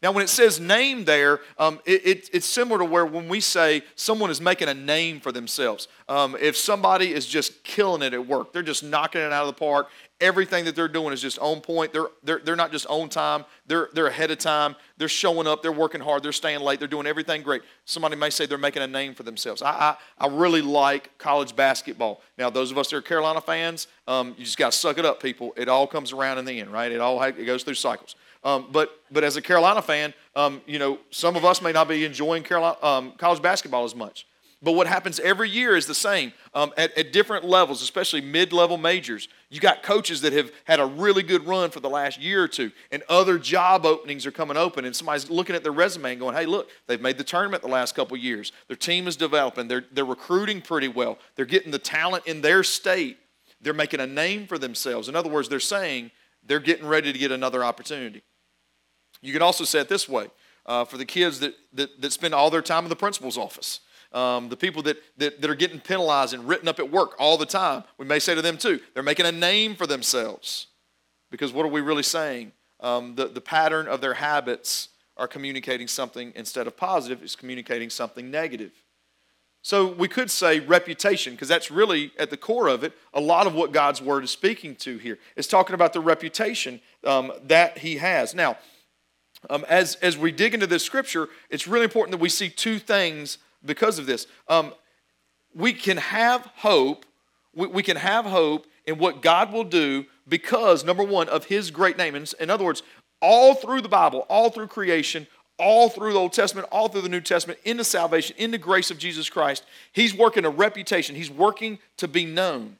Now, 0.02 0.10
when 0.10 0.24
it 0.24 0.28
says 0.28 0.58
name 0.58 1.04
there, 1.04 1.40
um, 1.58 1.80
it, 1.84 2.04
it, 2.04 2.30
it's 2.32 2.46
similar 2.46 2.78
to 2.78 2.84
where 2.84 3.06
when 3.06 3.28
we 3.28 3.40
say 3.40 3.82
someone 3.94 4.30
is 4.30 4.40
making 4.40 4.68
a 4.68 4.74
name 4.74 5.20
for 5.20 5.30
themselves. 5.30 5.86
Um, 6.08 6.36
if 6.40 6.56
somebody 6.56 7.12
is 7.12 7.24
just 7.24 7.62
killing 7.62 8.02
it 8.02 8.12
at 8.12 8.26
work, 8.26 8.52
they're 8.52 8.62
just 8.62 8.82
knocking 8.82 9.20
it 9.20 9.32
out 9.32 9.46
of 9.46 9.46
the 9.46 9.58
park, 9.58 9.90
everything 10.22 10.64
that 10.64 10.74
they're 10.74 10.88
doing 10.88 11.12
is 11.12 11.20
just 11.20 11.38
on 11.40 11.60
point. 11.60 11.92
They're, 11.92 12.06
they're, 12.22 12.38
they're 12.38 12.56
not 12.56 12.72
just 12.72 12.86
on 12.86 13.10
time, 13.10 13.44
they're, 13.66 13.90
they're 13.92 14.06
ahead 14.06 14.30
of 14.30 14.38
time. 14.38 14.76
They're 14.96 15.08
showing 15.08 15.46
up, 15.46 15.62
they're 15.62 15.72
working 15.72 16.00
hard, 16.00 16.22
they're 16.22 16.32
staying 16.32 16.60
late, 16.60 16.78
they're 16.78 16.88
doing 16.88 17.06
everything 17.06 17.42
great. 17.42 17.62
Somebody 17.84 18.16
may 18.16 18.30
say 18.30 18.46
they're 18.46 18.56
making 18.56 18.82
a 18.82 18.86
name 18.86 19.14
for 19.14 19.24
themselves. 19.24 19.60
I, 19.60 19.70
I, 19.70 19.96
I 20.18 20.26
really 20.28 20.62
like 20.62 21.18
college 21.18 21.54
basketball. 21.54 22.22
Now, 22.38 22.48
those 22.48 22.70
of 22.70 22.78
us 22.78 22.88
that 22.90 22.96
are 22.96 23.02
Carolina 23.02 23.40
fans, 23.40 23.88
um, 24.06 24.34
you 24.38 24.44
just 24.44 24.58
got 24.58 24.72
to 24.72 24.78
suck 24.78 24.98
it 24.98 25.04
up, 25.04 25.20
people. 25.20 25.52
It 25.56 25.68
all 25.68 25.86
comes 25.86 26.12
around 26.12 26.38
in 26.38 26.44
the 26.44 26.60
end, 26.60 26.72
right? 26.72 26.90
It 26.90 27.00
all 27.00 27.20
it 27.22 27.44
goes 27.44 27.64
through 27.64 27.74
cycles. 27.74 28.14
Um, 28.44 28.68
but, 28.72 29.00
but 29.10 29.24
as 29.24 29.36
a 29.36 29.42
Carolina 29.42 29.82
fan, 29.82 30.14
um, 30.34 30.62
you 30.66 30.78
know, 30.78 30.98
some 31.10 31.36
of 31.36 31.44
us 31.44 31.62
may 31.62 31.72
not 31.72 31.88
be 31.88 32.04
enjoying 32.04 32.42
Carolina, 32.42 32.76
um, 32.82 33.12
college 33.12 33.42
basketball 33.42 33.84
as 33.84 33.94
much. 33.94 34.26
But 34.62 34.72
what 34.72 34.86
happens 34.86 35.18
every 35.18 35.50
year 35.50 35.76
is 35.76 35.86
the 35.86 35.94
same 35.94 36.32
um, 36.54 36.72
at, 36.76 36.96
at, 36.96 37.12
different 37.12 37.44
levels, 37.44 37.82
especially 37.82 38.20
mid 38.20 38.52
level 38.52 38.76
majors. 38.76 39.28
You 39.50 39.58
got 39.58 39.82
coaches 39.82 40.20
that 40.20 40.32
have 40.32 40.52
had 40.64 40.78
a 40.78 40.86
really 40.86 41.24
good 41.24 41.44
run 41.48 41.70
for 41.70 41.80
the 41.80 41.90
last 41.90 42.20
year 42.20 42.44
or 42.44 42.48
two, 42.48 42.70
and 42.92 43.02
other 43.08 43.38
job 43.38 43.84
openings 43.84 44.24
are 44.24 44.30
coming 44.30 44.56
open, 44.56 44.84
and 44.84 44.94
somebody's 44.94 45.28
looking 45.28 45.56
at 45.56 45.64
their 45.64 45.72
resume 45.72 46.12
and 46.12 46.20
going, 46.20 46.36
hey, 46.36 46.46
look, 46.46 46.70
they've 46.86 47.00
made 47.00 47.18
the 47.18 47.24
tournament 47.24 47.64
the 47.64 47.68
last 47.68 47.96
couple 47.96 48.16
years. 48.16 48.52
Their 48.68 48.76
team 48.76 49.08
is 49.08 49.16
developing, 49.16 49.66
they're, 49.66 49.84
they're 49.90 50.04
recruiting 50.04 50.60
pretty 50.60 50.88
well, 50.88 51.18
they're 51.34 51.44
getting 51.44 51.72
the 51.72 51.80
talent 51.80 52.28
in 52.28 52.40
their 52.40 52.62
state, 52.62 53.18
they're 53.60 53.74
making 53.74 53.98
a 53.98 54.06
name 54.06 54.46
for 54.46 54.58
themselves. 54.58 55.08
In 55.08 55.16
other 55.16 55.28
words, 55.28 55.48
they're 55.48 55.58
saying 55.60 56.12
they're 56.46 56.60
getting 56.60 56.86
ready 56.86 57.12
to 57.12 57.18
get 57.18 57.32
another 57.32 57.64
opportunity. 57.64 58.22
You 59.22 59.32
can 59.32 59.42
also 59.42 59.64
say 59.64 59.80
it 59.80 59.88
this 59.88 60.08
way 60.08 60.28
uh, 60.66 60.84
for 60.84 60.98
the 60.98 61.04
kids 61.04 61.40
that, 61.40 61.54
that, 61.72 62.00
that 62.00 62.12
spend 62.12 62.32
all 62.32 62.50
their 62.50 62.62
time 62.62 62.84
in 62.84 62.90
the 62.90 62.96
principal's 62.96 63.36
office 63.36 63.80
um, 64.12 64.48
the 64.48 64.56
people 64.56 64.82
that, 64.82 64.98
that, 65.16 65.40
that 65.40 65.50
are 65.50 65.54
getting 65.54 65.80
penalized 65.80 66.34
and 66.34 66.46
written 66.46 66.68
up 66.68 66.78
at 66.78 66.90
work 66.90 67.14
all 67.18 67.36
the 67.36 67.46
time, 67.46 67.84
we 67.98 68.06
may 68.06 68.18
say 68.18 68.34
to 68.34 68.42
them 68.42 68.58
too, 68.58 68.80
they're 68.94 69.02
making 69.02 69.26
a 69.26 69.32
name 69.32 69.74
for 69.74 69.86
themselves. 69.86 70.68
Because 71.30 71.52
what 71.52 71.64
are 71.64 71.70
we 71.70 71.80
really 71.80 72.02
saying? 72.02 72.52
Um, 72.80 73.14
the, 73.14 73.26
the 73.26 73.40
pattern 73.40 73.88
of 73.88 74.00
their 74.00 74.14
habits 74.14 74.88
are 75.16 75.28
communicating 75.28 75.88
something 75.88 76.32
instead 76.34 76.66
of 76.66 76.76
positive, 76.76 77.22
is 77.22 77.36
communicating 77.36 77.90
something 77.90 78.30
negative. 78.30 78.72
So 79.62 79.86
we 79.86 80.08
could 80.08 80.30
say 80.30 80.58
reputation, 80.58 81.34
because 81.34 81.46
that's 81.46 81.70
really 81.70 82.10
at 82.18 82.30
the 82.30 82.36
core 82.36 82.66
of 82.66 82.82
it. 82.82 82.92
A 83.14 83.20
lot 83.20 83.46
of 83.46 83.54
what 83.54 83.72
God's 83.72 84.02
word 84.02 84.24
is 84.24 84.30
speaking 84.30 84.74
to 84.76 84.98
here 84.98 85.18
is 85.36 85.46
talking 85.46 85.74
about 85.74 85.92
the 85.92 86.00
reputation 86.00 86.80
um, 87.04 87.32
that 87.44 87.78
He 87.78 87.96
has. 87.98 88.34
Now, 88.34 88.58
um, 89.48 89.64
as 89.68 89.94
as 89.96 90.18
we 90.18 90.32
dig 90.32 90.54
into 90.54 90.66
this 90.66 90.84
scripture, 90.84 91.28
it's 91.48 91.68
really 91.68 91.84
important 91.84 92.10
that 92.10 92.20
we 92.20 92.28
see 92.28 92.48
two 92.48 92.78
things 92.78 93.38
because 93.64 93.98
of 93.98 94.06
this. 94.06 94.26
Um, 94.48 94.72
we 95.54 95.72
can 95.72 95.96
have 95.96 96.46
hope. 96.56 97.04
We, 97.54 97.66
we, 97.66 97.82
can 97.82 97.96
have 97.96 98.24
hope 98.24 98.66
in 98.86 98.98
what 98.98 99.22
God 99.22 99.52
will 99.52 99.64
do 99.64 100.06
because, 100.28 100.84
number 100.84 101.04
one, 101.04 101.28
of 101.28 101.44
His 101.46 101.70
great 101.70 101.96
name. 101.96 102.14
In, 102.14 102.26
in 102.40 102.50
other 102.50 102.64
words, 102.64 102.82
all 103.20 103.54
through 103.54 103.82
the 103.82 103.88
Bible, 103.88 104.26
all 104.28 104.50
through 104.50 104.68
creation, 104.68 105.26
all 105.58 105.88
through 105.88 106.12
the 106.12 106.18
Old 106.18 106.32
Testament, 106.32 106.68
all 106.72 106.88
through 106.88 107.02
the 107.02 107.08
New 107.08 107.20
Testament, 107.20 107.60
into 107.64 107.84
salvation, 107.84 108.34
in 108.38 108.50
the 108.50 108.58
grace 108.58 108.90
of 108.90 108.98
Jesus 108.98 109.30
Christ, 109.30 109.64
He's 109.92 110.14
working 110.14 110.44
a 110.44 110.50
reputation. 110.50 111.14
He's 111.14 111.30
working 111.30 111.78
to 111.98 112.08
be 112.08 112.24
known. 112.24 112.76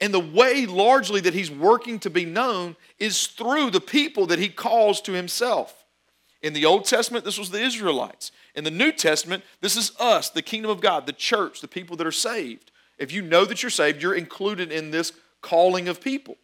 And 0.00 0.12
the 0.12 0.20
way 0.20 0.66
largely 0.66 1.20
that 1.22 1.34
He's 1.34 1.50
working 1.50 1.98
to 2.00 2.10
be 2.10 2.24
known 2.24 2.76
is 2.98 3.26
through 3.26 3.70
the 3.70 3.80
people 3.80 4.26
that 4.26 4.38
He 4.38 4.48
calls 4.48 5.00
to 5.02 5.12
Himself. 5.12 5.85
In 6.42 6.52
the 6.52 6.66
Old 6.66 6.84
Testament, 6.84 7.24
this 7.24 7.38
was 7.38 7.50
the 7.50 7.62
Israelites. 7.62 8.30
In 8.54 8.64
the 8.64 8.70
New 8.70 8.92
Testament, 8.92 9.42
this 9.60 9.76
is 9.76 9.92
us, 9.98 10.30
the 10.30 10.42
kingdom 10.42 10.70
of 10.70 10.80
God, 10.80 11.06
the 11.06 11.12
church, 11.12 11.60
the 11.60 11.68
people 11.68 11.96
that 11.96 12.06
are 12.06 12.12
saved. 12.12 12.70
If 12.98 13.12
you 13.12 13.22
know 13.22 13.44
that 13.44 13.62
you're 13.62 13.70
saved, 13.70 14.02
you're 14.02 14.14
included 14.14 14.72
in 14.72 14.90
this 14.90 15.12
calling 15.40 15.88
of 15.88 16.00
people. 16.00 16.36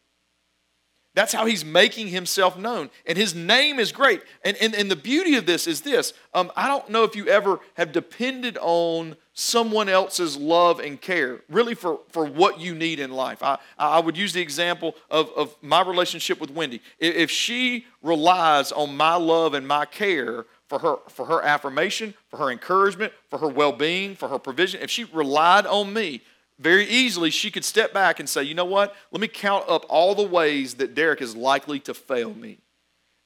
That's 1.14 1.32
how 1.32 1.44
he's 1.44 1.64
making 1.64 2.08
himself 2.08 2.56
known. 2.56 2.88
And 3.06 3.18
his 3.18 3.34
name 3.34 3.78
is 3.78 3.92
great. 3.92 4.22
And, 4.44 4.56
and, 4.58 4.74
and 4.74 4.90
the 4.90 4.96
beauty 4.96 5.36
of 5.36 5.44
this 5.44 5.66
is 5.66 5.82
this 5.82 6.14
um, 6.32 6.50
I 6.56 6.66
don't 6.66 6.88
know 6.88 7.04
if 7.04 7.14
you 7.14 7.26
ever 7.28 7.60
have 7.74 7.92
depended 7.92 8.56
on 8.60 9.16
someone 9.34 9.88
else's 9.88 10.36
love 10.36 10.78
and 10.80 11.00
care, 11.00 11.40
really 11.48 11.74
for, 11.74 12.00
for 12.08 12.24
what 12.24 12.60
you 12.60 12.74
need 12.74 13.00
in 13.00 13.10
life. 13.10 13.42
I, 13.42 13.58
I 13.78 13.98
would 13.98 14.16
use 14.16 14.32
the 14.32 14.42
example 14.42 14.94
of, 15.10 15.30
of 15.36 15.56
my 15.62 15.82
relationship 15.82 16.40
with 16.40 16.50
Wendy. 16.50 16.82
If 16.98 17.30
she 17.30 17.86
relies 18.02 18.72
on 18.72 18.96
my 18.96 19.14
love 19.14 19.54
and 19.54 19.66
my 19.66 19.86
care 19.86 20.44
for 20.68 20.78
her, 20.80 20.96
for 21.08 21.26
her 21.26 21.42
affirmation, 21.42 22.14
for 22.28 22.36
her 22.38 22.50
encouragement, 22.50 23.12
for 23.28 23.38
her 23.38 23.48
well 23.48 23.72
being, 23.72 24.14
for 24.14 24.28
her 24.28 24.38
provision, 24.38 24.82
if 24.82 24.90
she 24.90 25.04
relied 25.04 25.66
on 25.66 25.92
me, 25.92 26.22
very 26.58 26.86
easily 26.86 27.30
she 27.30 27.50
could 27.50 27.64
step 27.64 27.92
back 27.92 28.20
and 28.20 28.28
say, 28.28 28.42
you 28.42 28.54
know 28.54 28.64
what? 28.64 28.94
Let 29.10 29.20
me 29.20 29.28
count 29.28 29.68
up 29.68 29.86
all 29.88 30.14
the 30.14 30.22
ways 30.22 30.74
that 30.74 30.94
Derek 30.94 31.22
is 31.22 31.34
likely 31.34 31.80
to 31.80 31.94
fail 31.94 32.34
me. 32.34 32.58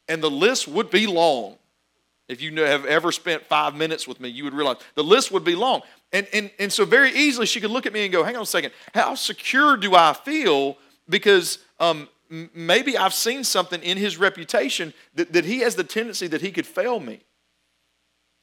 And 0.09 0.23
the 0.23 0.31
list 0.31 0.69
would 0.69 0.91
be 0.91 1.07
long. 1.07 1.57
If 2.29 2.43
you 2.43 2.53
have 2.63 2.85
ever 2.87 3.13
spent 3.13 3.45
five 3.45 3.77
minutes 3.77 4.09
with 4.09 4.21
me, 4.21 4.29
you 4.29 4.43
would 4.45 4.55
realize 4.55 4.79
the 4.97 5.05
list 5.05 5.31
would 5.31 5.45
be 5.45 5.55
long. 5.55 5.83
And, 6.13 6.27
and, 6.33 6.51
and 6.59 6.73
so, 6.73 6.85
very 6.85 7.13
easily, 7.13 7.47
she 7.47 7.61
could 7.61 7.71
look 7.71 7.87
at 7.87 7.93
me 7.93 8.05
and 8.05 8.13
go, 8.13 8.23
Hang 8.23 8.37
on 8.37 8.43
a 8.43 8.47
second, 8.47 8.73
how 8.95 9.15
secure 9.15 9.77
do 9.77 9.95
I 9.95 10.13
feel? 10.13 10.79
Because 11.09 11.59
um, 11.81 12.09
maybe 12.31 12.97
I've 12.97 13.15
seen 13.15 13.45
something 13.45 13.83
in 13.83 13.99
his 13.99 14.17
reputation 14.17 14.95
that, 15.15 15.33
that 15.33 15.45
he 15.45 15.61
has 15.61 15.75
the 15.75 15.85
tendency 15.85 16.27
that 16.29 16.41
he 16.41 16.51
could 16.51 16.67
fail 16.67 17.01
me. 17.01 17.21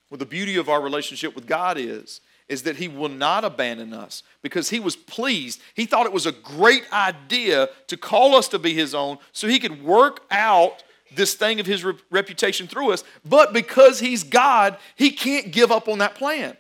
Well, 0.10 0.18
the 0.18 0.26
beauty 0.26 0.58
of 0.58 0.70
our 0.70 0.82
relationship 0.82 1.36
with 1.36 1.48
God 1.48 1.78
is 1.78 2.22
is 2.50 2.64
that 2.64 2.76
he 2.76 2.88
will 2.88 3.10
not 3.10 3.46
abandon 3.46 3.94
us 3.94 4.22
because 4.42 4.70
he 4.70 4.80
was 4.80 4.96
pleased. 4.96 5.62
He 5.74 5.86
thought 5.86 6.06
it 6.06 6.14
was 6.14 6.26
a 6.26 6.32
great 6.32 6.84
idea 6.92 7.70
to 7.88 7.98
call 7.98 8.36
us 8.36 8.48
to 8.50 8.60
be 8.60 8.74
his 8.74 8.94
own 8.94 9.18
so 9.32 9.48
he 9.48 9.60
could 9.60 9.84
work 9.84 10.22
out 10.30 10.84
this 11.16 11.36
thing 11.36 11.60
of 11.60 11.66
his 11.66 11.86
reputation 12.12 12.68
through 12.68 12.92
us. 12.92 13.04
But 13.24 13.54
because 13.54 14.00
he's 14.00 14.24
God, 14.24 14.78
he 14.96 15.12
can't 15.12 15.52
give 15.52 15.72
up 15.72 15.88
on 15.88 16.00
that 16.00 16.16
plan. 16.16 16.58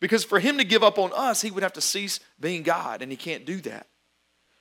Because 0.00 0.24
for 0.24 0.38
him 0.38 0.58
to 0.58 0.64
give 0.64 0.82
up 0.82 0.98
on 0.98 1.12
us, 1.14 1.40
he 1.42 1.50
would 1.50 1.62
have 1.62 1.72
to 1.74 1.80
cease 1.80 2.20
being 2.38 2.62
God, 2.62 3.00
and 3.00 3.10
he 3.10 3.16
can't 3.16 3.44
do 3.44 3.60
that. 3.62 3.86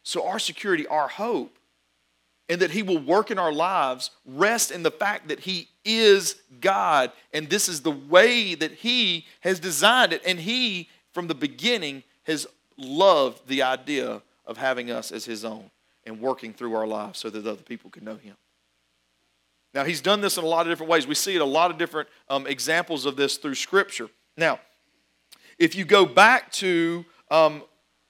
So, 0.04 0.28
our 0.28 0.39
security, 0.39 0.86
our 0.88 1.08
hope, 1.08 1.58
and 2.50 2.62
that 2.62 2.72
He 2.72 2.84
will 2.84 3.00
work 3.00 3.32
in 3.32 3.39
our 3.39 3.54
lives 3.54 4.12
rest 4.26 4.72
in 4.72 4.84
the 4.84 4.91
fact 4.91 5.30
that 5.30 5.41
He 5.41 5.69
is 5.86 6.36
God. 6.62 7.12
And 7.34 7.50
this 7.50 7.69
is 7.69 7.82
the 7.82 7.91
way 7.91 8.56
that 8.56 8.72
He 8.74 9.26
has 9.41 9.60
designed 9.60 10.13
it. 10.13 10.22
And 10.26 10.39
He, 10.39 10.89
from 11.13 11.28
the 11.28 11.36
beginning, 11.36 12.04
has 12.24 12.46
loved 12.78 13.48
the 13.48 13.63
idea 13.63 14.22
of 14.46 14.58
having 14.58 14.91
us 14.91 15.12
as 15.12 15.26
His 15.26 15.46
own 15.46 15.72
and 16.06 16.19
working 16.19 16.54
through 16.54 16.76
our 16.76 16.86
lives 16.88 17.19
so 17.19 17.30
that 17.30 17.48
other 17.48 17.62
people 17.63 17.89
can 17.89 18.04
know 18.04 18.17
Him. 18.17 18.36
Now, 19.74 19.86
He's 19.86 20.02
done 20.02 20.19
this 20.19 20.38
in 20.38 20.43
a 20.43 20.48
lot 20.48 20.67
of 20.67 20.72
different 20.72 20.91
ways. 20.91 21.08
We 21.08 21.15
see 21.15 21.36
it 21.36 21.41
a 21.41 21.46
lot 21.46 21.72
of 21.72 21.78
different 21.78 22.10
um, 22.30 22.46
examples 22.46 23.06
of 23.06 23.15
this 23.15 23.38
through 23.38 23.56
Scripture. 23.56 24.10
Now, 24.36 24.60
if 25.63 25.76
you 25.76 25.86
go 25.86 26.06
back 26.06 26.52
to 26.52 27.06
um, 27.32 27.63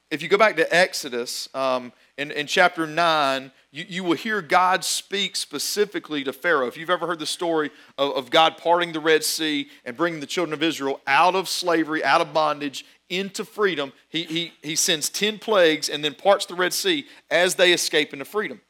if 0.10 0.22
you 0.22 0.28
go 0.28 0.38
back 0.38 0.58
to 0.58 0.76
Exodus 0.76 1.48
um, 1.56 1.92
in, 2.18 2.30
in 2.32 2.46
chapter 2.46 2.86
9, 2.86 3.52
you, 3.72 3.86
you 3.88 4.04
will 4.04 4.16
hear 4.16 4.42
God 4.42 4.84
speak 4.84 5.36
specifically 5.36 6.24
to 6.24 6.34
Pharaoh. 6.34 6.68
If 6.68 6.78
you've 6.78 6.90
ever 6.92 7.08
heard 7.08 7.18
the 7.20 7.26
story 7.26 7.72
of, 7.98 8.12
of 8.12 8.30
God 8.30 8.58
parting 8.58 8.92
the 8.92 9.00
Red 9.00 9.24
Sea 9.24 9.70
and 9.86 9.98
bringing 9.98 10.20
the 10.20 10.28
children 10.28 10.54
of 10.54 10.62
Israel 10.62 11.00
out 11.08 11.34
of 11.36 11.50
slavery, 11.50 12.04
out 12.04 12.22
of 12.22 12.34
bondage, 12.34 12.86
into 13.10 13.46
freedom, 13.46 13.94
he, 14.10 14.24
he, 14.24 14.54
he 14.62 14.76
sends 14.76 15.10
10 15.10 15.40
plagues 15.40 15.90
and 15.90 16.04
then 16.04 16.14
parts 16.14 16.46
the 16.46 16.56
Red 16.56 16.74
Sea 16.74 17.06
as 17.32 17.56
they 17.56 17.74
escape 17.74 18.14
into 18.14 18.26
freedom. 18.26 18.62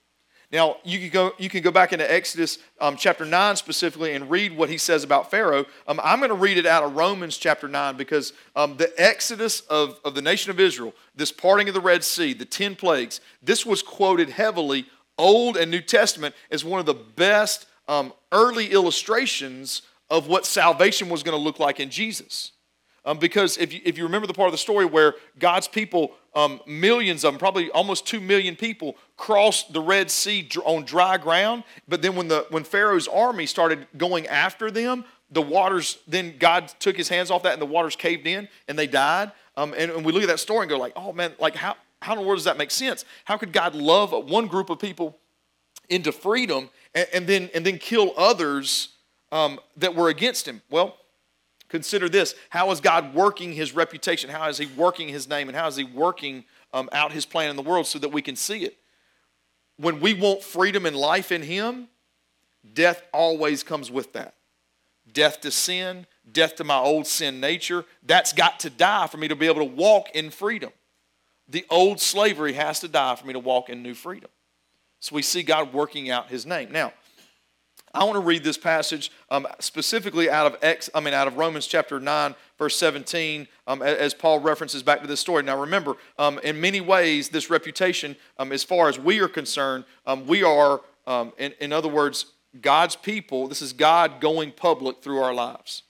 Now, 0.53 0.77
you 0.83 0.99
can 0.99 1.09
go, 1.09 1.33
you 1.39 1.49
can 1.49 1.63
go 1.63 1.71
back 1.71 1.93
into 1.93 2.09
Exodus 2.09 2.59
um, 2.79 2.95
chapter 2.95 3.25
9 3.25 3.55
specifically 3.55 4.13
and 4.13 4.29
read 4.29 4.55
what 4.55 4.69
he 4.69 4.77
says 4.77 5.03
about 5.03 5.31
Pharaoh. 5.31 5.65
Um, 5.87 5.99
I'm 6.03 6.19
going 6.19 6.29
to 6.29 6.35
read 6.35 6.59
it 6.59 6.67
out 6.67 6.83
of 6.83 6.95
Romans 6.95 7.37
chapter 7.37 7.67
9 7.67 7.97
because 7.97 8.33
um, 8.55 8.77
the 8.77 8.93
exodus 9.01 9.61
of, 9.61 9.99
of 10.05 10.13
the 10.13 10.21
nation 10.21 10.51
of 10.51 10.59
Israel, 10.59 10.93
this 11.15 11.31
parting 11.31 11.69
of 11.69 11.73
the 11.73 11.81
Red 11.81 12.03
Sea, 12.03 12.33
the 12.33 12.45
10 12.45 12.75
plagues, 12.75 13.19
this 13.41 13.65
was 13.65 13.81
quoted 13.81 14.29
heavily, 14.29 14.85
Old 15.17 15.57
and 15.57 15.71
New 15.71 15.81
Testament, 15.81 16.35
as 16.51 16.63
one 16.63 16.79
of 16.79 16.85
the 16.85 16.93
best 16.93 17.65
um, 17.87 18.13
early 18.31 18.73
illustrations 18.73 19.81
of 20.11 20.27
what 20.27 20.45
salvation 20.45 21.09
was 21.09 21.23
going 21.23 21.35
to 21.35 21.43
look 21.43 21.57
like 21.57 21.79
in 21.79 21.89
Jesus. 21.89 22.51
Um, 23.05 23.17
because 23.17 23.57
if 23.57 23.73
you, 23.73 23.81
if 23.83 23.97
you 23.97 24.03
remember 24.03 24.27
the 24.27 24.35
part 24.35 24.49
of 24.49 24.53
the 24.53 24.59
story 24.59 24.85
where 24.85 25.15
God's 25.39 25.67
people, 25.67 26.13
um, 26.35 26.59
millions 26.65 27.23
of 27.23 27.33
them, 27.33 27.39
probably 27.39 27.69
almost 27.71 28.07
two 28.07 28.19
million 28.19 28.55
people, 28.55 28.95
crossed 29.17 29.73
the 29.73 29.81
Red 29.81 30.09
Sea 30.09 30.47
on 30.65 30.83
dry 30.83 31.17
ground. 31.17 31.63
But 31.87 32.01
then 32.01 32.15
when, 32.15 32.27
the, 32.27 32.45
when 32.49 32.63
Pharaoh's 32.63 33.07
army 33.07 33.45
started 33.45 33.87
going 33.97 34.27
after 34.27 34.71
them, 34.71 35.05
the 35.29 35.41
waters, 35.41 35.99
then 36.07 36.35
God 36.37 36.71
took 36.79 36.95
his 36.95 37.09
hands 37.09 37.31
off 37.31 37.43
that 37.43 37.53
and 37.53 37.61
the 37.61 37.65
waters 37.67 37.95
caved 37.95 38.27
in 38.27 38.47
and 38.67 38.77
they 38.77 38.87
died. 38.87 39.31
Um, 39.57 39.73
and, 39.77 39.91
and 39.91 40.05
we 40.05 40.11
look 40.11 40.23
at 40.23 40.29
that 40.29 40.39
story 40.39 40.61
and 40.61 40.69
go 40.69 40.77
like, 40.77 40.93
oh 40.95 41.13
man, 41.13 41.33
like 41.39 41.55
how, 41.55 41.75
how 42.01 42.13
in 42.13 42.19
the 42.19 42.25
world 42.25 42.37
does 42.37 42.45
that 42.45 42.57
make 42.57 42.71
sense? 42.71 43.05
How 43.25 43.37
could 43.37 43.51
God 43.53 43.75
love 43.75 44.11
one 44.11 44.47
group 44.47 44.69
of 44.69 44.79
people 44.79 45.17
into 45.89 46.11
freedom 46.11 46.69
and, 46.93 47.07
and 47.13 47.27
then, 47.27 47.49
and 47.53 47.65
then 47.65 47.77
kill 47.77 48.13
others 48.17 48.89
um, 49.33 49.59
that 49.77 49.95
were 49.95 50.09
against 50.09 50.47
him. 50.47 50.61
Well, 50.69 50.95
consider 51.73 52.07
this 52.07 52.35
how 52.49 52.69
is 52.69 52.79
God 52.79 53.15
working 53.15 53.51
his 53.51 53.73
reputation? 53.73 54.29
How 54.29 54.47
is 54.47 54.59
he 54.59 54.67
working 54.77 55.07
his 55.07 55.27
name? 55.27 55.49
And 55.49 55.57
how 55.57 55.67
is 55.67 55.75
he 55.75 55.83
working 55.83 56.45
um, 56.71 56.87
out 56.91 57.11
his 57.11 57.25
plan 57.25 57.49
in 57.49 57.55
the 57.55 57.63
world 57.63 57.87
so 57.87 57.97
that 57.97 58.09
we 58.09 58.21
can 58.21 58.35
see 58.35 58.63
it? 58.63 58.77
When 59.77 59.99
we 59.99 60.13
want 60.13 60.43
freedom 60.43 60.85
and 60.85 60.95
life 60.95 61.31
in 61.31 61.41
him, 61.41 61.87
death 62.75 63.01
always 63.11 63.63
comes 63.63 63.89
with 63.89 64.13
that. 64.13 64.35
Death 65.11 65.41
to 65.41 65.49
sin, 65.49 66.05
death 66.31 66.57
to 66.57 66.63
my 66.63 66.77
old 66.77 67.07
sin 67.07 67.39
nature, 67.39 67.85
that's 68.03 68.33
got 68.33 68.59
to 68.59 68.69
die 68.69 69.07
for 69.07 69.17
me 69.17 69.27
to 69.27 69.35
be 69.35 69.47
able 69.47 69.67
to 69.67 69.75
walk 69.75 70.11
in 70.13 70.29
freedom. 70.29 70.71
The 71.49 71.65
old 71.71 71.99
slavery 71.99 72.53
has 72.53 72.81
to 72.81 72.87
die 72.87 73.15
for 73.15 73.25
me 73.25 73.33
to 73.33 73.39
walk 73.39 73.69
in 73.69 73.81
new 73.81 73.95
freedom. 73.95 74.29
So 74.99 75.15
we 75.15 75.23
see 75.23 75.41
God 75.41 75.73
working 75.73 76.11
out 76.11 76.29
his 76.29 76.45
name. 76.45 76.71
Now, 76.71 76.93
I 77.95 78.03
want 78.05 78.15
to 78.15 78.21
read 78.21 78.43
this 78.43 78.57
passage 78.57 79.11
um, 79.29 79.45
specifically 79.59 80.27
out 80.27 80.47
of 80.47 80.57
X, 80.63 80.89
I 80.95 80.99
mean 80.99 81.13
out 81.13 81.27
of 81.27 81.37
Romans 81.37 81.67
chapter 81.67 81.99
9, 81.99 82.33
verse 82.57 82.75
17, 82.75 83.47
um, 83.67 83.83
as 83.83 84.15
Paul 84.15 84.39
references 84.39 84.81
back 84.81 85.01
to 85.01 85.07
this 85.07 85.19
story. 85.19 85.43
Now 85.43 85.59
remember, 85.59 85.97
um, 86.17 86.39
in 86.43 86.59
many 86.59 86.81
ways, 86.81 87.29
this 87.29 87.51
reputation, 87.51 88.15
um, 88.39 88.51
as 88.51 88.63
far 88.63 88.89
as 88.89 88.97
we 88.97 89.19
are 89.19 89.27
concerned, 89.27 89.85
um, 90.07 90.25
we 90.25 90.41
are, 90.41 90.81
um, 91.05 91.33
in, 91.37 91.53
in 91.59 91.71
other 91.71 91.87
words, 91.87 92.25
God's 92.59 92.95
people. 92.95 93.47
This 93.47 93.61
is 93.61 93.73
God 93.73 94.19
going 94.19 94.51
public 94.51 95.03
through 95.03 95.19
our 95.19 95.33
lives. 95.33 95.83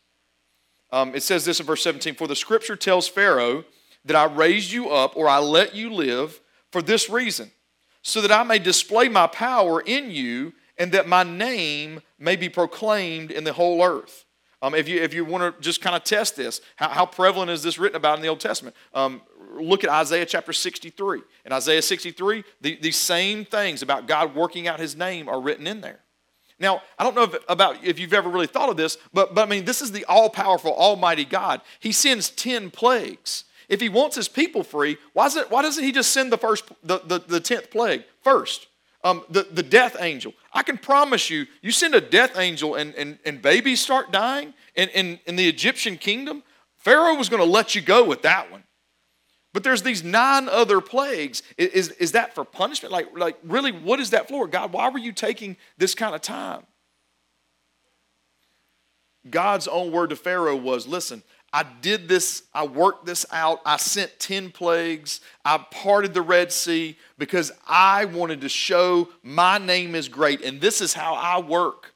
it 0.91 1.23
says 1.23 1.45
this 1.45 1.61
in 1.61 1.65
verse 1.65 1.83
17 1.83 2.15
For 2.15 2.27
the 2.27 2.35
scripture 2.35 2.75
tells 2.75 3.07
Pharaoh 3.07 3.63
that 4.03 4.17
I 4.17 4.25
raised 4.25 4.73
you 4.73 4.89
up 4.89 5.15
or 5.15 5.29
I 5.29 5.39
let 5.39 5.73
you 5.73 5.93
live 5.93 6.41
for 6.69 6.81
this 6.81 7.09
reason, 7.09 7.51
so 8.01 8.19
that 8.19 8.31
I 8.31 8.43
may 8.43 8.59
display 8.59 9.07
my 9.07 9.27
power 9.27 9.79
in 9.79 10.11
you 10.11 10.53
and 10.77 10.91
that 10.91 11.07
my 11.07 11.23
name 11.23 12.01
may 12.19 12.35
be 12.35 12.49
proclaimed 12.49 13.31
in 13.31 13.43
the 13.43 13.53
whole 13.53 13.83
earth. 13.83 14.25
Um, 14.61 14.73
if 14.73 14.87
you, 14.87 15.01
if 15.01 15.13
you 15.13 15.25
want 15.25 15.55
to 15.55 15.61
just 15.61 15.81
kind 15.81 15.93
of 15.93 16.05
test 16.05 16.37
this, 16.37 16.61
how, 16.77 16.87
how, 16.87 17.05
prevalent 17.05 17.51
is 17.51 17.63
this 17.63 17.77
written 17.77 17.97
about 17.97 18.17
in 18.17 18.21
the 18.21 18.29
Old 18.29 18.39
Testament? 18.39 18.75
Um, 18.93 19.21
look 19.55 19.83
at 19.83 19.89
Isaiah 19.89 20.25
chapter 20.25 20.53
63. 20.53 21.19
In 21.45 21.51
Isaiah 21.51 21.81
63, 21.81 22.45
the, 22.61 22.77
these 22.81 22.95
same 22.95 23.43
things 23.43 23.81
about 23.81 24.07
God 24.07 24.33
working 24.33 24.69
out 24.69 24.79
his 24.79 24.95
name 24.95 25.27
are 25.27 25.41
written 25.41 25.67
in 25.67 25.81
there. 25.81 25.99
Now, 26.59 26.81
I 26.97 27.03
don't 27.03 27.13
know 27.13 27.23
if, 27.23 27.35
about 27.49 27.83
if 27.83 27.99
you've 27.99 28.13
ever 28.13 28.29
really 28.29 28.47
thought 28.47 28.69
of 28.69 28.77
this, 28.77 28.97
but, 29.11 29.35
but 29.35 29.45
I 29.45 29.49
mean, 29.49 29.65
this 29.65 29.81
is 29.81 29.91
the 29.91 30.05
all 30.05 30.29
powerful, 30.29 30.73
almighty 30.73 31.25
God. 31.25 31.59
He 31.81 31.91
sends 31.91 32.29
10 32.29 32.71
plagues. 32.71 33.43
If 33.67 33.81
he 33.81 33.89
wants 33.89 34.15
his 34.15 34.29
people 34.29 34.63
free, 34.63 34.97
why, 35.11 35.25
is 35.25 35.35
it, 35.35 35.51
why 35.51 35.61
doesn't 35.61 35.83
he 35.83 35.91
just 35.91 36.11
send 36.11 36.31
the 36.31 36.37
first, 36.37 36.65
the, 36.83 36.99
the, 36.99 37.19
the 37.19 37.41
10th 37.41 37.69
plague 37.69 38.05
first? 38.21 38.67
Um, 39.03 39.23
the, 39.29 39.43
the 39.43 39.63
death 39.63 39.97
angel. 39.99 40.33
I 40.53 40.63
can 40.63 40.77
promise 40.77 41.29
you, 41.29 41.45
you 41.61 41.71
send 41.71 41.93
a 41.93 41.99
death 41.99 42.37
angel 42.37 42.75
and, 42.75 42.95
and, 42.95 43.19
and 43.25 43.41
babies 43.41 43.81
start 43.81 44.13
dying 44.13 44.53
in, 44.75 44.89
in, 44.89 45.19
in 45.25 45.35
the 45.35 45.47
Egyptian 45.47 45.97
kingdom, 45.97 46.43
Pharaoh 46.77 47.15
was 47.15 47.29
going 47.29 47.41
to 47.41 47.49
let 47.49 47.75
you 47.75 47.81
go 47.81 48.03
with 48.03 48.21
that 48.23 48.51
one. 48.51 48.63
But 49.53 49.63
there's 49.63 49.83
these 49.83 50.03
nine 50.03 50.49
other 50.49 50.81
plagues. 50.81 51.43
Is, 51.57 51.89
is 51.89 52.13
that 52.13 52.33
for 52.33 52.43
punishment? 52.43 52.91
Like, 52.91 53.15
like, 53.15 53.37
really, 53.43 53.71
what 53.71 53.99
is 53.99 54.09
that 54.09 54.27
for? 54.27 54.47
God, 54.47 54.73
why 54.73 54.89
were 54.89 54.97
you 54.97 55.11
taking 55.11 55.57
this 55.77 55.93
kind 55.93 56.15
of 56.15 56.21
time? 56.21 56.63
God's 59.29 59.67
own 59.67 59.91
word 59.91 60.09
to 60.09 60.15
Pharaoh 60.15 60.55
was 60.55 60.87
listen, 60.87 61.23
I 61.55 61.63
did 61.81 62.07
this, 62.07 62.41
I 62.51 62.65
worked 62.65 63.05
this 63.05 63.27
out. 63.31 63.61
I 63.63 63.77
sent 63.77 64.19
10 64.19 64.49
plagues. 64.49 65.21
I 65.45 65.59
parted 65.59 66.15
the 66.15 66.23
Red 66.23 66.51
Sea 66.51 66.97
because 67.19 67.51
I 67.67 68.05
wanted 68.05 68.41
to 68.41 68.49
show 68.49 69.09
my 69.21 69.59
name 69.59 69.93
is 69.93 70.09
great. 70.09 70.41
And 70.41 70.59
this 70.59 70.81
is 70.81 70.95
how 70.95 71.13
I 71.13 71.39
work. 71.39 71.93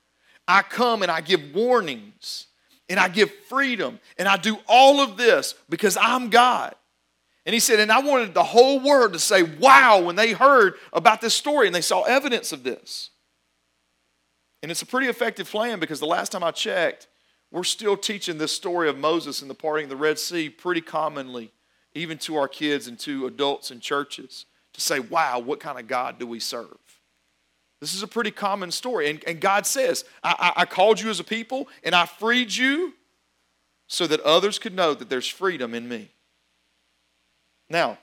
I 0.47 0.61
come 0.61 1.01
and 1.01 1.11
I 1.11 1.21
give 1.21 1.55
warnings 1.55 2.45
and 2.87 2.99
I 2.99 3.07
give 3.07 3.31
freedom 3.49 3.99
and 4.19 4.27
I 4.27 4.37
do 4.37 4.59
all 4.67 5.01
of 5.01 5.17
this 5.17 5.55
because 5.69 5.97
I'm 5.99 6.29
God. 6.29 6.75
And 7.47 7.53
he 7.53 7.59
said, 7.59 7.79
and 7.79 7.91
I 7.91 7.99
wanted 7.99 8.35
the 8.35 8.43
whole 8.43 8.79
world 8.79 9.13
to 9.13 9.19
say, 9.19 9.41
wow, 9.41 10.01
when 10.01 10.15
they 10.15 10.33
heard 10.33 10.75
about 10.93 11.19
this 11.19 11.33
story 11.33 11.65
and 11.65 11.75
they 11.75 11.81
saw 11.81 12.03
evidence 12.03 12.51
of 12.51 12.61
this. 12.61 13.09
And 14.61 14.69
it's 14.69 14.83
a 14.83 14.85
pretty 14.85 15.07
effective 15.07 15.49
plan 15.49 15.79
because 15.79 15.99
the 15.99 16.05
last 16.05 16.31
time 16.31 16.43
I 16.43 16.51
checked, 16.51 17.07
we're 17.51 17.63
still 17.63 17.95
teaching 17.95 18.37
this 18.37 18.51
story 18.51 18.89
of 18.89 18.97
Moses 18.97 19.41
and 19.41 19.49
the 19.49 19.55
parting 19.55 19.85
of 19.85 19.89
the 19.89 19.95
Red 19.95 20.19
Sea 20.19 20.49
pretty 20.49 20.81
commonly, 20.81 21.51
even 21.93 22.17
to 22.19 22.35
our 22.35 22.47
kids 22.47 22.87
and 22.87 22.99
to 22.99 23.25
adults 23.25 23.71
in 23.71 23.79
churches, 23.79 24.45
to 24.73 24.81
say, 24.81 24.99
wow, 24.99 25.39
what 25.39 25.59
kind 25.59 25.79
of 25.79 25.87
God 25.87 26.19
do 26.19 26.27
we 26.27 26.39
serve? 26.39 26.77
This 27.79 27.93
is 27.93 28.03
a 28.03 28.07
pretty 28.07 28.31
common 28.31 28.71
story. 28.71 29.09
And, 29.09 29.23
and 29.27 29.39
God 29.39 29.65
says, 29.65 30.03
I, 30.23 30.53
I, 30.57 30.61
I 30.61 30.65
called 30.65 30.99
you 30.99 31.09
as 31.09 31.19
a 31.19 31.23
people 31.23 31.67
and 31.83 31.93
I 31.93 32.05
freed 32.05 32.53
you 32.53 32.93
so 33.87 34.07
that 34.07 34.19
others 34.21 34.59
could 34.59 34.75
know 34.75 34.93
that 34.93 35.09
there's 35.09 35.27
freedom 35.27 35.73
in 35.73 35.87
me. 35.87 36.09
Now, 37.69 37.97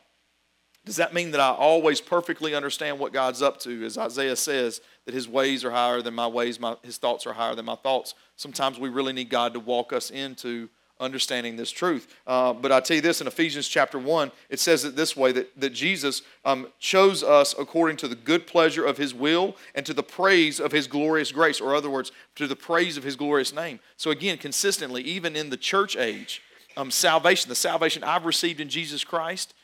does 0.84 0.96
that 0.96 1.14
mean 1.14 1.30
that 1.32 1.40
I 1.40 1.48
always 1.48 2.00
perfectly 2.00 2.54
understand 2.54 2.98
what 2.98 3.12
God's 3.12 3.42
up 3.42 3.58
to? 3.60 3.84
As 3.84 3.96
Isaiah 3.96 4.36
says, 4.36 4.80
that 5.06 5.14
his 5.14 5.28
ways 5.28 5.64
are 5.64 5.70
higher 5.70 6.02
than 6.02 6.14
my 6.14 6.26
ways, 6.26 6.58
my, 6.58 6.76
his 6.82 6.96
thoughts 6.96 7.26
are 7.26 7.32
higher 7.32 7.54
than 7.54 7.66
my 7.66 7.76
thoughts. 7.76 8.14
Sometimes 8.36 8.78
we 8.78 8.88
really 8.88 9.12
need 9.12 9.28
God 9.28 9.52
to 9.54 9.60
walk 9.60 9.92
us 9.92 10.10
into 10.10 10.68
understanding 11.00 11.56
this 11.56 11.70
truth. 11.70 12.14
Uh, 12.26 12.52
but 12.52 12.70
I 12.70 12.80
tell 12.80 12.94
you 12.94 13.00
this 13.00 13.20
in 13.20 13.26
Ephesians 13.26 13.66
chapter 13.68 13.98
1, 13.98 14.30
it 14.48 14.60
says 14.60 14.84
it 14.84 14.96
this 14.96 15.16
way 15.16 15.32
that, 15.32 15.60
that 15.60 15.70
Jesus 15.70 16.22
um, 16.44 16.68
chose 16.78 17.22
us 17.22 17.54
according 17.58 17.96
to 17.98 18.08
the 18.08 18.14
good 18.14 18.46
pleasure 18.46 18.84
of 18.84 18.96
his 18.96 19.12
will 19.12 19.56
and 19.74 19.84
to 19.86 19.92
the 19.92 20.02
praise 20.02 20.60
of 20.60 20.72
his 20.72 20.86
glorious 20.86 21.32
grace, 21.32 21.60
or 21.60 21.74
other 21.74 21.90
words, 21.90 22.12
to 22.36 22.46
the 22.46 22.56
praise 22.56 22.96
of 22.96 23.02
his 23.02 23.16
glorious 23.16 23.52
name. 23.52 23.80
So 23.96 24.10
again, 24.10 24.38
consistently, 24.38 25.02
even 25.02 25.36
in 25.36 25.50
the 25.50 25.56
church 25.56 25.96
age, 25.96 26.42
um, 26.76 26.90
salvation, 26.90 27.48
the 27.48 27.54
salvation 27.54 28.04
I've 28.04 28.24
received 28.24 28.60
in 28.60 28.68
Jesus 28.68 29.04
Christ, 29.04 29.54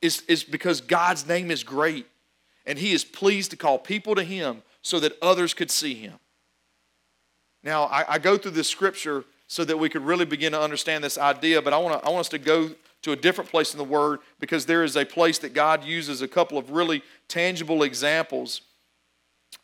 is, 0.00 0.22
is 0.28 0.44
because 0.44 0.80
God's 0.80 1.26
name 1.26 1.50
is 1.50 1.62
great 1.62 2.06
and 2.66 2.78
he 2.78 2.92
is 2.92 3.04
pleased 3.04 3.50
to 3.50 3.56
call 3.56 3.78
people 3.78 4.14
to 4.14 4.22
him 4.22 4.62
so 4.82 5.00
that 5.00 5.16
others 5.22 5.54
could 5.54 5.70
see 5.70 5.94
him. 5.94 6.14
Now, 7.62 7.84
I, 7.84 8.14
I, 8.14 8.18
go 8.18 8.36
through 8.36 8.52
this 8.52 8.68
scripture 8.68 9.24
so 9.46 9.64
that 9.64 9.78
we 9.78 9.88
could 9.88 10.04
really 10.04 10.26
begin 10.26 10.52
to 10.52 10.60
understand 10.60 11.02
this 11.02 11.16
idea, 11.16 11.62
but 11.62 11.72
I 11.72 11.78
want, 11.78 12.00
to, 12.00 12.06
I 12.06 12.10
want 12.10 12.20
us 12.20 12.28
to 12.30 12.38
go 12.38 12.70
to 13.02 13.12
a 13.12 13.16
different 13.16 13.50
place 13.50 13.72
in 13.72 13.78
the 13.78 13.84
Word 13.84 14.20
because 14.38 14.66
there 14.66 14.84
is 14.84 14.96
a 14.96 15.04
place 15.04 15.38
that 15.38 15.54
God 15.54 15.84
uses 15.84 16.22
a 16.22 16.28
couple 16.28 16.58
of 16.58 16.70
really 16.70 17.02
tangible 17.28 17.82
examples. 17.82 18.62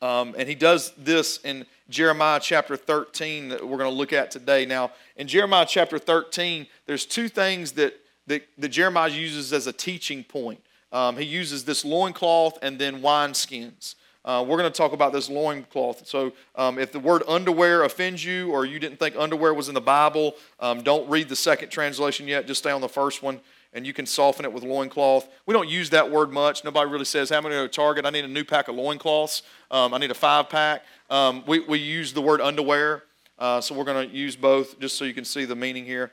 Um, 0.00 0.34
and 0.38 0.48
he 0.48 0.54
does 0.54 0.92
this 0.96 1.38
in 1.44 1.66
Jeremiah 1.88 2.40
chapter 2.40 2.76
13 2.76 3.48
that 3.48 3.66
we're 3.66 3.78
going 3.78 3.90
to 3.90 3.96
look 3.96 4.12
at 4.12 4.30
today. 4.30 4.64
Now, 4.64 4.92
in 5.16 5.26
Jeremiah 5.26 5.66
chapter 5.68 5.98
13, 5.98 6.66
there's 6.86 7.04
two 7.04 7.28
things 7.28 7.72
that, 7.72 7.94
that, 8.26 8.46
that 8.58 8.68
Jeremiah 8.68 9.10
uses 9.10 9.52
as 9.52 9.66
a 9.66 9.72
teaching 9.72 10.24
point. 10.24 10.60
Um, 10.92 11.16
he 11.16 11.24
uses 11.24 11.64
this 11.64 11.84
loincloth 11.84 12.58
and 12.62 12.78
then 12.78 13.00
wineskins. 13.00 13.94
Uh, 14.24 14.44
we're 14.46 14.58
going 14.58 14.70
to 14.70 14.76
talk 14.76 14.92
about 14.92 15.12
this 15.12 15.30
loincloth. 15.30 16.06
So, 16.06 16.32
um, 16.54 16.78
if 16.78 16.92
the 16.92 17.00
word 17.00 17.22
underwear 17.26 17.84
offends 17.84 18.22
you 18.22 18.52
or 18.52 18.66
you 18.66 18.78
didn't 18.78 18.98
think 18.98 19.16
underwear 19.16 19.54
was 19.54 19.68
in 19.68 19.74
the 19.74 19.80
Bible, 19.80 20.34
um, 20.58 20.82
don't 20.82 21.08
read 21.08 21.30
the 21.30 21.36
second 21.36 21.70
translation 21.70 22.28
yet. 22.28 22.46
Just 22.46 22.60
stay 22.60 22.70
on 22.70 22.82
the 22.82 22.88
first 22.88 23.22
one 23.22 23.40
and 23.72 23.86
you 23.86 23.92
can 23.92 24.04
soften 24.04 24.44
it 24.44 24.52
with 24.52 24.62
loincloth. 24.62 25.28
We 25.46 25.54
don't 25.54 25.68
use 25.68 25.90
that 25.90 26.10
word 26.10 26.32
much. 26.32 26.64
Nobody 26.64 26.90
really 26.90 27.04
says, 27.04 27.30
How 27.30 27.40
many 27.40 27.54
go 27.54 27.62
to 27.62 27.68
Target? 27.68 28.04
I 28.04 28.10
need 28.10 28.24
a 28.24 28.28
new 28.28 28.44
pack 28.44 28.68
of 28.68 28.74
loincloths. 28.74 29.42
Um, 29.70 29.94
I 29.94 29.98
need 29.98 30.10
a 30.10 30.14
five 30.14 30.48
pack. 30.50 30.82
Um, 31.08 31.44
we, 31.46 31.60
we 31.60 31.78
use 31.78 32.12
the 32.12 32.22
word 32.22 32.40
underwear. 32.40 33.04
Uh, 33.38 33.60
so, 33.60 33.74
we're 33.74 33.84
going 33.84 34.08
to 34.08 34.14
use 34.14 34.36
both 34.36 34.78
just 34.80 34.98
so 34.98 35.04
you 35.04 35.14
can 35.14 35.24
see 35.24 35.44
the 35.44 35.56
meaning 35.56 35.84
here. 35.84 36.12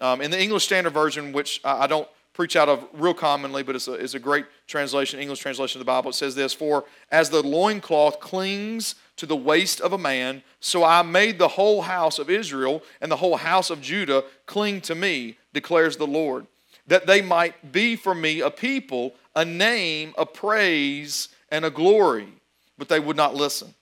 Um, 0.00 0.20
in 0.20 0.30
the 0.30 0.40
English 0.40 0.64
Standard 0.64 0.92
Version, 0.92 1.32
which 1.32 1.60
I, 1.64 1.84
I 1.84 1.86
don't 1.88 2.08
preach 2.38 2.54
out 2.54 2.68
of 2.68 2.86
real 2.92 3.14
commonly, 3.14 3.64
but 3.64 3.74
it's 3.74 3.88
a, 3.88 3.94
it's 3.94 4.14
a 4.14 4.18
great 4.20 4.46
translation, 4.68 5.18
English 5.18 5.40
translation 5.40 5.80
of 5.80 5.84
the 5.84 5.90
Bible. 5.90 6.10
It 6.10 6.14
says 6.14 6.36
this 6.36 6.54
For 6.54 6.84
as 7.10 7.30
the 7.30 7.42
loincloth 7.42 8.20
clings 8.20 8.94
to 9.16 9.26
the 9.26 9.34
waist 9.34 9.80
of 9.80 9.92
a 9.92 9.98
man, 9.98 10.44
so 10.60 10.84
I 10.84 11.02
made 11.02 11.40
the 11.40 11.48
whole 11.48 11.82
house 11.82 12.20
of 12.20 12.30
Israel 12.30 12.84
and 13.00 13.10
the 13.10 13.16
whole 13.16 13.38
house 13.38 13.70
of 13.70 13.82
Judah 13.82 14.22
cling 14.46 14.82
to 14.82 14.94
me, 14.94 15.36
declares 15.52 15.96
the 15.96 16.06
Lord, 16.06 16.46
that 16.86 17.08
they 17.08 17.22
might 17.22 17.72
be 17.72 17.96
for 17.96 18.14
me 18.14 18.40
a 18.40 18.52
people, 18.52 19.16
a 19.34 19.44
name, 19.44 20.14
a 20.16 20.24
praise, 20.24 21.30
and 21.50 21.64
a 21.64 21.70
glory. 21.70 22.28
But 22.78 22.88
they 22.88 23.00
would 23.00 23.16
not 23.16 23.34
listen. 23.34 23.74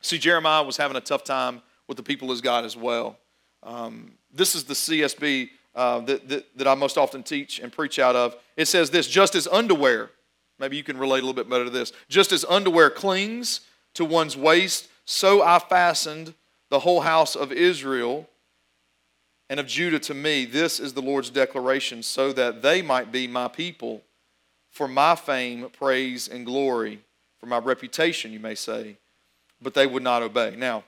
See, 0.00 0.16
Jeremiah 0.16 0.62
was 0.62 0.78
having 0.78 0.96
a 0.96 1.02
tough 1.02 1.24
time 1.24 1.60
with 1.86 1.98
the 1.98 2.02
people 2.02 2.32
as 2.32 2.40
God 2.40 2.64
as 2.64 2.74
well. 2.74 3.18
Um, 3.62 4.12
this 4.32 4.54
is 4.54 4.64
the 4.64 4.72
CSB 4.72 5.50
uh, 5.80 6.00
that, 6.00 6.28
that, 6.28 6.58
that 6.58 6.68
I 6.68 6.74
most 6.74 6.98
often 6.98 7.22
teach 7.22 7.58
and 7.58 7.72
preach 7.72 7.98
out 7.98 8.14
of. 8.14 8.36
It 8.54 8.66
says 8.66 8.90
this 8.90 9.08
just 9.08 9.34
as 9.34 9.46
underwear, 9.46 10.10
maybe 10.58 10.76
you 10.76 10.82
can 10.82 10.98
relate 10.98 11.22
a 11.22 11.26
little 11.26 11.32
bit 11.32 11.48
better 11.48 11.64
to 11.64 11.70
this, 11.70 11.94
just 12.10 12.32
as 12.32 12.44
underwear 12.44 12.90
clings 12.90 13.62
to 13.94 14.04
one's 14.04 14.36
waist, 14.36 14.88
so 15.06 15.42
I 15.42 15.58
fastened 15.58 16.34
the 16.68 16.80
whole 16.80 17.00
house 17.00 17.34
of 17.34 17.50
Israel 17.50 18.28
and 19.48 19.58
of 19.58 19.66
Judah 19.66 19.98
to 20.00 20.12
me. 20.12 20.44
This 20.44 20.80
is 20.80 20.92
the 20.92 21.00
Lord's 21.00 21.30
declaration, 21.30 22.02
so 22.02 22.30
that 22.34 22.60
they 22.60 22.82
might 22.82 23.10
be 23.10 23.26
my 23.26 23.48
people 23.48 24.02
for 24.68 24.86
my 24.86 25.16
fame, 25.16 25.66
praise, 25.70 26.28
and 26.28 26.44
glory, 26.44 27.00
for 27.38 27.46
my 27.46 27.58
reputation, 27.58 28.34
you 28.34 28.38
may 28.38 28.54
say. 28.54 28.98
But 29.62 29.72
they 29.72 29.86
would 29.86 30.02
not 30.02 30.22
obey. 30.22 30.56
Now, 30.58 30.84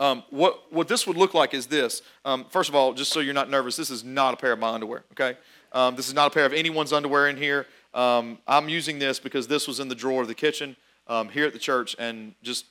Um, 0.00 0.24
what, 0.30 0.72
what 0.72 0.88
this 0.88 1.06
would 1.06 1.18
look 1.18 1.34
like 1.34 1.52
is 1.52 1.66
this. 1.66 2.00
Um, 2.24 2.46
first 2.48 2.70
of 2.70 2.74
all, 2.74 2.94
just 2.94 3.12
so 3.12 3.20
you're 3.20 3.34
not 3.34 3.50
nervous, 3.50 3.76
this 3.76 3.90
is 3.90 4.02
not 4.02 4.32
a 4.32 4.36
pair 4.36 4.52
of 4.52 4.58
my 4.58 4.70
underwear, 4.70 5.04
okay? 5.12 5.38
Um, 5.72 5.94
this 5.94 6.08
is 6.08 6.14
not 6.14 6.28
a 6.28 6.30
pair 6.30 6.46
of 6.46 6.54
anyone's 6.54 6.92
underwear 6.92 7.28
in 7.28 7.36
here. 7.36 7.66
Um, 7.92 8.38
I'm 8.48 8.68
using 8.70 8.98
this 8.98 9.20
because 9.20 9.46
this 9.46 9.68
was 9.68 9.78
in 9.78 9.88
the 9.88 9.94
drawer 9.94 10.22
of 10.22 10.28
the 10.28 10.34
kitchen 10.34 10.74
um, 11.06 11.28
here 11.28 11.46
at 11.46 11.52
the 11.52 11.58
church, 11.58 11.94
and 11.98 12.34
just 12.42 12.64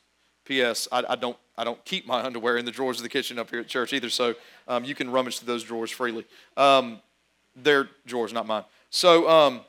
P.S. 0.43 0.87
I, 0.91 1.03
I, 1.07 1.15
don't 1.15 1.37
I 1.55 1.63
don't 1.63 1.83
keep 1.85 2.07
my 2.07 2.21
underwear 2.25 2.57
in 2.57 2.65
the 2.65 2.71
drawers 2.71 2.97
of 2.97 3.03
the 3.03 3.09
kitchen 3.09 3.37
up 3.37 3.51
here 3.51 3.59
at 3.59 3.67
church 3.67 3.93
either, 3.93 4.09
so 4.09 4.33
um, 4.67 4.83
you 4.83 4.95
can 4.95 5.11
rummage 5.11 5.37
through 5.39 5.53
those 5.53 5.63
drawers 5.63 5.91
freely. 5.91 6.25
They're 7.55 7.89
drawers, 8.05 8.33
not 8.33 8.47
mine. 8.47 8.63
So 8.89 9.61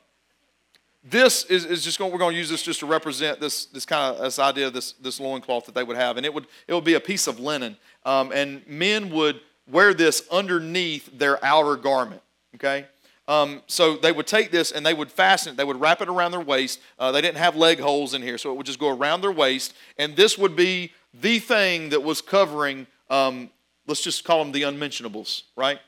this 1.02 1.44
is, 1.44 1.64
is 1.64 1.82
just 1.82 1.98
going. 1.98 2.12
We're 2.12 2.18
going 2.18 2.34
to 2.34 2.38
use 2.38 2.50
this 2.50 2.62
just 2.62 2.80
to 2.80 2.86
represent 2.86 3.40
this 3.40 3.66
this 3.66 3.86
kind 3.86 4.14
of 4.14 4.22
this 4.22 4.38
idea 4.38 4.66
of 4.66 4.72
this 4.72 4.92
this 4.92 5.18
loincloth 5.18 5.66
that 5.66 5.74
they 5.74 5.82
would 5.82 5.96
have, 5.96 6.16
and 6.16 6.26
it 6.26 6.32
would 6.32 6.46
it 6.68 6.74
would 6.74 6.84
be 6.84 6.94
a 6.94 7.00
piece 7.00 7.26
of 7.26 7.40
linen, 7.40 7.76
um, 8.04 8.32
and 8.32 8.66
men 8.66 9.10
would 9.10 9.40
wear 9.70 9.94
this 9.94 10.22
underneath 10.30 11.18
their 11.18 11.42
outer 11.44 11.76
garment. 11.76 12.22
Okay. 12.54 12.86
Um, 13.28 13.62
so 13.68 13.96
they 13.96 14.10
would 14.10 14.26
take 14.26 14.50
this 14.50 14.72
and 14.72 14.84
they 14.84 14.92
would 14.92 15.10
fasten 15.10 15.52
it. 15.52 15.56
They 15.56 15.62
would 15.62 15.80
wrap 15.80 16.02
it 16.02 16.08
around 16.08 16.32
their 16.32 16.40
waist. 16.40 16.80
Uh, 16.98 17.12
they 17.12 17.20
didn't 17.20 17.36
have 17.36 17.54
leg 17.54 17.78
holes 17.78 18.12
in 18.12 18.22
here, 18.22 18.38
so 18.38 18.50
it 18.50 18.56
would 18.56 18.66
just 18.66 18.80
go 18.80 18.88
around 18.88 19.20
their 19.20 19.30
waist. 19.30 19.72
And 19.98 20.16
this 20.16 20.36
would 20.36 20.56
be 20.56 20.92
the 21.14 21.38
thing 21.38 21.90
that 21.90 22.02
was 22.02 22.20
covering, 22.20 22.88
um, 23.08 23.48
let's 23.86 24.00
just 24.00 24.24
call 24.24 24.42
them 24.42 24.50
the 24.50 24.64
unmentionables, 24.64 25.44
right? 25.54 25.78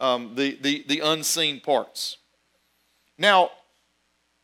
Um, 0.00 0.34
the, 0.34 0.58
the, 0.60 0.84
the 0.86 1.00
unseen 1.00 1.60
parts. 1.60 2.18
Now, 3.16 3.52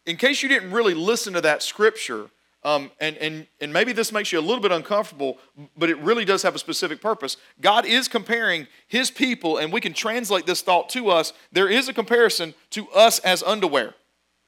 in 0.08 0.16
case 0.16 0.42
you 0.42 0.48
didn't 0.48 0.70
really 0.70 0.94
listen 0.94 1.34
to 1.34 1.40
that 1.42 1.62
scripture, 1.62 2.30
um, 2.64 2.90
and, 2.98 3.16
and, 3.18 3.46
and 3.60 3.72
maybe 3.72 3.92
this 3.92 4.10
makes 4.10 4.32
you 4.32 4.38
a 4.38 4.40
little 4.40 4.62
bit 4.62 4.72
uncomfortable, 4.72 5.36
but 5.76 5.90
it 5.90 5.98
really 5.98 6.24
does 6.24 6.42
have 6.42 6.54
a 6.54 6.58
specific 6.58 7.02
purpose. 7.02 7.36
God 7.60 7.84
is 7.84 8.08
comparing 8.08 8.66
his 8.86 9.10
people, 9.10 9.58
and 9.58 9.70
we 9.70 9.82
can 9.82 9.92
translate 9.92 10.46
this 10.46 10.62
thought 10.62 10.88
to 10.90 11.10
us. 11.10 11.34
There 11.52 11.68
is 11.68 11.90
a 11.90 11.92
comparison 11.92 12.54
to 12.70 12.88
us 12.88 13.18
as 13.18 13.42
underwear. 13.42 13.94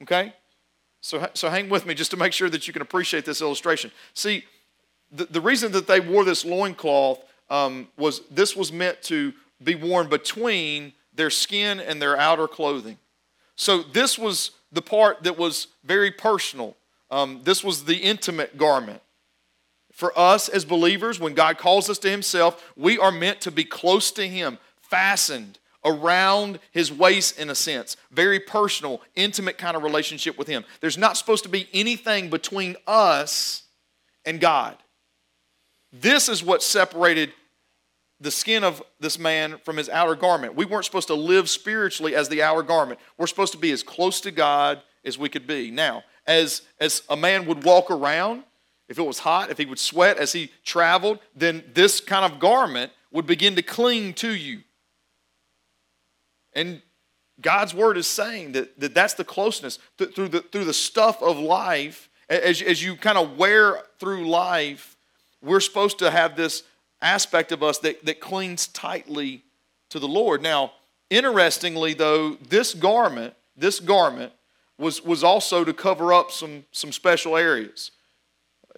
Okay? 0.02 0.32
So, 1.02 1.28
so 1.34 1.50
hang 1.50 1.68
with 1.68 1.84
me 1.84 1.92
just 1.92 2.10
to 2.12 2.16
make 2.16 2.32
sure 2.32 2.48
that 2.48 2.66
you 2.66 2.72
can 2.72 2.80
appreciate 2.80 3.26
this 3.26 3.42
illustration. 3.42 3.90
See, 4.14 4.44
the, 5.12 5.26
the 5.26 5.42
reason 5.42 5.72
that 5.72 5.86
they 5.86 6.00
wore 6.00 6.24
this 6.24 6.42
loincloth 6.42 7.22
um, 7.50 7.88
was 7.98 8.22
this 8.30 8.56
was 8.56 8.72
meant 8.72 9.02
to 9.02 9.34
be 9.62 9.74
worn 9.74 10.08
between 10.08 10.94
their 11.12 11.28
skin 11.28 11.80
and 11.80 12.00
their 12.00 12.16
outer 12.16 12.48
clothing. 12.48 12.96
So 13.60 13.82
this 13.82 14.18
was 14.18 14.52
the 14.72 14.80
part 14.80 15.24
that 15.24 15.36
was 15.36 15.66
very 15.84 16.10
personal 16.10 16.76
um, 17.10 17.40
this 17.42 17.64
was 17.64 17.84
the 17.84 17.96
intimate 17.96 18.56
garment. 18.56 19.02
For 19.92 20.16
us 20.18 20.48
as 20.48 20.64
believers, 20.64 21.18
when 21.18 21.34
God 21.34 21.58
calls 21.58 21.90
us 21.90 21.98
to 21.98 22.10
Himself, 22.10 22.72
we 22.76 22.98
are 22.98 23.10
meant 23.10 23.40
to 23.42 23.50
be 23.50 23.64
close 23.64 24.10
to 24.12 24.26
Him, 24.26 24.58
fastened 24.80 25.58
around 25.84 26.60
His 26.70 26.92
waist 26.92 27.38
in 27.38 27.50
a 27.50 27.54
sense. 27.54 27.96
Very 28.10 28.38
personal, 28.38 29.02
intimate 29.16 29.58
kind 29.58 29.76
of 29.76 29.82
relationship 29.82 30.38
with 30.38 30.46
Him. 30.46 30.64
There's 30.80 30.96
not 30.96 31.16
supposed 31.16 31.42
to 31.42 31.50
be 31.50 31.68
anything 31.74 32.30
between 32.30 32.76
us 32.86 33.64
and 34.24 34.40
God. 34.40 34.76
This 35.92 36.28
is 36.28 36.44
what 36.44 36.62
separated 36.62 37.32
the 38.20 38.30
skin 38.30 38.62
of 38.62 38.82
this 39.00 39.18
man 39.18 39.58
from 39.64 39.76
his 39.76 39.88
outer 39.88 40.14
garment. 40.14 40.54
We 40.54 40.66
weren't 40.66 40.84
supposed 40.84 41.08
to 41.08 41.14
live 41.14 41.48
spiritually 41.48 42.14
as 42.14 42.28
the 42.28 42.42
outer 42.42 42.62
garment. 42.62 43.00
We're 43.16 43.26
supposed 43.26 43.52
to 43.52 43.58
be 43.58 43.72
as 43.72 43.82
close 43.82 44.20
to 44.22 44.30
God 44.30 44.82
as 45.04 45.18
we 45.18 45.28
could 45.28 45.46
be. 45.46 45.70
Now, 45.70 46.04
as, 46.26 46.62
as 46.78 47.02
a 47.08 47.16
man 47.16 47.46
would 47.46 47.64
walk 47.64 47.90
around, 47.90 48.44
if 48.88 48.98
it 48.98 49.02
was 49.02 49.20
hot, 49.20 49.50
if 49.50 49.58
he 49.58 49.64
would 49.64 49.78
sweat 49.78 50.18
as 50.18 50.32
he 50.32 50.50
traveled, 50.64 51.20
then 51.34 51.64
this 51.74 52.00
kind 52.00 52.30
of 52.30 52.38
garment 52.38 52.92
would 53.10 53.26
begin 53.26 53.56
to 53.56 53.62
cling 53.62 54.14
to 54.14 54.30
you. 54.30 54.60
And 56.52 56.82
God's 57.40 57.72
word 57.72 57.96
is 57.96 58.06
saying 58.06 58.52
that, 58.52 58.78
that 58.80 58.94
that's 58.94 59.14
the 59.14 59.24
closeness 59.24 59.78
through 59.96 60.28
the, 60.28 60.40
through 60.40 60.64
the 60.64 60.74
stuff 60.74 61.22
of 61.22 61.38
life. 61.38 62.10
As, 62.28 62.60
as 62.60 62.82
you 62.82 62.96
kind 62.96 63.16
of 63.16 63.38
wear 63.38 63.82
through 63.98 64.28
life, 64.28 64.96
we're 65.42 65.60
supposed 65.60 65.98
to 66.00 66.10
have 66.10 66.36
this 66.36 66.64
aspect 67.02 67.52
of 67.52 67.62
us 67.62 67.78
that, 67.78 68.04
that 68.04 68.20
clings 68.20 68.66
tightly 68.68 69.44
to 69.90 69.98
the 69.98 70.08
Lord. 70.08 70.42
Now, 70.42 70.72
interestingly, 71.08 71.94
though, 71.94 72.36
this 72.36 72.74
garment, 72.74 73.34
this 73.56 73.80
garment 73.80 74.32
was, 74.78 75.02
was 75.04 75.22
also 75.22 75.64
to 75.64 75.72
cover 75.72 76.12
up 76.12 76.30
some, 76.30 76.64
some 76.72 76.92
special 76.92 77.36
areas. 77.36 77.90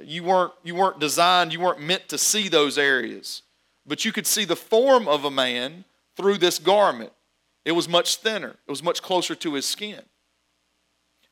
You 0.02 0.24
weren't, 0.24 0.52
you 0.62 0.74
weren't 0.74 0.98
designed, 0.98 1.52
you 1.52 1.60
weren't 1.60 1.80
meant 1.80 2.08
to 2.08 2.18
see 2.18 2.48
those 2.48 2.78
areas, 2.78 3.42
but 3.86 4.04
you 4.04 4.12
could 4.12 4.26
see 4.26 4.44
the 4.44 4.56
form 4.56 5.06
of 5.06 5.24
a 5.24 5.30
man 5.30 5.84
through 6.16 6.38
this 6.38 6.58
garment. 6.58 7.12
It 7.64 7.72
was 7.72 7.88
much 7.88 8.16
thinner, 8.16 8.56
it 8.66 8.70
was 8.70 8.82
much 8.82 9.02
closer 9.02 9.34
to 9.36 9.54
his 9.54 9.66
skin. 9.66 10.02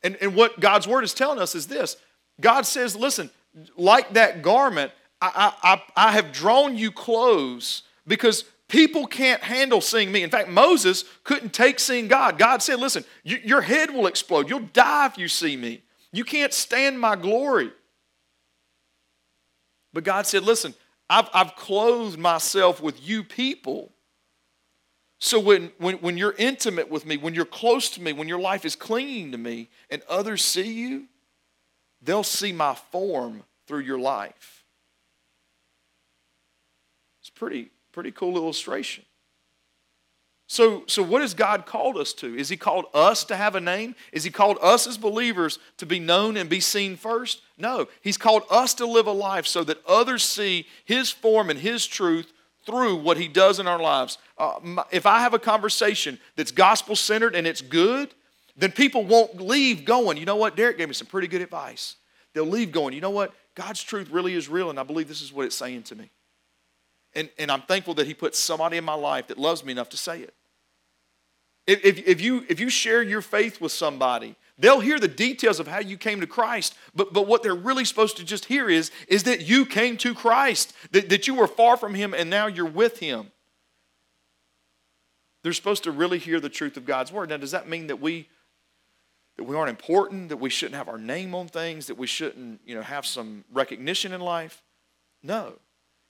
And, 0.03 0.17
and 0.21 0.35
what 0.35 0.59
God's 0.59 0.87
word 0.87 1.03
is 1.03 1.13
telling 1.13 1.39
us 1.39 1.53
is 1.55 1.67
this 1.67 1.97
God 2.39 2.65
says, 2.65 2.95
listen, 2.95 3.29
like 3.75 4.13
that 4.13 4.41
garment, 4.41 4.91
I, 5.21 5.53
I, 5.61 5.81
I 5.95 6.11
have 6.13 6.31
drawn 6.31 6.77
you 6.77 6.91
close 6.91 7.83
because 8.07 8.45
People 8.71 9.05
can't 9.05 9.43
handle 9.43 9.81
seeing 9.81 10.13
me. 10.13 10.23
In 10.23 10.29
fact, 10.29 10.47
Moses 10.47 11.03
couldn't 11.25 11.51
take 11.51 11.77
seeing 11.77 12.07
God. 12.07 12.37
God 12.37 12.63
said, 12.63 12.79
Listen, 12.79 13.03
you, 13.21 13.37
your 13.43 13.59
head 13.59 13.91
will 13.91 14.07
explode. 14.07 14.49
You'll 14.49 14.61
die 14.61 15.07
if 15.07 15.17
you 15.17 15.27
see 15.27 15.57
me. 15.57 15.83
You 16.13 16.23
can't 16.23 16.53
stand 16.53 16.97
my 16.97 17.17
glory. 17.17 17.71
But 19.91 20.05
God 20.05 20.25
said, 20.25 20.43
Listen, 20.43 20.73
I've, 21.09 21.27
I've 21.33 21.57
clothed 21.57 22.17
myself 22.17 22.81
with 22.81 23.05
you 23.05 23.25
people. 23.25 23.91
So 25.19 25.37
when, 25.37 25.73
when, 25.77 25.95
when 25.97 26.17
you're 26.17 26.35
intimate 26.37 26.89
with 26.89 27.05
me, 27.05 27.17
when 27.17 27.33
you're 27.33 27.43
close 27.43 27.89
to 27.89 28.01
me, 28.01 28.13
when 28.13 28.29
your 28.29 28.39
life 28.39 28.63
is 28.63 28.77
clinging 28.77 29.33
to 29.33 29.37
me, 29.37 29.69
and 29.89 30.01
others 30.07 30.45
see 30.45 30.71
you, 30.71 31.07
they'll 32.01 32.23
see 32.23 32.53
my 32.53 32.75
form 32.75 33.43
through 33.67 33.81
your 33.81 33.99
life. 33.99 34.60
Pretty, 37.41 37.71
Pretty 37.91 38.11
cool 38.11 38.37
illustration. 38.37 39.03
So, 40.45 40.83
so 40.85 41.01
what 41.01 41.23
has 41.23 41.33
God 41.33 41.65
called 41.65 41.97
us 41.97 42.13
to? 42.13 42.35
Is 42.35 42.49
He 42.49 42.55
called 42.55 42.85
us 42.93 43.23
to 43.23 43.35
have 43.35 43.55
a 43.55 43.59
name? 43.59 43.95
Is 44.11 44.23
He 44.23 44.29
called 44.29 44.59
us 44.61 44.85
as 44.85 44.95
believers 44.95 45.57
to 45.77 45.87
be 45.87 45.99
known 45.99 46.37
and 46.37 46.47
be 46.47 46.59
seen 46.59 46.95
first? 46.95 47.41
No. 47.57 47.87
He's 48.03 48.15
called 48.15 48.43
us 48.51 48.75
to 48.75 48.85
live 48.85 49.07
a 49.07 49.11
life 49.11 49.47
so 49.47 49.63
that 49.63 49.83
others 49.87 50.21
see 50.21 50.67
His 50.85 51.09
form 51.09 51.49
and 51.49 51.57
His 51.57 51.87
truth 51.87 52.31
through 52.63 52.97
what 52.97 53.17
He 53.17 53.27
does 53.27 53.59
in 53.59 53.65
our 53.65 53.81
lives. 53.81 54.19
Uh, 54.37 54.83
if 54.91 55.07
I 55.07 55.21
have 55.21 55.33
a 55.33 55.39
conversation 55.39 56.19
that's 56.35 56.51
gospel 56.51 56.95
centered 56.95 57.33
and 57.33 57.47
it's 57.47 57.61
good, 57.61 58.13
then 58.55 58.71
people 58.71 59.03
won't 59.03 59.41
leave 59.41 59.83
going, 59.83 60.17
you 60.17 60.25
know 60.25 60.35
what? 60.35 60.55
Derek 60.55 60.77
gave 60.77 60.89
me 60.89 60.93
some 60.93 61.07
pretty 61.07 61.27
good 61.27 61.41
advice. 61.41 61.95
They'll 62.35 62.45
leave 62.45 62.71
going, 62.71 62.93
you 62.93 63.01
know 63.01 63.09
what? 63.09 63.33
God's 63.55 63.81
truth 63.81 64.11
really 64.11 64.35
is 64.35 64.47
real, 64.47 64.69
and 64.69 64.79
I 64.79 64.83
believe 64.83 65.07
this 65.07 65.23
is 65.23 65.33
what 65.33 65.47
it's 65.47 65.55
saying 65.55 65.83
to 65.83 65.95
me. 65.95 66.11
And, 67.13 67.29
and 67.37 67.51
I'm 67.51 67.61
thankful 67.61 67.93
that 67.95 68.07
He 68.07 68.13
put 68.13 68.35
somebody 68.35 68.77
in 68.77 68.83
my 68.83 68.93
life 68.93 69.27
that 69.27 69.37
loves 69.37 69.63
me 69.63 69.71
enough 69.71 69.89
to 69.89 69.97
say 69.97 70.21
it. 70.21 70.33
If, 71.67 72.07
if, 72.07 72.21
you, 72.21 72.45
if 72.49 72.59
you 72.59 72.69
share 72.69 73.03
your 73.03 73.21
faith 73.21 73.61
with 73.61 73.71
somebody, 73.71 74.35
they'll 74.57 74.79
hear 74.79 74.99
the 74.99 75.07
details 75.07 75.59
of 75.59 75.67
how 75.67 75.79
you 75.79 75.95
came 75.95 76.19
to 76.21 76.27
Christ, 76.27 76.75
but, 76.95 77.13
but 77.13 77.27
what 77.27 77.43
they're 77.43 77.53
really 77.55 77.85
supposed 77.85 78.17
to 78.17 78.25
just 78.25 78.45
hear 78.45 78.69
is, 78.69 78.91
is 79.07 79.23
that 79.23 79.41
you 79.41 79.65
came 79.65 79.95
to 79.97 80.13
Christ, 80.15 80.73
that, 80.91 81.09
that 81.09 81.27
you 81.27 81.35
were 81.35 81.47
far 81.47 81.77
from 81.77 81.93
Him 81.93 82.13
and 82.13 82.29
now 82.29 82.47
you're 82.47 82.65
with 82.65 82.99
Him. 82.99 83.31
They're 85.43 85.53
supposed 85.53 85.83
to 85.83 85.91
really 85.91 86.19
hear 86.19 86.39
the 86.39 86.49
truth 86.49 86.77
of 86.77 86.85
God's 86.85 87.11
Word. 87.11 87.29
Now, 87.29 87.37
does 87.37 87.51
that 87.51 87.67
mean 87.69 87.87
that 87.87 87.99
we 88.01 88.27
that 89.37 89.45
we 89.45 89.55
aren't 89.55 89.69
important, 89.69 90.29
that 90.29 90.37
we 90.37 90.49
shouldn't 90.49 90.75
have 90.75 90.89
our 90.89 90.97
name 90.97 91.33
on 91.33 91.47
things, 91.47 91.87
that 91.87 91.97
we 91.97 92.05
shouldn't, 92.05 92.59
you 92.65 92.75
know, 92.75 92.81
have 92.81 93.05
some 93.05 93.45
recognition 93.51 94.11
in 94.13 94.21
life? 94.21 94.61
No. 95.23 95.53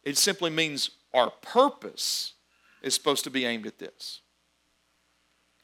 It 0.04 0.18
simply 0.18 0.50
means 0.50 0.92
our 1.14 1.30
purpose 1.42 2.34
is 2.82 2.94
supposed 2.94 3.24
to 3.26 3.30
be 3.30 3.46
aimed 3.46 3.68
at 3.68 3.78
this. 3.78 4.22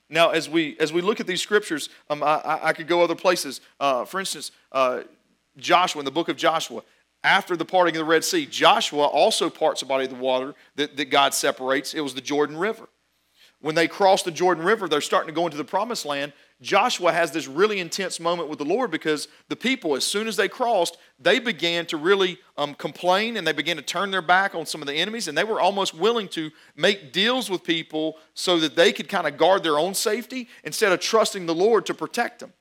Now, 0.10 0.30
as 0.30 0.50
we 0.50 0.78
as 0.80 0.94
we 0.94 1.02
look 1.02 1.20
at 1.20 1.28
these 1.28 1.42
scriptures, 1.42 1.90
um, 2.10 2.24
I, 2.24 2.60
I, 2.64 2.74
could 2.74 2.88
go 2.88 3.02
other 3.02 3.16
places. 3.16 3.60
Uh, 3.80 4.06
for 4.06 4.20
instance, 4.22 4.52
uh, 4.72 5.02
Joshua 5.58 6.00
in 6.00 6.06
the 6.06 6.12
book 6.12 6.30
of 6.30 6.38
Joshua, 6.38 6.82
after 7.24 7.58
the 7.58 7.66
parting 7.66 7.96
of 7.96 8.00
the 8.00 8.06
Red 8.06 8.24
Sea, 8.24 8.46
Joshua 8.46 9.04
also 9.04 9.50
parts 9.50 9.82
a 9.82 9.86
body 9.86 10.06
of 10.06 10.12
the 10.12 10.16
water 10.16 10.56
that, 10.76 10.96
that 10.96 11.06
God 11.06 11.34
separates. 11.34 11.94
It 11.94 12.00
was 12.00 12.14
the 12.14 12.22
Jordan 12.22 12.58
River. 12.58 12.88
When 13.60 13.76
they 13.76 13.88
cross 13.88 14.24
the 14.24 14.32
Jordan 14.32 14.64
River, 14.64 14.88
they're 14.88 15.02
starting 15.02 15.28
to 15.28 15.34
go 15.34 15.46
into 15.46 15.58
the 15.58 15.66
promised 15.66 16.06
land. 16.06 16.32
Joshua 16.62 17.12
has 17.12 17.32
this 17.32 17.48
really 17.48 17.80
intense 17.80 18.20
moment 18.20 18.50
with 18.50 18.58
the 18.58 18.66
Lord 18.66 18.90
because 18.90 19.28
the 19.48 19.56
people, 19.56 19.96
as 19.96 20.04
soon 20.04 20.28
as 20.28 20.36
they 20.36 20.48
crossed, 20.48 20.98
they 21.20 21.38
began 21.38 21.86
to 21.88 21.98
really 21.98 22.40
um, 22.58 22.74
complain 22.74 23.38
and 23.38 23.46
they 23.46 23.54
began 23.54 23.76
to 23.76 23.84
turn 23.84 24.10
their 24.10 24.24
back 24.24 24.56
on 24.56 24.66
some 24.66 24.82
of 24.82 24.88
the 24.88 24.96
enemies, 24.96 25.28
and 25.28 25.38
they 25.38 25.44
were 25.44 25.62
almost 25.62 25.94
willing 25.94 26.28
to 26.30 26.50
make 26.76 27.14
deals 27.14 27.50
with 27.50 27.64
people 27.64 28.18
so 28.34 28.60
that 28.60 28.76
they 28.76 28.92
could 28.92 29.08
kind 29.08 29.28
of 29.28 29.38
guard 29.38 29.62
their 29.62 29.78
own 29.78 29.94
safety 29.94 30.48
instead 30.64 30.92
of 30.92 31.00
trusting 31.00 31.46
the 31.46 31.56
Lord 31.56 31.86
to 31.86 31.94
protect 31.94 32.40
them. 32.40 32.54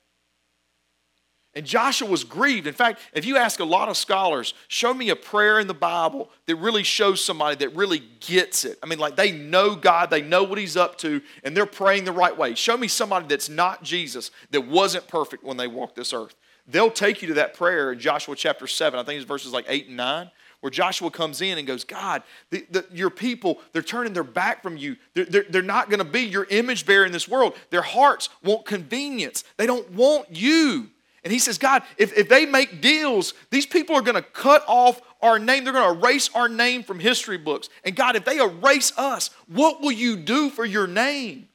And 1.57 1.65
Joshua 1.65 2.07
was 2.07 2.23
grieved. 2.23 2.67
In 2.67 2.75
fact, 2.75 2.99
if 3.13 3.25
you 3.25 3.35
ask 3.35 3.59
a 3.59 3.65
lot 3.65 3.89
of 3.89 3.97
scholars, 3.97 4.53
show 4.67 4.93
me 4.93 5.09
a 5.09 5.15
prayer 5.15 5.59
in 5.59 5.65
the 5.65 5.73
Bible 5.73 6.29
that 6.45 6.55
really 6.57 6.83
shows 6.83 7.25
somebody 7.25 7.55
that 7.55 7.75
really 7.75 8.03
gets 8.19 8.63
it. 8.63 8.77
I 8.83 8.85
mean, 8.85 8.99
like 8.99 9.15
they 9.15 9.31
know 9.31 9.75
God, 9.75 10.11
they 10.11 10.21
know 10.21 10.43
what 10.43 10.59
He's 10.59 10.77
up 10.77 10.99
to, 10.99 11.19
and 11.43 11.57
they're 11.57 11.65
praying 11.65 12.05
the 12.05 12.11
right 12.11 12.37
way. 12.37 12.53
Show 12.53 12.77
me 12.77 12.87
somebody 12.87 13.25
that's 13.25 13.49
not 13.49 13.81
Jesus, 13.81 14.29
that 14.51 14.67
wasn't 14.67 15.07
perfect 15.07 15.43
when 15.43 15.57
they 15.57 15.65
walked 15.65 15.95
this 15.95 16.13
earth. 16.13 16.35
They'll 16.67 16.91
take 16.91 17.23
you 17.23 17.29
to 17.29 17.33
that 17.33 17.55
prayer 17.55 17.91
in 17.91 17.97
Joshua 17.97 18.35
chapter 18.35 18.67
7. 18.67 18.99
I 18.99 19.01
think 19.01 19.17
it's 19.19 19.27
verses 19.27 19.51
like 19.51 19.65
8 19.67 19.87
and 19.87 19.97
9 19.97 20.29
where 20.59 20.69
Joshua 20.69 21.09
comes 21.09 21.41
in 21.41 21.57
and 21.57 21.65
goes, 21.65 21.83
God, 21.83 22.21
the, 22.51 22.65
the, 22.69 22.85
your 22.91 23.09
people, 23.09 23.59
they're 23.73 23.81
turning 23.81 24.13
their 24.13 24.23
back 24.23 24.61
from 24.61 24.77
you. 24.77 24.95
They're, 25.15 25.25
they're, 25.25 25.45
they're 25.49 25.61
not 25.63 25.89
going 25.89 25.99
to 25.99 26.05
be 26.05 26.21
your 26.21 26.45
image 26.49 26.85
bearer 26.85 27.05
in 27.05 27.11
this 27.11 27.27
world. 27.27 27.55
Their 27.71 27.81
hearts 27.81 28.29
want 28.43 28.65
convenience, 28.65 29.43
they 29.57 29.65
don't 29.65 29.89
want 29.91 30.35
you. 30.35 30.89
And 31.27 31.33
he 31.33 31.39
says, 31.39 31.57
God, 31.57 31.83
if, 31.97 32.17
if 32.17 32.29
they 32.29 32.45
make 32.45 32.79
deals, 32.79 33.33
these 33.49 33.65
people 33.65 33.97
are 33.97 34.01
going 34.01 34.15
to 34.15 34.21
cut 34.21 34.63
off 34.65 35.01
our 35.21 35.37
name. 35.37 35.65
They're 35.65 35.73
going 35.73 35.93
to 35.93 36.01
erase 36.01 36.29
our 36.33 36.47
name 36.47 36.83
from 36.83 37.01
history 37.01 37.37
books. 37.37 37.67
And 37.83 37.97
God, 37.97 38.15
if 38.15 38.23
they 38.23 38.37
erase 38.37 38.97
us, 38.97 39.29
what 39.45 39.81
will 39.81 39.91
you 39.91 40.15
do 40.15 40.49
for 40.49 40.63
your 40.63 40.87
name? 40.87 41.49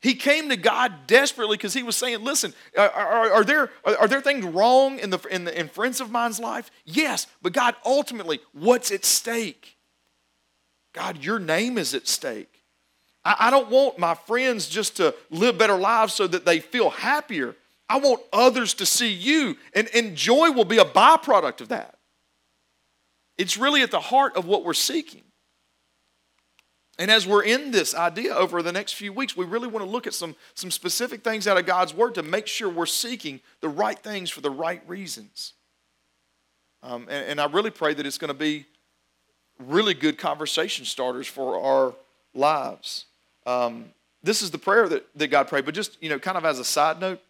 He 0.00 0.14
came 0.14 0.48
to 0.48 0.56
God 0.56 1.06
desperately 1.06 1.58
because 1.58 1.74
he 1.74 1.82
was 1.82 1.94
saying, 1.94 2.24
Listen, 2.24 2.54
are, 2.74 2.88
are, 2.88 3.32
are 3.32 3.44
there, 3.44 3.70
are, 3.84 3.98
are, 3.98 4.08
there 4.08 4.22
things 4.22 4.46
wrong 4.46 4.98
in, 4.98 5.10
the, 5.10 5.18
in, 5.30 5.44
the, 5.44 5.60
in 5.60 5.68
friends 5.68 6.00
of 6.00 6.10
mine's 6.10 6.40
life? 6.40 6.70
Yes, 6.86 7.26
but 7.42 7.52
God, 7.52 7.74
ultimately, 7.84 8.40
what's 8.54 8.90
at 8.90 9.04
stake? 9.04 9.76
God, 10.94 11.22
your 11.22 11.38
name 11.38 11.76
is 11.76 11.92
at 11.92 12.08
stake. 12.08 12.64
I, 13.26 13.36
I 13.40 13.50
don't 13.50 13.68
want 13.68 13.98
my 13.98 14.14
friends 14.14 14.70
just 14.70 14.96
to 14.96 15.14
live 15.28 15.58
better 15.58 15.76
lives 15.76 16.14
so 16.14 16.26
that 16.26 16.46
they 16.46 16.60
feel 16.60 16.88
happier. 16.88 17.56
I 17.88 17.98
want 17.98 18.22
others 18.32 18.74
to 18.74 18.86
see 18.86 19.12
you. 19.12 19.56
And, 19.74 19.88
and 19.94 20.16
joy 20.16 20.50
will 20.50 20.64
be 20.64 20.78
a 20.78 20.84
byproduct 20.84 21.60
of 21.60 21.68
that. 21.68 21.98
It's 23.36 23.56
really 23.56 23.82
at 23.82 23.90
the 23.90 24.00
heart 24.00 24.36
of 24.36 24.46
what 24.46 24.64
we're 24.64 24.74
seeking. 24.74 25.22
And 26.98 27.10
as 27.10 27.26
we're 27.26 27.42
in 27.42 27.72
this 27.72 27.94
idea 27.94 28.34
over 28.34 28.62
the 28.62 28.70
next 28.70 28.92
few 28.92 29.12
weeks, 29.12 29.36
we 29.36 29.44
really 29.44 29.66
want 29.66 29.84
to 29.84 29.90
look 29.90 30.06
at 30.06 30.14
some, 30.14 30.36
some 30.54 30.70
specific 30.70 31.24
things 31.24 31.48
out 31.48 31.58
of 31.58 31.66
God's 31.66 31.92
Word 31.92 32.14
to 32.14 32.22
make 32.22 32.46
sure 32.46 32.68
we're 32.68 32.86
seeking 32.86 33.40
the 33.60 33.68
right 33.68 33.98
things 33.98 34.30
for 34.30 34.40
the 34.40 34.50
right 34.50 34.80
reasons. 34.88 35.54
Um, 36.84 37.02
and, 37.10 37.30
and 37.30 37.40
I 37.40 37.46
really 37.46 37.70
pray 37.70 37.94
that 37.94 38.06
it's 38.06 38.18
going 38.18 38.28
to 38.28 38.38
be 38.38 38.66
really 39.58 39.94
good 39.94 40.18
conversation 40.18 40.84
starters 40.84 41.26
for 41.26 41.60
our 41.60 41.94
lives. 42.32 43.06
Um, 43.44 43.86
this 44.22 44.40
is 44.40 44.52
the 44.52 44.58
prayer 44.58 44.88
that, 44.88 45.06
that 45.16 45.28
God 45.28 45.48
prayed, 45.48 45.64
but 45.64 45.74
just, 45.74 46.00
you 46.00 46.08
know, 46.08 46.18
kind 46.20 46.36
of 46.36 46.44
as 46.44 46.60
a 46.60 46.64
side 46.64 47.00
note, 47.00 47.20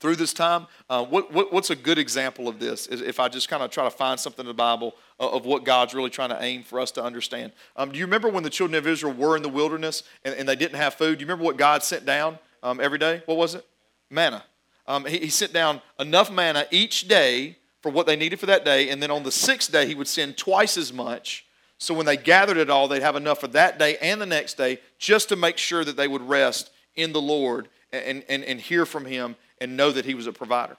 through 0.00 0.16
this 0.16 0.32
time. 0.32 0.66
Uh, 0.90 1.04
what, 1.04 1.32
what, 1.32 1.52
what's 1.52 1.70
a 1.70 1.76
good 1.76 1.98
example 1.98 2.48
of 2.48 2.58
this? 2.58 2.86
Is 2.86 3.00
if 3.00 3.18
I 3.20 3.28
just 3.28 3.48
kind 3.48 3.62
of 3.62 3.70
try 3.70 3.84
to 3.84 3.90
find 3.90 4.18
something 4.18 4.44
in 4.44 4.48
the 4.48 4.54
Bible 4.54 4.94
of, 5.18 5.34
of 5.34 5.46
what 5.46 5.64
God's 5.64 5.94
really 5.94 6.10
trying 6.10 6.30
to 6.30 6.42
aim 6.42 6.62
for 6.62 6.80
us 6.80 6.90
to 6.92 7.02
understand. 7.02 7.52
Um, 7.76 7.92
do 7.92 7.98
you 7.98 8.04
remember 8.04 8.28
when 8.28 8.42
the 8.42 8.50
children 8.50 8.76
of 8.76 8.86
Israel 8.86 9.12
were 9.12 9.36
in 9.36 9.42
the 9.42 9.48
wilderness 9.48 10.02
and, 10.24 10.34
and 10.34 10.48
they 10.48 10.56
didn't 10.56 10.76
have 10.76 10.94
food? 10.94 11.18
Do 11.18 11.22
you 11.22 11.26
remember 11.26 11.44
what 11.44 11.56
God 11.56 11.82
sent 11.82 12.04
down 12.04 12.38
um, 12.62 12.80
every 12.80 12.98
day? 12.98 13.22
What 13.26 13.36
was 13.36 13.54
it? 13.54 13.66
Manna. 14.10 14.44
Um, 14.86 15.04
he, 15.04 15.18
he 15.18 15.28
sent 15.28 15.52
down 15.52 15.80
enough 15.98 16.30
manna 16.30 16.66
each 16.70 17.08
day 17.08 17.56
for 17.82 17.90
what 17.90 18.06
they 18.06 18.16
needed 18.16 18.40
for 18.40 18.46
that 18.46 18.64
day, 18.64 18.90
and 18.90 19.00
then 19.02 19.10
on 19.10 19.22
the 19.22 19.30
sixth 19.30 19.70
day, 19.70 19.86
he 19.86 19.94
would 19.94 20.08
send 20.08 20.36
twice 20.36 20.76
as 20.76 20.92
much. 20.92 21.46
So 21.78 21.94
when 21.94 22.06
they 22.06 22.16
gathered 22.16 22.56
it 22.56 22.70
all, 22.70 22.88
they'd 22.88 23.02
have 23.02 23.16
enough 23.16 23.40
for 23.40 23.48
that 23.48 23.78
day 23.78 23.96
and 23.98 24.20
the 24.20 24.26
next 24.26 24.56
day 24.56 24.80
just 24.98 25.28
to 25.28 25.36
make 25.36 25.58
sure 25.58 25.84
that 25.84 25.96
they 25.96 26.08
would 26.08 26.22
rest 26.22 26.70
in 26.94 27.12
the 27.12 27.20
Lord 27.20 27.68
and, 27.92 28.24
and, 28.28 28.42
and 28.44 28.60
hear 28.60 28.86
from 28.86 29.04
him 29.04 29.36
and 29.60 29.76
know 29.76 29.90
that 29.90 30.04
he 30.04 30.14
was 30.14 30.26
a 30.26 30.32
provider. 30.32 30.76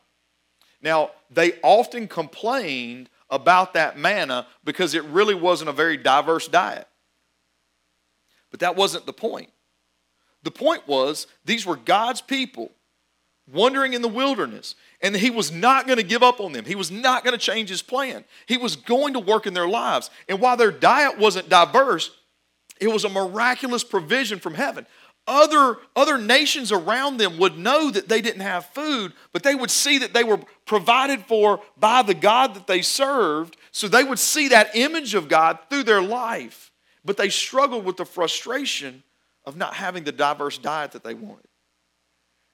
Now, 0.82 1.12
they 1.32 1.54
often 1.63 2.08
complained 2.08 3.10
about 3.30 3.74
that 3.74 3.98
manna 3.98 4.48
because 4.63 4.94
it 4.94 5.04
really 5.06 5.36
wasn't 5.36 5.70
a 5.70 5.74
very 5.74 5.98
diverse 5.98 6.48
diet. 6.48 6.88
But 8.52 8.62
that 8.62 8.76
wasn't 8.76 9.06
the 9.06 9.13
point. 9.13 9.50
The 10.44 10.52
point 10.52 10.88
was 10.88 11.28
these 11.46 11.66
were 11.66 11.76
God's 11.76 12.22
people 12.22 12.72
wandering 13.52 13.94
in 13.94 14.02
the 14.02 14.08
wilderness, 14.08 14.76
and 15.02 15.16
he 15.16 15.30
was 15.30 15.52
not 15.52 15.86
going 15.88 15.98
to 15.98 16.04
give 16.04 16.24
up 16.24 16.40
on 16.40 16.52
them. 16.52 16.66
He 16.66 16.76
was 16.76 16.92
not 16.92 17.24
going 17.24 17.34
to 17.34 17.40
change 17.40 17.70
his 17.70 17.82
plan. 17.82 18.24
He 18.46 18.58
was 18.58 18.76
going 18.76 19.13
to 19.13 19.20
work 19.20 19.48
in 19.48 19.54
their 19.54 19.68
lives. 19.68 20.10
And 20.30 20.40
while 20.40 20.58
their 20.58 20.72
diet 20.72 21.18
wasn't 21.18 21.50
diverse, 21.50 22.12
it 22.80 22.90
was 22.90 23.04
a 23.04 23.10
miraculous 23.10 23.84
provision 23.84 24.40
from 24.40 24.54
heaven 24.54 24.86
other, 25.28 25.78
other 25.96 26.18
nations 26.18 26.72
around 26.72 27.18
them 27.18 27.38
would 27.38 27.58
know 27.58 27.92
that 27.92 28.08
they 28.08 28.22
didn't 28.22 28.42
have 28.42 28.66
food, 28.68 29.13
but 29.34 29.44
they 29.44 29.56
would 29.56 29.70
see 29.70 29.98
that 29.98 30.13
they 30.13 30.24
were 30.24 30.40
provided 30.66 31.22
for 31.26 31.62
by 31.78 32.02
the 32.02 32.13
God 32.13 32.54
that 32.54 32.68
they 32.68 32.82
served. 32.82 33.58
So 33.72 33.88
they 33.88 34.04
would 34.04 34.20
see 34.20 34.48
that 34.48 34.76
image 34.76 35.13
of 35.13 35.28
God 35.28 35.60
through 35.70 35.84
their 35.84 36.02
life. 36.02 36.72
But 37.04 37.18
they 37.18 37.30
struggled 37.30 37.86
with 37.86 37.98
the 37.98 38.06
frustration 38.06 39.04
of 39.46 39.58
not 39.58 39.74
having 39.74 40.04
the 40.04 40.12
diverse 40.12 40.58
diet 40.58 40.92
that 40.94 41.04
they 41.04 41.13
wanted. 41.13 41.48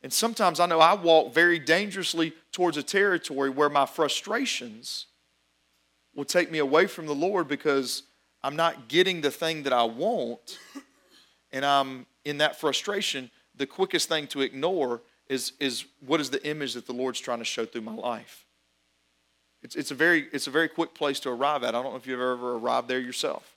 And 0.01 0.11
sometimes 0.11 0.59
I 0.59 0.65
know 0.65 0.79
I 0.79 0.95
walk 0.95 1.33
very 1.33 1.59
dangerously 1.59 2.33
towards 2.51 2.75
a 2.77 2.83
territory 2.83 3.49
where 3.49 3.69
my 3.69 3.85
frustrations 3.85 5.05
will 6.13 6.25
take 6.25 6.51
me 6.51 6.59
away 6.59 6.87
from 6.87 7.05
the 7.05 7.15
Lord 7.15 7.47
because 7.47 8.03
I'm 8.43 8.55
not 8.55 8.89
getting 8.89 9.21
the 9.21 9.31
thing 9.31 9.63
that 9.63 9.73
I 9.73 9.83
want 9.83 10.59
and 11.51 11.63
I'm 11.63 12.05
in 12.25 12.37
that 12.39 12.59
frustration, 12.59 13.29
the 13.55 13.65
quickest 13.67 14.09
thing 14.09 14.27
to 14.27 14.41
ignore 14.41 15.01
is, 15.29 15.53
is 15.59 15.85
what 16.05 16.19
is 16.19 16.29
the 16.29 16.45
image 16.47 16.73
that 16.73 16.85
the 16.85 16.93
Lord's 16.93 17.19
trying 17.19 17.39
to 17.39 17.45
show 17.45 17.65
through 17.65 17.81
my 17.81 17.93
life. 17.93 18.45
It's, 19.61 19.75
it's, 19.75 19.91
a 19.91 19.95
very, 19.95 20.27
it's 20.33 20.47
a 20.47 20.51
very 20.51 20.67
quick 20.67 20.93
place 20.93 21.19
to 21.21 21.29
arrive 21.29 21.63
at. 21.63 21.69
I 21.69 21.81
don't 21.81 21.91
know 21.91 21.97
if 21.97 22.05
you've 22.05 22.19
ever 22.19 22.57
arrived 22.57 22.87
there 22.87 22.99
yourself. 22.99 23.55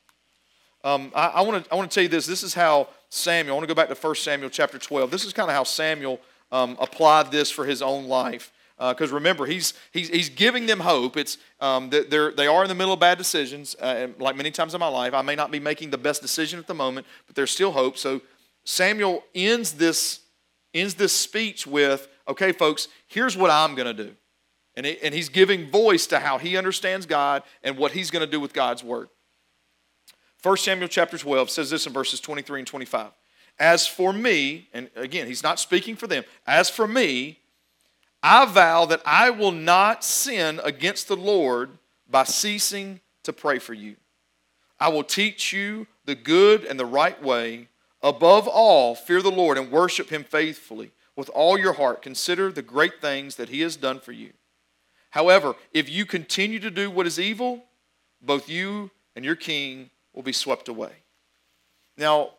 Um, 0.85 1.11
I, 1.15 1.27
I 1.29 1.41
want 1.43 1.65
to 1.65 1.87
tell 1.89 2.03
you 2.03 2.09
this. 2.09 2.27
This 2.27 2.45
is 2.45 2.55
how 2.55 2.89
Samuel, 3.11 3.55
I 3.55 3.59
want 3.59 3.69
to 3.69 3.75
go 3.75 3.81
back 3.81 3.89
to 3.89 3.95
1 3.95 4.15
Samuel 4.15 4.51
chapter 4.51 4.79
12. 4.79 5.11
This 5.11 5.25
is 5.25 5.33
kind 5.33 5.51
of 5.51 5.57
how 5.57 5.65
Samuel 5.65 6.21
um, 6.53 6.77
applied 6.79 7.33
this 7.33 7.51
for 7.51 7.65
his 7.65 7.83
own 7.83 8.07
life. 8.07 8.53
Because 8.79 9.11
uh, 9.11 9.15
remember, 9.15 9.47
he's, 9.47 9.73
he's, 9.91 10.11
he's 10.11 10.29
giving 10.29 10.67
them 10.67 10.81
hope. 10.81 11.17
It's, 11.17 11.39
um, 11.61 11.89
they're, 11.91 12.31
they 12.31 12.47
are 12.47 12.63
in 12.63 12.69
the 12.69 12.75
middle 12.75 12.93
of 12.93 13.01
bad 13.01 13.17
decisions. 13.17 13.75
Uh, 13.81 14.09
like 14.19 14.37
many 14.37 14.51
times 14.51 14.75
in 14.75 14.81
my 14.81 14.89
life, 14.89 15.15
I 15.15 15.23
may 15.23 15.35
not 15.35 15.51
be 15.51 15.59
making 15.59 15.91
the 15.91 15.99
best 15.99 16.21
decision 16.21 16.59
at 16.59 16.67
the 16.67 16.75
moment, 16.75 17.07
but 17.27 17.35
there's 17.35 17.51
still 17.51 17.73
hope. 17.73 17.97
So 17.97 18.21
Samuel 18.67 19.23
ends 19.35 19.73
this, 19.73 20.21
ends 20.75 20.95
this 20.95 21.13
speech 21.15 21.67
with, 21.67 22.09
okay, 22.29 22.53
folks, 22.53 22.89
here's 23.07 23.37
what 23.37 23.51
I'm 23.51 23.77
going 23.77 23.97
to 23.97 24.05
do. 24.05 24.15
And, 24.75 24.85
he, 24.85 24.99
and 25.03 25.15
he's 25.15 25.31
giving 25.31 25.71
voice 25.71 26.07
to 26.09 26.19
how 26.19 26.37
he 26.37 26.57
understands 26.57 27.07
God 27.07 27.45
and 27.63 27.79
what 27.79 27.93
he's 27.93 28.11
going 28.11 28.25
to 28.25 28.31
do 28.31 28.41
with 28.41 28.53
God's 28.53 28.85
word. 28.85 29.09
1 30.43 30.57
Samuel 30.59 30.89
chapter 30.89 31.17
12 31.17 31.49
says 31.49 31.71
this 31.71 31.87
in 31.87 31.93
verses 31.93 32.21
23 32.21 32.61
and 32.61 32.67
25. 32.67 33.11
As 33.59 33.87
for 33.87 34.13
me, 34.13 34.69
and 34.75 34.91
again, 34.97 35.27
he's 35.27 35.43
not 35.43 35.59
speaking 35.59 35.97
for 35.97 36.09
them, 36.09 36.25
as 36.47 36.69
for 36.69 36.87
me, 36.87 37.39
I 38.23 38.45
vow 38.47 38.85
that 38.87 39.01
I 39.07 39.31
will 39.31 39.53
not 39.53 40.05
sin 40.05 40.61
against 40.65 41.09
the 41.09 41.17
Lord 41.17 41.71
by 42.11 42.25
ceasing 42.25 43.01
to 43.23 43.33
pray 43.33 43.59
for 43.61 43.75
you. 43.75 43.97
I 44.79 44.89
will 44.89 45.05
teach 45.05 45.53
you 45.53 45.87
the 46.05 46.17
good 46.17 46.65
and 46.65 46.79
the 46.79 46.85
right 46.85 47.21
way 47.23 47.69
Above 48.03 48.47
all, 48.47 48.95
fear 48.95 49.23
the 49.23 49.31
Lord 49.31 49.59
and 49.59 49.71
worship 49.71 50.11
him 50.11 50.25
faithfully 50.25 50.93
with 51.17 51.29
all 51.31 51.59
your 51.59 51.73
heart. 51.75 52.03
Consider 52.03 52.53
the 52.53 52.63
great 52.63 53.01
things 53.01 53.37
that 53.37 53.49
he 53.49 53.63
has 53.63 53.77
done 53.77 54.01
for 54.01 54.13
you. 54.13 54.33
However, 55.11 55.55
if 55.73 55.89
you 55.89 56.05
continue 56.05 56.59
to 56.61 56.71
do 56.71 56.91
what 56.91 57.07
is 57.07 57.19
evil, 57.19 57.65
both 58.21 58.49
you 58.49 58.91
and 59.15 59.25
your 59.25 59.37
king 59.37 59.91
will 60.13 60.23
be 60.23 60.33
swept 60.33 60.69
away. 60.69 60.93
Now, 61.97 62.31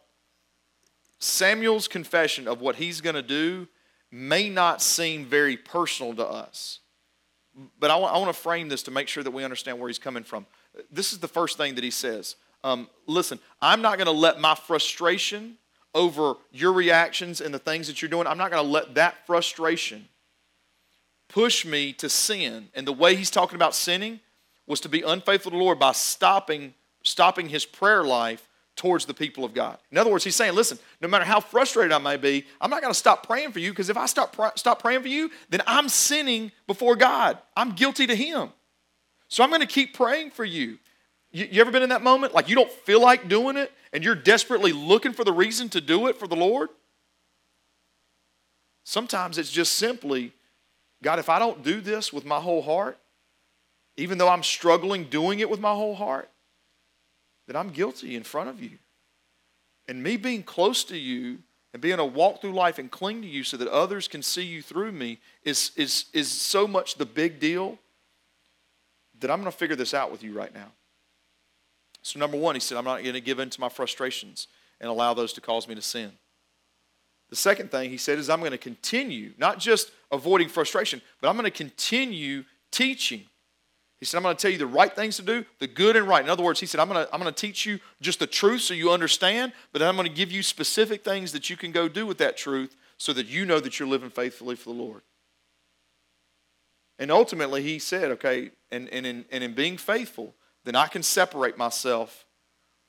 Samuel's 1.19 1.87
confession 1.87 2.47
of 2.47 2.61
what 2.61 2.75
he's 2.75 3.01
going 3.01 3.15
to 3.15 3.23
do 3.23 3.67
may 4.11 4.49
not 4.49 4.81
seem 4.81 5.25
very 5.25 5.57
personal 5.57 6.13
to 6.15 6.25
us, 6.25 6.79
but 7.79 7.89
I 7.89 7.95
want, 7.95 8.27
to 8.27 8.33
frame 8.33 8.69
this 8.69 8.83
to 8.83 8.91
make 8.91 9.07
sure 9.07 9.23
that 9.23 9.31
we 9.31 9.43
understand 9.43 9.79
where 9.79 9.89
he's 9.89 9.97
coming 9.97 10.23
from. 10.23 10.45
This 10.91 11.11
is 11.11 11.19
the 11.19 11.27
first 11.27 11.57
thing 11.57 11.75
that 11.75 11.83
he 11.83 11.89
says 11.89 12.35
um, 12.63 12.89
listen, 13.05 13.39
I'm 13.61 13.81
not 13.81 13.97
going 13.97 14.07
to 14.07 14.11
let 14.11 14.39
my 14.39 14.55
frustration 14.55 15.57
over 15.93 16.35
your 16.51 16.73
reactions 16.73 17.41
and 17.41 17.53
the 17.53 17.59
things 17.59 17.87
that 17.87 18.01
you're 18.01 18.09
doing, 18.09 18.27
I'm 18.27 18.37
not 18.37 18.51
going 18.51 18.63
to 18.63 18.69
let 18.69 18.95
that 18.95 19.25
frustration 19.25 20.07
push 21.27 21.65
me 21.65 21.93
to 21.93 22.09
sin. 22.09 22.69
And 22.75 22.87
the 22.87 22.93
way 22.93 23.15
he's 23.15 23.31
talking 23.31 23.55
about 23.55 23.73
sinning 23.73 24.19
was 24.67 24.79
to 24.81 24.89
be 24.89 25.01
unfaithful 25.01 25.51
to 25.51 25.57
the 25.57 25.63
Lord 25.63 25.79
by 25.79 25.93
stopping, 25.93 26.73
stopping 27.03 27.49
his 27.49 27.65
prayer 27.65 28.03
life 28.03 28.47
towards 28.75 29.05
the 29.05 29.13
people 29.13 29.43
of 29.43 29.53
God. 29.53 29.79
In 29.91 29.97
other 29.97 30.11
words, 30.11 30.23
he's 30.23 30.35
saying, 30.35 30.53
listen, 30.53 30.77
no 31.01 31.07
matter 31.07 31.25
how 31.25 31.39
frustrated 31.39 31.91
I 31.91 31.97
may 31.97 32.15
be, 32.15 32.45
I'm 32.61 32.69
not 32.69 32.81
going 32.81 32.93
to 32.93 32.97
stop 32.99 33.25
praying 33.25 33.51
for 33.51 33.59
you 33.59 33.71
because 33.71 33.89
if 33.89 33.97
I 33.97 34.05
stop, 34.05 34.35
stop 34.57 34.81
praying 34.81 35.01
for 35.01 35.07
you, 35.07 35.31
then 35.49 35.61
I'm 35.65 35.89
sinning 35.89 36.51
before 36.67 36.95
God. 36.95 37.39
I'm 37.55 37.71
guilty 37.71 38.05
to 38.05 38.15
him. 38.15 38.49
So 39.29 39.43
I'm 39.43 39.49
going 39.49 39.61
to 39.61 39.67
keep 39.67 39.95
praying 39.95 40.31
for 40.31 40.45
you. 40.45 40.77
You, 41.37 41.47
you 41.51 41.61
ever 41.61 41.69
been 41.69 41.83
in 41.83 41.89
that 41.89 42.01
moment? 42.01 42.33
Like 42.33 42.49
you 42.49 42.55
don't 42.55 42.71
feel 42.71 42.99
like 42.99 43.29
doing 43.29 43.57
it 43.57 43.71
and 43.93 44.03
you're 44.03 44.15
desperately 44.15 44.73
looking 44.73 45.13
for 45.13 45.23
the 45.23 45.31
reason 45.31 45.69
to 45.69 45.81
do 45.81 46.07
it 46.07 46.17
for 46.17 46.27
the 46.27 46.35
Lord? 46.35 46.69
Sometimes 48.83 49.37
it's 49.37 49.51
just 49.51 49.73
simply 49.73 50.33
God, 51.03 51.19
if 51.19 51.29
I 51.29 51.37
don't 51.37 51.63
do 51.63 51.79
this 51.79 52.11
with 52.11 52.25
my 52.25 52.39
whole 52.39 52.63
heart, 52.63 52.97
even 53.97 54.17
though 54.17 54.29
I'm 54.29 54.41
struggling 54.41 55.03
doing 55.03 55.39
it 55.39 55.47
with 55.47 55.59
my 55.59 55.73
whole 55.73 55.93
heart, 55.93 56.27
then 57.45 57.55
I'm 57.55 57.69
guilty 57.69 58.15
in 58.15 58.23
front 58.23 58.49
of 58.49 58.59
you. 58.59 58.71
And 59.87 60.01
me 60.01 60.17
being 60.17 60.41
close 60.41 60.83
to 60.85 60.97
you 60.97 61.37
and 61.71 61.79
being 61.83 61.99
a 61.99 62.05
walk 62.05 62.41
through 62.41 62.53
life 62.53 62.79
and 62.79 62.89
cling 62.89 63.21
to 63.21 63.27
you 63.27 63.43
so 63.43 63.57
that 63.57 63.67
others 63.67 64.07
can 64.07 64.23
see 64.23 64.41
you 64.41 64.63
through 64.63 64.91
me 64.91 65.19
is, 65.43 65.69
is, 65.75 66.05
is 66.13 66.31
so 66.31 66.67
much 66.67 66.95
the 66.95 67.05
big 67.05 67.39
deal 67.39 67.77
that 69.19 69.29
I'm 69.29 69.39
going 69.39 69.51
to 69.51 69.57
figure 69.57 69.75
this 69.75 69.93
out 69.93 70.11
with 70.11 70.23
you 70.23 70.33
right 70.33 70.53
now. 70.53 70.71
So, 72.07 72.19
number 72.19 72.37
one, 72.37 72.55
he 72.55 72.61
said, 72.61 72.77
I'm 72.77 72.85
not 72.85 73.03
going 73.03 73.15
to 73.15 73.19
give 73.19 73.39
in 73.39 73.49
to 73.49 73.59
my 73.59 73.67
frustrations 73.67 74.47
and 74.79 74.89
allow 74.89 75.13
those 75.13 75.33
to 75.33 75.41
cause 75.41 75.67
me 75.67 75.75
to 75.75 75.81
sin. 75.81 76.13
The 77.29 77.35
second 77.35 77.69
thing 77.69 77.89
he 77.89 77.97
said 77.97 78.17
is, 78.17 78.29
I'm 78.29 78.39
going 78.39 78.51
to 78.51 78.57
continue, 78.57 79.33
not 79.37 79.59
just 79.59 79.91
avoiding 80.09 80.47
frustration, 80.47 81.01
but 81.19 81.27
I'm 81.27 81.35
going 81.35 81.43
to 81.43 81.51
continue 81.51 82.45
teaching. 82.71 83.23
He 83.99 84.05
said, 84.05 84.15
I'm 84.15 84.23
going 84.23 84.37
to 84.37 84.41
tell 84.41 84.49
you 84.49 84.57
the 84.57 84.65
right 84.65 84.95
things 84.95 85.17
to 85.17 85.21
do, 85.21 85.43
the 85.59 85.67
good 85.67 85.97
and 85.97 86.07
right. 86.07 86.23
In 86.23 86.29
other 86.29 86.43
words, 86.43 86.61
he 86.61 86.65
said, 86.65 86.79
I'm 86.79 86.87
going 86.87 87.05
to, 87.05 87.13
I'm 87.13 87.19
going 87.19 87.33
to 87.33 87.41
teach 87.41 87.65
you 87.65 87.77
just 87.99 88.19
the 88.19 88.27
truth 88.27 88.61
so 88.61 88.73
you 88.73 88.89
understand, 88.89 89.51
but 89.73 89.81
I'm 89.81 89.97
going 89.97 90.07
to 90.07 90.13
give 90.13 90.31
you 90.31 90.43
specific 90.43 91.03
things 91.03 91.33
that 91.33 91.49
you 91.49 91.57
can 91.57 91.73
go 91.73 91.89
do 91.89 92.05
with 92.05 92.19
that 92.19 92.37
truth 92.37 92.77
so 92.97 93.11
that 93.11 93.27
you 93.27 93.45
know 93.45 93.59
that 93.59 93.79
you're 93.79 93.89
living 93.89 94.11
faithfully 94.11 94.55
for 94.55 94.69
the 94.69 94.81
Lord. 94.81 95.01
And 96.99 97.11
ultimately, 97.11 97.63
he 97.63 97.79
said, 97.79 98.11
okay, 98.11 98.51
and, 98.71 98.87
and, 98.93 99.05
in, 99.05 99.25
and 99.29 99.43
in 99.43 99.53
being 99.53 99.75
faithful, 99.75 100.35
then 100.67 100.75
I 100.75 100.87
can 100.87 101.01
separate 101.01 101.57
myself 101.57 102.25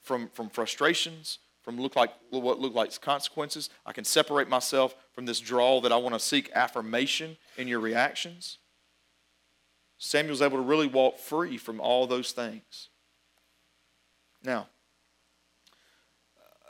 from, 0.02 0.28
from 0.30 0.48
frustrations, 0.48 1.38
from 1.62 1.80
look 1.80 1.94
like, 1.94 2.10
what 2.30 2.58
look 2.58 2.74
like 2.74 2.98
consequences. 3.00 3.70
I 3.86 3.92
can 3.92 4.04
separate 4.04 4.48
myself 4.48 4.96
from 5.12 5.26
this 5.26 5.38
draw 5.38 5.80
that 5.82 5.92
I 5.92 5.96
want 5.96 6.14
to 6.14 6.18
seek 6.18 6.50
affirmation 6.54 7.36
in 7.56 7.68
your 7.68 7.78
reactions. 7.78 8.58
Samuel's 9.98 10.42
able 10.42 10.56
to 10.56 10.62
really 10.62 10.88
walk 10.88 11.18
free 11.18 11.56
from 11.56 11.80
all 11.80 12.06
those 12.06 12.32
things. 12.32 12.88
Now, 14.42 14.66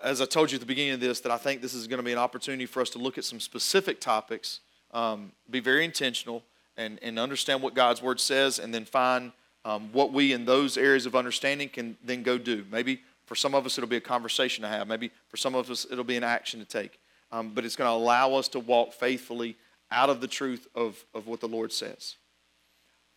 as 0.02 0.20
I 0.20 0.26
told 0.26 0.50
you 0.50 0.56
at 0.56 0.60
the 0.60 0.66
beginning 0.66 0.92
of 0.92 1.00
this, 1.00 1.20
that 1.20 1.32
I 1.32 1.38
think 1.38 1.62
this 1.62 1.74
is 1.74 1.86
going 1.86 1.98
to 1.98 2.04
be 2.04 2.12
an 2.12 2.18
opportunity 2.18 2.66
for 2.66 2.80
us 2.80 2.90
to 2.90 2.98
look 2.98 3.18
at 3.18 3.24
some 3.24 3.40
specific 3.40 4.00
topics, 4.00 4.60
um, 4.92 5.32
be 5.48 5.60
very 5.60 5.84
intentional, 5.84 6.44
and, 6.76 6.98
and 7.02 7.18
understand 7.18 7.62
what 7.62 7.74
God's 7.74 8.02
Word 8.02 8.20
says, 8.20 8.58
and 8.58 8.74
then 8.74 8.84
find 8.84 9.32
um, 9.68 9.90
what 9.92 10.14
we 10.14 10.32
in 10.32 10.46
those 10.46 10.78
areas 10.78 11.04
of 11.04 11.14
understanding 11.14 11.68
can 11.68 11.94
then 12.02 12.22
go 12.22 12.38
do. 12.38 12.64
Maybe 12.72 13.02
for 13.26 13.34
some 13.34 13.54
of 13.54 13.66
us, 13.66 13.76
it'll 13.76 13.90
be 13.90 13.98
a 13.98 14.00
conversation 14.00 14.62
to 14.62 14.68
have. 14.68 14.88
Maybe 14.88 15.10
for 15.28 15.36
some 15.36 15.54
of 15.54 15.70
us, 15.70 15.86
it'll 15.90 16.04
be 16.04 16.16
an 16.16 16.24
action 16.24 16.58
to 16.60 16.66
take. 16.66 16.98
Um, 17.30 17.52
but 17.54 17.66
it's 17.66 17.76
going 17.76 17.90
to 17.90 17.92
allow 17.92 18.32
us 18.32 18.48
to 18.48 18.60
walk 18.60 18.94
faithfully 18.94 19.56
out 19.90 20.08
of 20.08 20.22
the 20.22 20.26
truth 20.26 20.66
of, 20.74 21.04
of 21.12 21.26
what 21.26 21.40
the 21.40 21.48
Lord 21.48 21.70
says. 21.70 22.16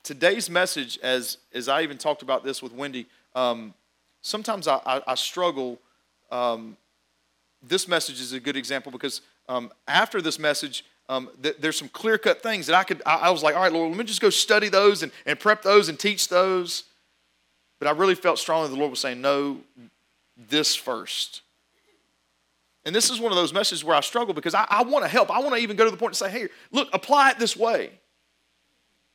Today's 0.04 0.50
message, 0.50 1.00
as, 1.02 1.38
as 1.54 1.70
I 1.70 1.84
even 1.84 1.98
talked 1.98 2.22
about 2.22 2.44
this 2.44 2.62
with 2.62 2.74
Wendy, 2.74 3.06
um, 3.34 3.74
sometimes 4.22 4.68
I, 4.68 4.82
I, 4.86 5.02
I 5.08 5.16
struggle. 5.16 5.80
Um, 6.32 6.76
this 7.64 7.88
message 7.88 8.20
is 8.20 8.34
a 8.34 8.42
good 8.42 8.58
example 8.58 8.92
because 8.92 9.22
um, 9.48 9.72
after 9.88 10.22
this 10.22 10.38
message, 10.38 10.84
um, 11.12 11.30
th- 11.44 11.58
there's 11.60 11.78
some 11.78 11.90
clear 11.90 12.18
cut 12.18 12.42
things 12.42 12.68
that 12.68 12.76
I 12.76 12.86
could, 12.86 13.02
I, 13.06 13.18
I, 13.18 13.30
was 13.32 13.44
like, 13.44 13.54
all 13.54 13.62
right, 13.62 13.74
Lord, 13.74 13.90
let 13.90 13.98
me 13.98 14.06
just 14.06 14.22
go 14.22 14.30
study 14.30 14.70
those 14.70 15.04
and, 15.04 15.12
and 15.26 15.38
prep 15.38 15.62
those 15.62 15.90
and 15.90 16.00
teach 16.00 16.30
those. 16.30 16.86
But 17.80 17.90
I 17.90 17.92
really 17.92 18.16
felt 18.16 18.40
strongly 18.40 18.70
the 18.70 18.78
Lord 18.78 18.92
was 18.92 19.02
saying, 19.02 19.20
no, 19.20 19.58
this 20.38 20.74
first. 20.74 21.42
And 22.86 22.96
this 22.96 23.10
is 23.10 23.20
one 23.20 23.30
of 23.30 23.36
those 23.36 23.54
messages 23.54 23.84
where 23.84 23.98
I 23.98 24.00
struggle 24.00 24.34
because 24.34 24.56
I, 24.56 24.66
I 24.70 24.84
want 24.84 25.04
to 25.04 25.10
help. 25.10 25.30
I 25.30 25.40
want 25.40 25.54
to 25.54 25.62
even 25.62 25.76
go 25.76 25.84
to 25.84 25.92
the 25.92 25.98
point 25.98 26.12
and 26.12 26.18
say, 26.18 26.30
hey, 26.30 26.48
look, 26.72 26.88
apply 26.94 27.32
it 27.32 27.40
this 27.40 27.58
way. 27.58 27.92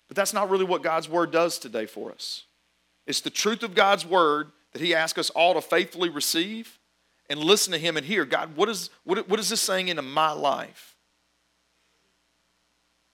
But 0.09 0.16
that's 0.16 0.34
not 0.34 0.51
really 0.51 0.66
what 0.66 0.82
God's 0.82 1.09
word 1.09 1.30
does 1.30 1.59
today 1.59 1.86
for 1.86 2.12
us. 2.12 2.44
It's 3.07 3.22
the 3.22 3.30
truth 3.30 3.62
of 3.62 3.74
God's 3.74 4.05
word 4.05 4.51
that 4.74 4.82
He 4.82 4.94
asks 4.94 5.18
us 5.18 5.30
all 5.30 5.55
to 5.55 5.62
faithfully 5.62 6.11
receive 6.11 6.78
and 7.30 7.40
listen 7.40 7.72
to 7.72 7.78
Him 7.78 7.97
and 7.97 8.05
hear 8.05 8.26
God, 8.26 8.55
what 8.55 8.68
is, 8.68 8.90
what, 9.05 9.26
what 9.30 9.40
is 9.40 9.49
this 9.49 9.62
saying 9.62 9.88
into 9.88 10.03
my 10.03 10.32
life? 10.32 10.95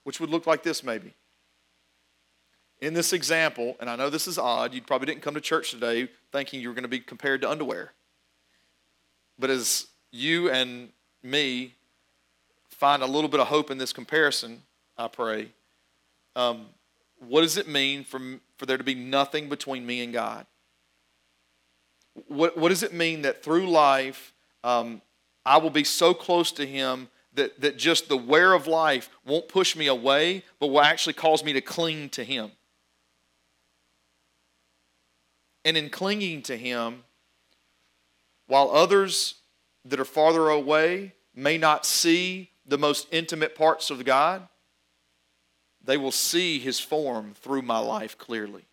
Which 0.04 0.20
would 0.20 0.30
look 0.30 0.46
like 0.46 0.62
this 0.62 0.82
maybe. 0.82 1.14
In 2.80 2.94
this 2.94 3.12
example, 3.12 3.76
and 3.80 3.88
I 3.88 3.94
know 3.94 4.10
this 4.10 4.26
is 4.26 4.38
odd, 4.38 4.74
you 4.74 4.82
probably 4.82 5.06
didn't 5.06 5.22
come 5.22 5.34
to 5.34 5.40
church 5.40 5.70
today 5.70 6.08
thinking 6.32 6.60
you 6.60 6.68
were 6.68 6.74
going 6.74 6.82
to 6.82 6.88
be 6.88 6.98
compared 6.98 7.40
to 7.42 7.50
underwear. 7.50 7.92
But 9.38 9.50
as 9.50 9.86
you 10.10 10.50
and 10.50 10.88
me 11.22 11.74
find 12.68 13.02
a 13.02 13.06
little 13.06 13.28
bit 13.28 13.38
of 13.38 13.46
hope 13.46 13.70
in 13.70 13.78
this 13.78 13.92
comparison, 13.92 14.62
I 14.98 15.06
pray, 15.06 15.48
um, 16.34 16.66
what 17.20 17.42
does 17.42 17.56
it 17.56 17.68
mean 17.68 18.02
for, 18.02 18.20
for 18.56 18.66
there 18.66 18.78
to 18.78 18.84
be 18.84 18.96
nothing 18.96 19.48
between 19.48 19.86
me 19.86 20.02
and 20.02 20.12
God? 20.12 20.46
What, 22.26 22.58
what 22.58 22.70
does 22.70 22.82
it 22.82 22.92
mean 22.92 23.22
that 23.22 23.44
through 23.44 23.70
life 23.70 24.32
um, 24.64 25.00
I 25.44 25.58
will 25.58 25.70
be 25.70 25.84
so 25.84 26.14
close 26.14 26.52
to 26.52 26.66
Him 26.66 27.08
that, 27.34 27.60
that 27.60 27.76
just 27.76 28.08
the 28.08 28.16
wear 28.16 28.52
of 28.52 28.66
life 28.66 29.10
won't 29.24 29.48
push 29.48 29.74
me 29.74 29.86
away, 29.86 30.44
but 30.58 30.68
will 30.68 30.82
actually 30.82 31.14
cause 31.14 31.44
me 31.44 31.52
to 31.52 31.60
cling 31.60 32.08
to 32.10 32.24
Him? 32.24 32.50
And 35.64 35.76
in 35.76 35.90
clinging 35.90 36.42
to 36.42 36.56
Him, 36.56 37.04
while 38.46 38.70
others 38.70 39.36
that 39.84 40.00
are 40.00 40.04
farther 40.04 40.48
away 40.48 41.14
may 41.34 41.58
not 41.58 41.86
see 41.86 42.50
the 42.66 42.78
most 42.78 43.08
intimate 43.10 43.54
parts 43.54 43.90
of 43.90 44.04
God, 44.04 44.46
they 45.84 45.96
will 45.96 46.12
see 46.12 46.58
his 46.58 46.78
form 46.78 47.34
through 47.34 47.62
my 47.62 47.78
life 47.78 48.16
clearly. 48.16 48.64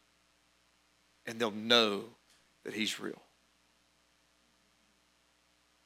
And 1.26 1.40
they'll 1.40 1.52
know 1.52 2.04
that 2.66 2.74
he's 2.74 3.00
real. 3.00 3.22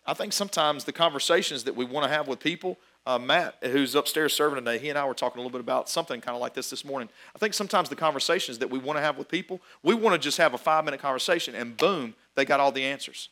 I 0.06 0.14
think 0.14 0.34
sometimes 0.34 0.84
the 0.84 0.92
conversations 0.92 1.64
that 1.64 1.76
we 1.76 1.86
want 1.86 2.06
to 2.06 2.10
have 2.10 2.28
with 2.28 2.40
people, 2.40 2.78
uh, 3.06 3.18
Matt, 3.18 3.56
who's 3.64 3.96
upstairs 3.96 4.34
serving 4.34 4.64
today, 4.64 4.78
he 4.78 4.90
and 4.90 4.98
I 4.98 5.06
were 5.06 5.14
talking 5.14 5.40
a 5.40 5.42
little 5.42 5.58
bit 5.58 5.62
about 5.62 5.90
something 5.90 6.20
kind 6.20 6.36
of 6.36 6.42
like 6.42 6.54
this 6.54 6.70
this 6.70 6.84
morning. 6.84 7.08
I 7.34 7.40
think 7.40 7.54
sometimes 7.54 7.88
the 7.88 7.96
conversations 7.96 8.60
that 8.60 8.70
we 8.70 8.80
want 8.80 8.98
to 8.98 9.02
have 9.02 9.18
with 9.18 9.30
people, 9.30 9.62
we 9.82 9.96
want 9.96 10.14
to 10.14 10.20
just 10.20 10.38
have 10.38 10.54
a 10.54 10.58
five 10.58 10.84
minute 10.84 11.00
conversation 11.00 11.56
and 11.56 11.78
boom, 11.78 12.16
they 12.36 12.44
got 12.44 12.60
all 12.60 12.72
the 12.72 12.84
answers. 12.84 13.30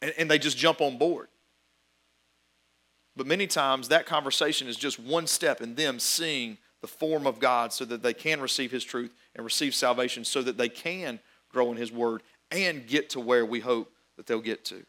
And, 0.00 0.12
and 0.16 0.30
they 0.30 0.38
just 0.38 0.56
jump 0.56 0.80
on 0.80 0.96
board. 0.96 1.28
But 3.16 3.26
many 3.26 3.46
times 3.46 3.88
that 3.88 4.06
conversation 4.06 4.68
is 4.68 4.76
just 4.76 4.98
one 4.98 5.26
step 5.26 5.60
in 5.60 5.74
them 5.74 5.98
seeing 5.98 6.56
the 6.80 6.86
form 6.86 7.26
of 7.26 7.40
God 7.40 7.72
so 7.72 7.84
that 7.84 8.02
they 8.02 8.14
can 8.14 8.40
receive 8.40 8.70
His 8.70 8.84
truth 8.84 9.12
and 9.34 9.44
receive 9.44 9.74
salvation 9.74 10.24
so 10.24 10.42
that 10.42 10.56
they 10.56 10.68
can 10.68 11.20
grow 11.50 11.70
in 11.72 11.76
His 11.76 11.92
Word 11.92 12.22
and 12.50 12.86
get 12.86 13.10
to 13.10 13.20
where 13.20 13.44
we 13.44 13.60
hope 13.60 13.92
that 14.16 14.26
they'll 14.26 14.40
get 14.40 14.64
to. 14.66 14.84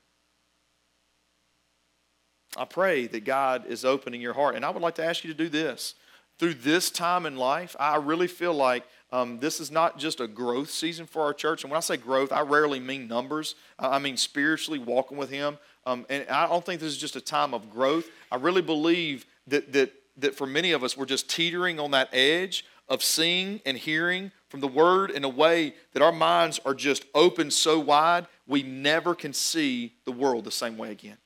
I 2.57 2.65
pray 2.65 3.07
that 3.07 3.25
God 3.25 3.65
is 3.67 3.83
opening 3.83 4.21
your 4.21 4.33
heart. 4.33 4.55
And 4.55 4.63
I 4.63 4.69
would 4.69 4.81
like 4.81 4.95
to 4.95 5.05
ask 5.05 5.23
you 5.23 5.31
to 5.31 5.37
do 5.37 5.49
this. 5.49 5.95
Through 6.39 6.55
this 6.55 6.89
time 6.89 7.25
in 7.25 7.37
life, 7.37 7.75
I 7.79 7.95
really 7.97 8.27
feel 8.27 8.53
like 8.53 8.83
um, 9.11 9.39
this 9.39 9.59
is 9.59 9.69
not 9.69 9.99
just 9.99 10.19
a 10.19 10.27
growth 10.27 10.71
season 10.71 11.05
for 11.05 11.21
our 11.21 11.33
church. 11.33 11.63
And 11.63 11.71
when 11.71 11.77
I 11.77 11.81
say 11.81 11.97
growth, 11.97 12.31
I 12.31 12.41
rarely 12.41 12.79
mean 12.79 13.07
numbers, 13.07 13.55
I 13.77 13.99
mean 13.99 14.17
spiritually 14.17 14.79
walking 14.79 15.17
with 15.17 15.29
Him. 15.29 15.57
Um, 15.85 16.05
and 16.09 16.27
I 16.29 16.47
don't 16.47 16.65
think 16.65 16.81
this 16.81 16.91
is 16.91 16.97
just 16.97 17.15
a 17.15 17.21
time 17.21 17.53
of 17.53 17.69
growth. 17.69 18.09
I 18.31 18.37
really 18.37 18.63
believe 18.63 19.25
that, 19.47 19.71
that, 19.73 19.93
that 20.17 20.35
for 20.35 20.47
many 20.47 20.71
of 20.71 20.83
us, 20.83 20.97
we're 20.97 21.05
just 21.05 21.29
teetering 21.29 21.79
on 21.79 21.91
that 21.91 22.09
edge 22.11 22.65
of 22.89 23.03
seeing 23.03 23.61
and 23.65 23.77
hearing 23.77 24.31
from 24.49 24.59
the 24.59 24.67
Word 24.67 25.11
in 25.11 25.23
a 25.23 25.29
way 25.29 25.75
that 25.93 26.01
our 26.01 26.11
minds 26.11 26.59
are 26.65 26.73
just 26.73 27.05
open 27.13 27.51
so 27.51 27.79
wide, 27.79 28.27
we 28.47 28.63
never 28.63 29.15
can 29.15 29.33
see 29.33 29.93
the 30.05 30.11
world 30.11 30.43
the 30.45 30.51
same 30.51 30.77
way 30.77 30.91
again. 30.91 31.17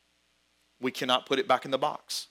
We 0.79 0.91
cannot 0.91 1.25
put 1.25 1.39
it 1.39 1.47
back 1.47 1.65
in 1.65 1.71
the 1.71 1.77
box. 1.77 2.27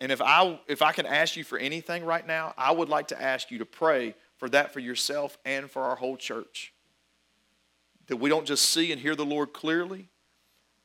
And 0.00 0.12
if 0.12 0.20
I, 0.20 0.58
if 0.66 0.82
I 0.82 0.92
can 0.92 1.06
ask 1.06 1.36
you 1.36 1.44
for 1.44 1.56
anything 1.56 2.04
right 2.04 2.26
now, 2.26 2.52
I 2.58 2.72
would 2.72 2.88
like 2.88 3.08
to 3.08 3.22
ask 3.22 3.50
you 3.50 3.58
to 3.58 3.66
pray 3.66 4.14
for 4.36 4.48
that 4.50 4.72
for 4.72 4.80
yourself 4.80 5.38
and 5.44 5.70
for 5.70 5.82
our 5.82 5.96
whole 5.96 6.16
church. 6.16 6.72
That 8.08 8.16
we 8.16 8.28
don't 8.28 8.46
just 8.46 8.66
see 8.66 8.92
and 8.92 9.00
hear 9.00 9.14
the 9.14 9.24
Lord 9.24 9.52
clearly, 9.52 10.08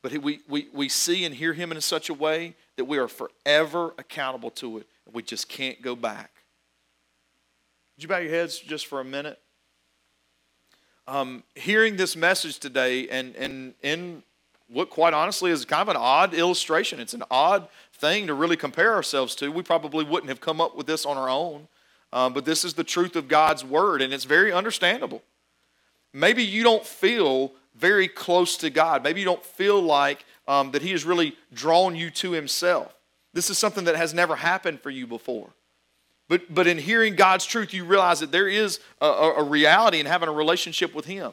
but 0.00 0.16
we, 0.18 0.40
we, 0.48 0.68
we 0.72 0.88
see 0.88 1.24
and 1.24 1.34
hear 1.34 1.52
him 1.52 1.70
in 1.72 1.80
such 1.80 2.08
a 2.08 2.14
way 2.14 2.54
that 2.76 2.86
we 2.86 2.96
are 2.96 3.08
forever 3.08 3.92
accountable 3.98 4.50
to 4.52 4.78
it. 4.78 4.86
And 5.04 5.14
we 5.14 5.22
just 5.22 5.48
can't 5.48 5.82
go 5.82 5.94
back. 5.94 6.30
Would 7.96 8.04
you 8.04 8.08
bow 8.08 8.18
your 8.18 8.30
heads 8.30 8.58
just 8.58 8.86
for 8.86 9.00
a 9.00 9.04
minute? 9.04 9.38
Um, 11.06 11.42
hearing 11.54 11.96
this 11.96 12.16
message 12.16 12.58
today 12.58 13.08
and, 13.08 13.34
and 13.36 13.74
in 13.82 14.22
what 14.72 14.90
quite 14.90 15.14
honestly 15.14 15.50
is 15.50 15.64
kind 15.64 15.82
of 15.82 15.88
an 15.88 15.96
odd 15.96 16.34
illustration. 16.34 17.00
It's 17.00 17.14
an 17.14 17.24
odd 17.30 17.68
thing 17.94 18.26
to 18.28 18.34
really 18.34 18.56
compare 18.56 18.94
ourselves 18.94 19.34
to. 19.36 19.50
We 19.50 19.62
probably 19.62 20.04
wouldn't 20.04 20.28
have 20.28 20.40
come 20.40 20.60
up 20.60 20.76
with 20.76 20.86
this 20.86 21.04
on 21.04 21.16
our 21.16 21.28
own, 21.28 21.68
um, 22.12 22.32
but 22.32 22.44
this 22.44 22.64
is 22.64 22.74
the 22.74 22.84
truth 22.84 23.16
of 23.16 23.28
God's 23.28 23.64
word, 23.64 24.00
and 24.00 24.12
it's 24.12 24.24
very 24.24 24.52
understandable. 24.52 25.22
Maybe 26.12 26.44
you 26.44 26.62
don't 26.62 26.84
feel 26.84 27.52
very 27.76 28.08
close 28.08 28.56
to 28.58 28.70
God. 28.70 29.02
Maybe 29.04 29.20
you 29.20 29.26
don't 29.26 29.44
feel 29.44 29.80
like 29.80 30.24
um, 30.48 30.70
that 30.72 30.82
He 30.82 30.90
has 30.92 31.04
really 31.04 31.36
drawn 31.52 31.94
you 31.94 32.10
to 32.10 32.32
Himself. 32.32 32.94
This 33.32 33.50
is 33.50 33.58
something 33.58 33.84
that 33.84 33.96
has 33.96 34.12
never 34.12 34.36
happened 34.36 34.80
for 34.80 34.90
you 34.90 35.06
before. 35.06 35.50
But, 36.28 36.52
but 36.52 36.66
in 36.66 36.78
hearing 36.78 37.16
God's 37.16 37.44
truth, 37.44 37.74
you 37.74 37.84
realize 37.84 38.20
that 38.20 38.32
there 38.32 38.48
is 38.48 38.80
a, 39.00 39.06
a 39.06 39.42
reality 39.42 39.98
in 39.98 40.06
having 40.06 40.28
a 40.28 40.32
relationship 40.32 40.94
with 40.94 41.06
Him. 41.06 41.32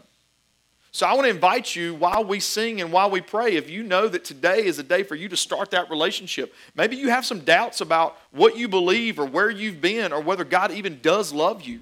So 0.98 1.06
I 1.06 1.14
want 1.14 1.26
to 1.26 1.30
invite 1.30 1.76
you 1.76 1.94
while 1.94 2.26
we 2.26 2.40
sing 2.40 2.82
and 2.82 2.92
while 2.92 3.12
we 3.12 3.22
pray, 3.22 3.56
if 3.56 3.70
you 3.70 3.84
know 3.84 4.08
that 4.08 4.26
today 4.26 4.66
is 4.66 4.80
a 4.80 4.84
day 4.84 5.04
for 5.04 5.14
you 5.14 5.30
to 5.30 5.38
start 5.38 5.70
that 5.70 5.92
relationship, 5.92 6.56
maybe 6.74 6.96
you 6.96 7.10
have 7.10 7.24
some 7.24 7.42
doubts 7.42 7.82
about 7.82 8.18
what 8.32 8.58
you 8.58 8.68
believe 8.68 9.20
or 9.20 9.26
where 9.28 9.52
you've 9.52 9.80
been 9.80 10.12
or 10.12 10.22
whether 10.22 10.44
God 10.44 10.72
even 10.72 11.00
does 11.04 11.32
love 11.32 11.62
you. 11.62 11.82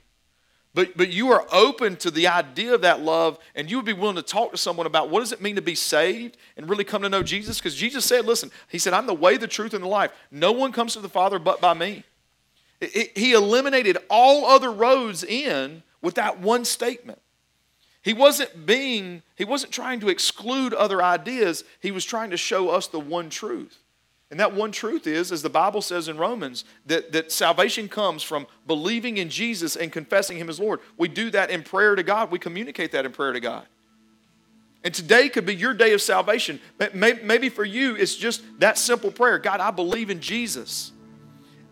But, 0.74 0.98
but 0.98 1.14
you 1.14 1.32
are 1.32 1.48
open 1.54 1.96
to 1.96 2.12
the 2.12 2.28
idea 2.28 2.74
of 2.74 2.82
that 2.82 3.04
love 3.04 3.40
and 3.56 3.72
you 3.72 3.78
would 3.78 3.86
be 3.86 3.94
willing 3.94 4.18
to 4.18 4.22
talk 4.22 4.52
to 4.52 4.58
someone 4.58 4.86
about 4.86 5.10
what 5.10 5.22
does 5.22 5.32
it 5.32 5.40
mean 5.40 5.56
to 5.56 5.62
be 5.62 5.76
saved 5.76 6.36
and 6.58 6.70
really 6.70 6.84
come 6.84 7.02
to 7.04 7.08
know 7.08 7.24
Jesus? 7.24 7.58
Because 7.58 7.74
Jesus 7.74 8.04
said, 8.04 8.26
listen, 8.26 8.52
he 8.68 8.78
said, 8.78 8.92
I'm 8.92 9.08
the 9.08 9.14
way, 9.14 9.38
the 9.38 9.48
truth, 9.48 9.74
and 9.74 9.82
the 9.82 9.88
life. 9.88 10.12
No 10.30 10.52
one 10.52 10.74
comes 10.74 10.92
to 10.92 11.00
the 11.00 11.08
Father 11.08 11.40
but 11.40 11.62
by 11.62 11.74
me. 11.74 12.04
It, 12.82 12.94
it, 12.94 13.18
he 13.18 13.32
eliminated 13.32 13.98
all 14.10 14.46
other 14.46 14.74
roads 14.74 15.24
in 15.24 15.84
with 16.02 16.16
that 16.16 16.42
one 16.42 16.66
statement. 16.66 17.22
He 18.06 18.14
wasn't 18.14 18.68
being, 18.68 19.24
he 19.36 19.46
wasn't 19.46 19.72
trying 19.72 20.00
to 20.02 20.10
exclude 20.10 20.76
other 20.76 21.02
ideas. 21.02 21.64
He 21.80 21.90
was 21.90 22.06
trying 22.06 22.30
to 22.30 22.38
show 22.38 22.70
us 22.70 22.86
the 22.86 23.00
one 23.00 23.32
truth. 23.32 23.80
And 24.30 24.40
that 24.40 24.54
one 24.54 24.72
truth 24.72 25.08
is, 25.08 25.32
as 25.32 25.42
the 25.42 25.50
Bible 25.50 25.82
says 25.82 26.08
in 26.08 26.20
Romans, 26.20 26.66
that, 26.86 27.12
that 27.14 27.32
salvation 27.32 27.90
comes 27.90 28.22
from 28.22 28.46
believing 28.68 29.18
in 29.18 29.30
Jesus 29.30 29.76
and 29.76 29.92
confessing 29.92 30.38
Him 30.38 30.50
as 30.50 30.60
Lord. 30.60 30.82
We 30.98 31.08
do 31.08 31.32
that 31.32 31.50
in 31.50 31.64
prayer 31.64 31.96
to 31.96 32.04
God. 32.04 32.30
We 32.30 32.38
communicate 32.38 32.92
that 32.92 33.08
in 33.08 33.12
prayer 33.12 33.34
to 33.34 33.40
God. 33.40 33.66
And 34.84 34.94
today 34.94 35.28
could 35.28 35.48
be 35.48 35.56
your 35.56 35.74
day 35.74 35.94
of 35.94 36.02
salvation. 36.02 36.60
Maybe 36.94 37.50
for 37.50 37.66
you, 37.66 37.96
it's 37.96 38.16
just 38.16 38.44
that 38.60 38.78
simple 38.78 39.10
prayer 39.10 39.40
God, 39.40 39.60
I 39.62 39.72
believe 39.72 40.12
in 40.12 40.20
Jesus. 40.20 40.92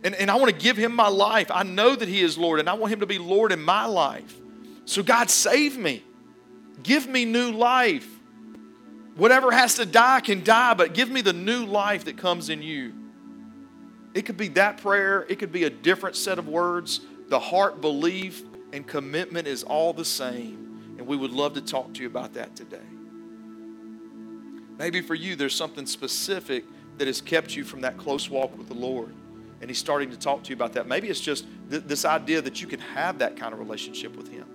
And, 0.04 0.16
and 0.16 0.32
I 0.32 0.36
want 0.38 0.52
to 0.52 0.60
give 0.60 0.78
Him 0.78 0.96
my 0.96 1.10
life. 1.10 1.52
I 1.54 1.62
know 1.62 1.96
that 1.96 2.10
He 2.10 2.22
is 2.22 2.40
Lord, 2.40 2.60
and 2.60 2.68
I 2.68 2.74
want 2.74 2.92
Him 2.92 3.02
to 3.02 3.06
be 3.06 3.20
Lord 3.20 3.52
in 3.52 3.62
my 3.62 3.86
life. 3.86 4.36
So, 4.86 5.04
God, 5.04 5.30
save 5.30 5.78
me. 5.78 6.02
Give 6.84 7.08
me 7.08 7.26
new 7.26 7.52
life. 7.52 8.08
Whatever 9.16 9.52
has 9.52 9.76
to 9.76 9.86
die 9.86 10.20
can 10.20 10.44
die, 10.44 10.74
but 10.74 10.94
give 10.94 11.10
me 11.10 11.22
the 11.22 11.34
new 11.34 11.66
life 11.66 12.06
that 12.06 12.18
comes 12.18 12.50
in 12.50 12.62
you. 12.62 12.94
It 14.14 14.26
could 14.26 14.38
be 14.38 14.50
that 14.50 14.78
prayer, 14.78 15.26
it 15.30 15.40
could 15.40 15.52
be 15.52 15.64
a 15.64 15.70
different 15.70 16.16
set 16.16 16.38
of 16.38 16.48
words. 16.48 17.02
The 17.30 17.40
heart 17.40 17.82
belief 17.82 18.44
and 18.72 18.86
commitment 18.86 19.48
is 19.48 19.64
all 19.64 19.94
the 19.94 20.06
same, 20.06 20.96
and 20.98 21.08
we 21.08 21.18
would 21.18 21.32
love 21.32 21.54
to 21.54 21.62
talk 21.62 21.94
to 21.94 22.02
you 22.02 22.08
about 22.08 22.34
that 22.34 22.56
today. 22.56 22.78
Maybe 24.78 25.02
for 25.02 25.16
you, 25.16 25.36
there's 25.36 25.56
something 25.56 25.86
specific 25.86 26.66
that 26.98 27.08
has 27.08 27.22
kept 27.22 27.56
you 27.56 27.64
from 27.64 27.82
that 27.82 27.98
close 27.98 28.30
walk 28.30 28.58
with 28.58 28.68
the 28.68 28.74
Lord, 28.74 29.14
and 29.62 29.70
He's 29.70 29.80
starting 29.80 30.10
to 30.12 30.18
talk 30.18 30.44
to 30.44 30.50
you 30.50 30.56
about 30.56 30.74
that. 30.74 30.88
Maybe 30.88 31.08
it's 31.08 31.22
just 31.22 31.46
th- 31.70 31.84
this 31.84 32.06
idea 32.06 32.42
that 32.42 32.62
you 32.62 32.68
can 32.68 32.80
have 32.80 33.20
that 33.20 33.36
kind 33.36 33.54
of 33.54 33.60
relationship 33.60 34.16
with 34.16 34.28
Him. 34.28 34.46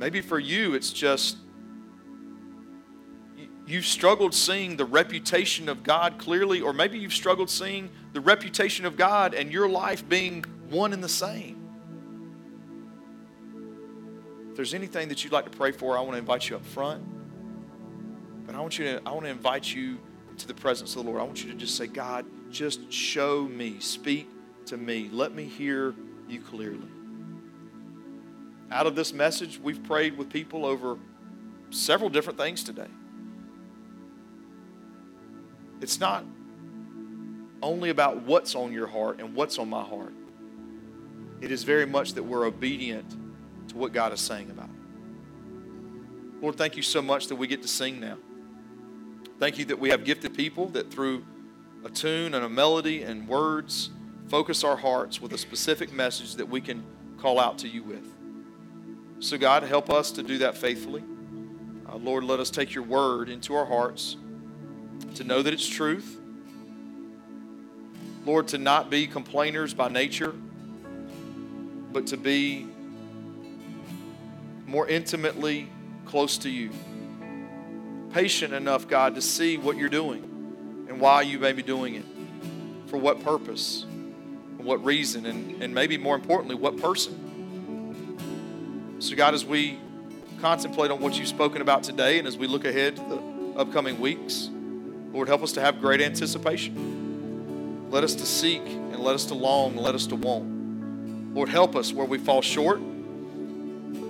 Maybe 0.00 0.22
for 0.22 0.38
you, 0.38 0.72
it's 0.72 0.94
just 0.94 1.36
you've 3.66 3.84
struggled 3.84 4.34
seeing 4.34 4.78
the 4.78 4.86
reputation 4.86 5.68
of 5.68 5.82
God 5.82 6.16
clearly, 6.16 6.62
or 6.62 6.72
maybe 6.72 6.98
you've 6.98 7.12
struggled 7.12 7.50
seeing 7.50 7.90
the 8.14 8.20
reputation 8.22 8.86
of 8.86 8.96
God 8.96 9.34
and 9.34 9.52
your 9.52 9.68
life 9.68 10.08
being 10.08 10.42
one 10.70 10.94
and 10.94 11.04
the 11.04 11.08
same. 11.08 11.58
If 14.48 14.56
there's 14.56 14.72
anything 14.72 15.10
that 15.10 15.22
you'd 15.22 15.34
like 15.34 15.44
to 15.44 15.56
pray 15.56 15.70
for, 15.70 15.98
I 15.98 16.00
want 16.00 16.12
to 16.12 16.18
invite 16.18 16.48
you 16.48 16.56
up 16.56 16.64
front. 16.64 17.04
But 18.46 18.54
I 18.54 18.60
want 18.60 18.78
you 18.78 18.86
to 18.86 19.02
I 19.04 19.12
want 19.12 19.26
to 19.26 19.30
invite 19.30 19.74
you 19.74 19.98
into 20.30 20.46
the 20.46 20.54
presence 20.54 20.96
of 20.96 21.04
the 21.04 21.10
Lord. 21.10 21.20
I 21.20 21.24
want 21.24 21.44
you 21.44 21.52
to 21.52 21.58
just 21.58 21.76
say, 21.76 21.86
God, 21.86 22.24
just 22.50 22.90
show 22.90 23.42
me, 23.42 23.80
speak 23.80 24.30
to 24.64 24.78
me. 24.78 25.10
Let 25.12 25.34
me 25.34 25.44
hear 25.44 25.94
you 26.26 26.40
clearly 26.40 26.89
out 28.70 28.86
of 28.86 28.94
this 28.94 29.12
message, 29.12 29.58
we've 29.58 29.82
prayed 29.82 30.16
with 30.16 30.30
people 30.30 30.64
over 30.64 30.98
several 31.70 32.10
different 32.10 32.38
things 32.38 32.62
today. 32.62 32.88
It's 35.80 35.98
not 35.98 36.24
only 37.62 37.90
about 37.90 38.22
what's 38.22 38.54
on 38.54 38.72
your 38.72 38.86
heart 38.86 39.20
and 39.20 39.34
what's 39.34 39.58
on 39.58 39.68
my 39.68 39.82
heart. 39.82 40.12
It 41.40 41.50
is 41.50 41.64
very 41.64 41.86
much 41.86 42.14
that 42.14 42.22
we're 42.22 42.44
obedient 42.44 43.10
to 43.68 43.76
what 43.76 43.92
God 43.92 44.12
is 44.12 44.20
saying 44.20 44.50
about 44.50 44.68
it. 44.68 46.42
Lord, 46.42 46.56
thank 46.56 46.76
you 46.76 46.82
so 46.82 47.02
much 47.02 47.26
that 47.28 47.36
we 47.36 47.46
get 47.46 47.62
to 47.62 47.68
sing 47.68 48.00
now. 48.00 48.16
Thank 49.38 49.58
you 49.58 49.64
that 49.66 49.78
we 49.78 49.90
have 49.90 50.04
gifted 50.04 50.34
people 50.34 50.66
that 50.68 50.90
through 50.90 51.24
a 51.84 51.88
tune 51.88 52.34
and 52.34 52.44
a 52.44 52.48
melody 52.48 53.02
and 53.02 53.26
words 53.26 53.90
focus 54.28 54.64
our 54.64 54.76
hearts 54.76 55.20
with 55.20 55.32
a 55.32 55.38
specific 55.38 55.92
message 55.92 56.34
that 56.36 56.48
we 56.48 56.60
can 56.60 56.84
call 57.18 57.40
out 57.40 57.58
to 57.58 57.68
you 57.68 57.82
with. 57.82 58.19
So, 59.20 59.36
God, 59.36 59.64
help 59.64 59.90
us 59.90 60.12
to 60.12 60.22
do 60.22 60.38
that 60.38 60.56
faithfully. 60.56 61.04
Uh, 61.86 61.96
Lord, 61.96 62.24
let 62.24 62.40
us 62.40 62.48
take 62.48 62.74
your 62.74 62.84
word 62.84 63.28
into 63.28 63.54
our 63.54 63.66
hearts 63.66 64.16
to 65.16 65.24
know 65.24 65.42
that 65.42 65.52
it's 65.52 65.68
truth. 65.68 66.18
Lord, 68.24 68.48
to 68.48 68.58
not 68.58 68.88
be 68.88 69.06
complainers 69.06 69.74
by 69.74 69.90
nature, 69.90 70.34
but 71.92 72.06
to 72.08 72.16
be 72.16 72.66
more 74.66 74.88
intimately 74.88 75.68
close 76.06 76.38
to 76.38 76.48
you. 76.48 76.70
Patient 78.14 78.54
enough, 78.54 78.88
God, 78.88 79.16
to 79.16 79.20
see 79.20 79.58
what 79.58 79.76
you're 79.76 79.90
doing 79.90 80.22
and 80.88 80.98
why 80.98 81.22
you 81.22 81.38
may 81.38 81.52
be 81.52 81.62
doing 81.62 81.94
it, 81.94 82.04
for 82.86 82.96
what 82.96 83.22
purpose, 83.22 83.82
and 83.82 84.64
what 84.64 84.82
reason, 84.82 85.26
and, 85.26 85.62
and 85.62 85.74
maybe 85.74 85.98
more 85.98 86.14
importantly, 86.14 86.54
what 86.54 86.78
person. 86.78 87.29
So, 89.00 89.16
God, 89.16 89.32
as 89.32 89.46
we 89.46 89.78
contemplate 90.42 90.90
on 90.90 91.00
what 91.00 91.18
you've 91.18 91.26
spoken 91.26 91.62
about 91.62 91.82
today 91.82 92.18
and 92.18 92.28
as 92.28 92.36
we 92.36 92.46
look 92.46 92.66
ahead 92.66 92.96
to 92.96 93.02
the 93.02 93.58
upcoming 93.58 93.98
weeks, 93.98 94.50
Lord, 95.10 95.26
help 95.26 95.42
us 95.42 95.52
to 95.52 95.62
have 95.62 95.80
great 95.80 96.02
anticipation. 96.02 97.88
Let 97.90 98.04
us 98.04 98.14
to 98.16 98.26
seek 98.26 98.60
and 98.60 98.98
let 98.98 99.14
us 99.14 99.24
to 99.26 99.34
long 99.34 99.72
and 99.72 99.80
let 99.80 99.94
us 99.94 100.06
to 100.08 100.16
want. 100.16 101.34
Lord, 101.34 101.48
help 101.48 101.76
us 101.76 101.94
where 101.94 102.04
we 102.04 102.18
fall 102.18 102.42
short. 102.42 102.78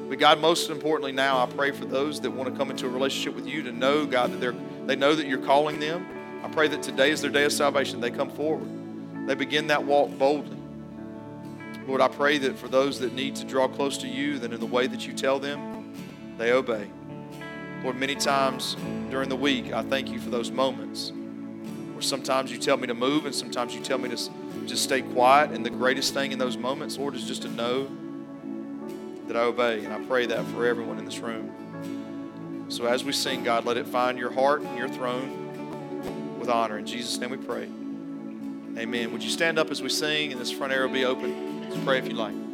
But 0.08 0.18
God, 0.18 0.40
most 0.40 0.70
importantly 0.70 1.12
now, 1.12 1.38
I 1.38 1.46
pray 1.46 1.70
for 1.70 1.84
those 1.84 2.20
that 2.22 2.32
want 2.32 2.50
to 2.50 2.56
come 2.56 2.72
into 2.72 2.86
a 2.86 2.90
relationship 2.90 3.36
with 3.36 3.46
you 3.46 3.62
to 3.62 3.70
know, 3.70 4.06
God, 4.06 4.32
that 4.32 4.40
they're, 4.40 4.56
they 4.86 4.96
know 4.96 5.14
that 5.14 5.28
you're 5.28 5.38
calling 5.38 5.78
them. 5.78 6.04
I 6.42 6.48
pray 6.48 6.66
that 6.66 6.82
today 6.82 7.12
is 7.12 7.22
their 7.22 7.30
day 7.30 7.44
of 7.44 7.52
salvation. 7.52 8.00
They 8.00 8.10
come 8.10 8.30
forward. 8.30 8.68
They 9.28 9.36
begin 9.36 9.68
that 9.68 9.84
walk 9.84 10.10
boldly. 10.18 10.59
Lord, 11.86 12.00
I 12.00 12.08
pray 12.08 12.38
that 12.38 12.58
for 12.58 12.68
those 12.68 13.00
that 13.00 13.14
need 13.14 13.36
to 13.36 13.44
draw 13.44 13.68
close 13.68 13.98
to 13.98 14.08
you, 14.08 14.38
that 14.38 14.52
in 14.52 14.60
the 14.60 14.66
way 14.66 14.86
that 14.86 15.06
you 15.06 15.12
tell 15.12 15.38
them, 15.38 15.94
they 16.38 16.52
obey. 16.52 16.88
Lord, 17.82 17.96
many 17.96 18.14
times 18.14 18.76
during 19.10 19.28
the 19.28 19.36
week, 19.36 19.72
I 19.72 19.82
thank 19.82 20.10
you 20.10 20.20
for 20.20 20.30
those 20.30 20.50
moments 20.50 21.12
where 21.92 22.02
sometimes 22.02 22.52
you 22.52 22.58
tell 22.58 22.76
me 22.76 22.86
to 22.86 22.94
move 22.94 23.26
and 23.26 23.34
sometimes 23.34 23.74
you 23.74 23.80
tell 23.80 23.98
me 23.98 24.08
to 24.10 24.16
just 24.66 24.82
stay 24.82 25.02
quiet. 25.02 25.50
And 25.50 25.64
the 25.64 25.70
greatest 25.70 26.14
thing 26.14 26.32
in 26.32 26.38
those 26.38 26.56
moments, 26.56 26.98
Lord, 26.98 27.14
is 27.14 27.24
just 27.24 27.42
to 27.42 27.48
know 27.48 27.88
that 29.26 29.36
I 29.36 29.40
obey. 29.40 29.84
And 29.84 29.92
I 29.92 30.04
pray 30.06 30.26
that 30.26 30.44
for 30.46 30.66
everyone 30.66 30.98
in 30.98 31.04
this 31.04 31.18
room. 31.18 32.66
So 32.68 32.86
as 32.86 33.02
we 33.02 33.12
sing, 33.12 33.42
God, 33.42 33.64
let 33.64 33.76
it 33.76 33.86
find 33.86 34.18
your 34.18 34.30
heart 34.30 34.62
and 34.62 34.78
your 34.78 34.88
throne 34.88 36.38
with 36.38 36.48
honor. 36.48 36.78
In 36.78 36.86
Jesus' 36.86 37.18
name 37.18 37.30
we 37.30 37.36
pray. 37.36 37.68
Amen. 38.78 39.12
Would 39.12 39.22
you 39.22 39.30
stand 39.30 39.58
up 39.58 39.70
as 39.70 39.82
we 39.82 39.88
sing 39.88 40.32
and 40.32 40.40
this 40.40 40.50
front 40.50 40.72
arrow 40.72 40.88
be 40.88 41.04
open? 41.04 41.59
Let's 41.70 41.84
pray 41.84 41.98
if 41.98 42.08
you 42.08 42.14
like. 42.14 42.49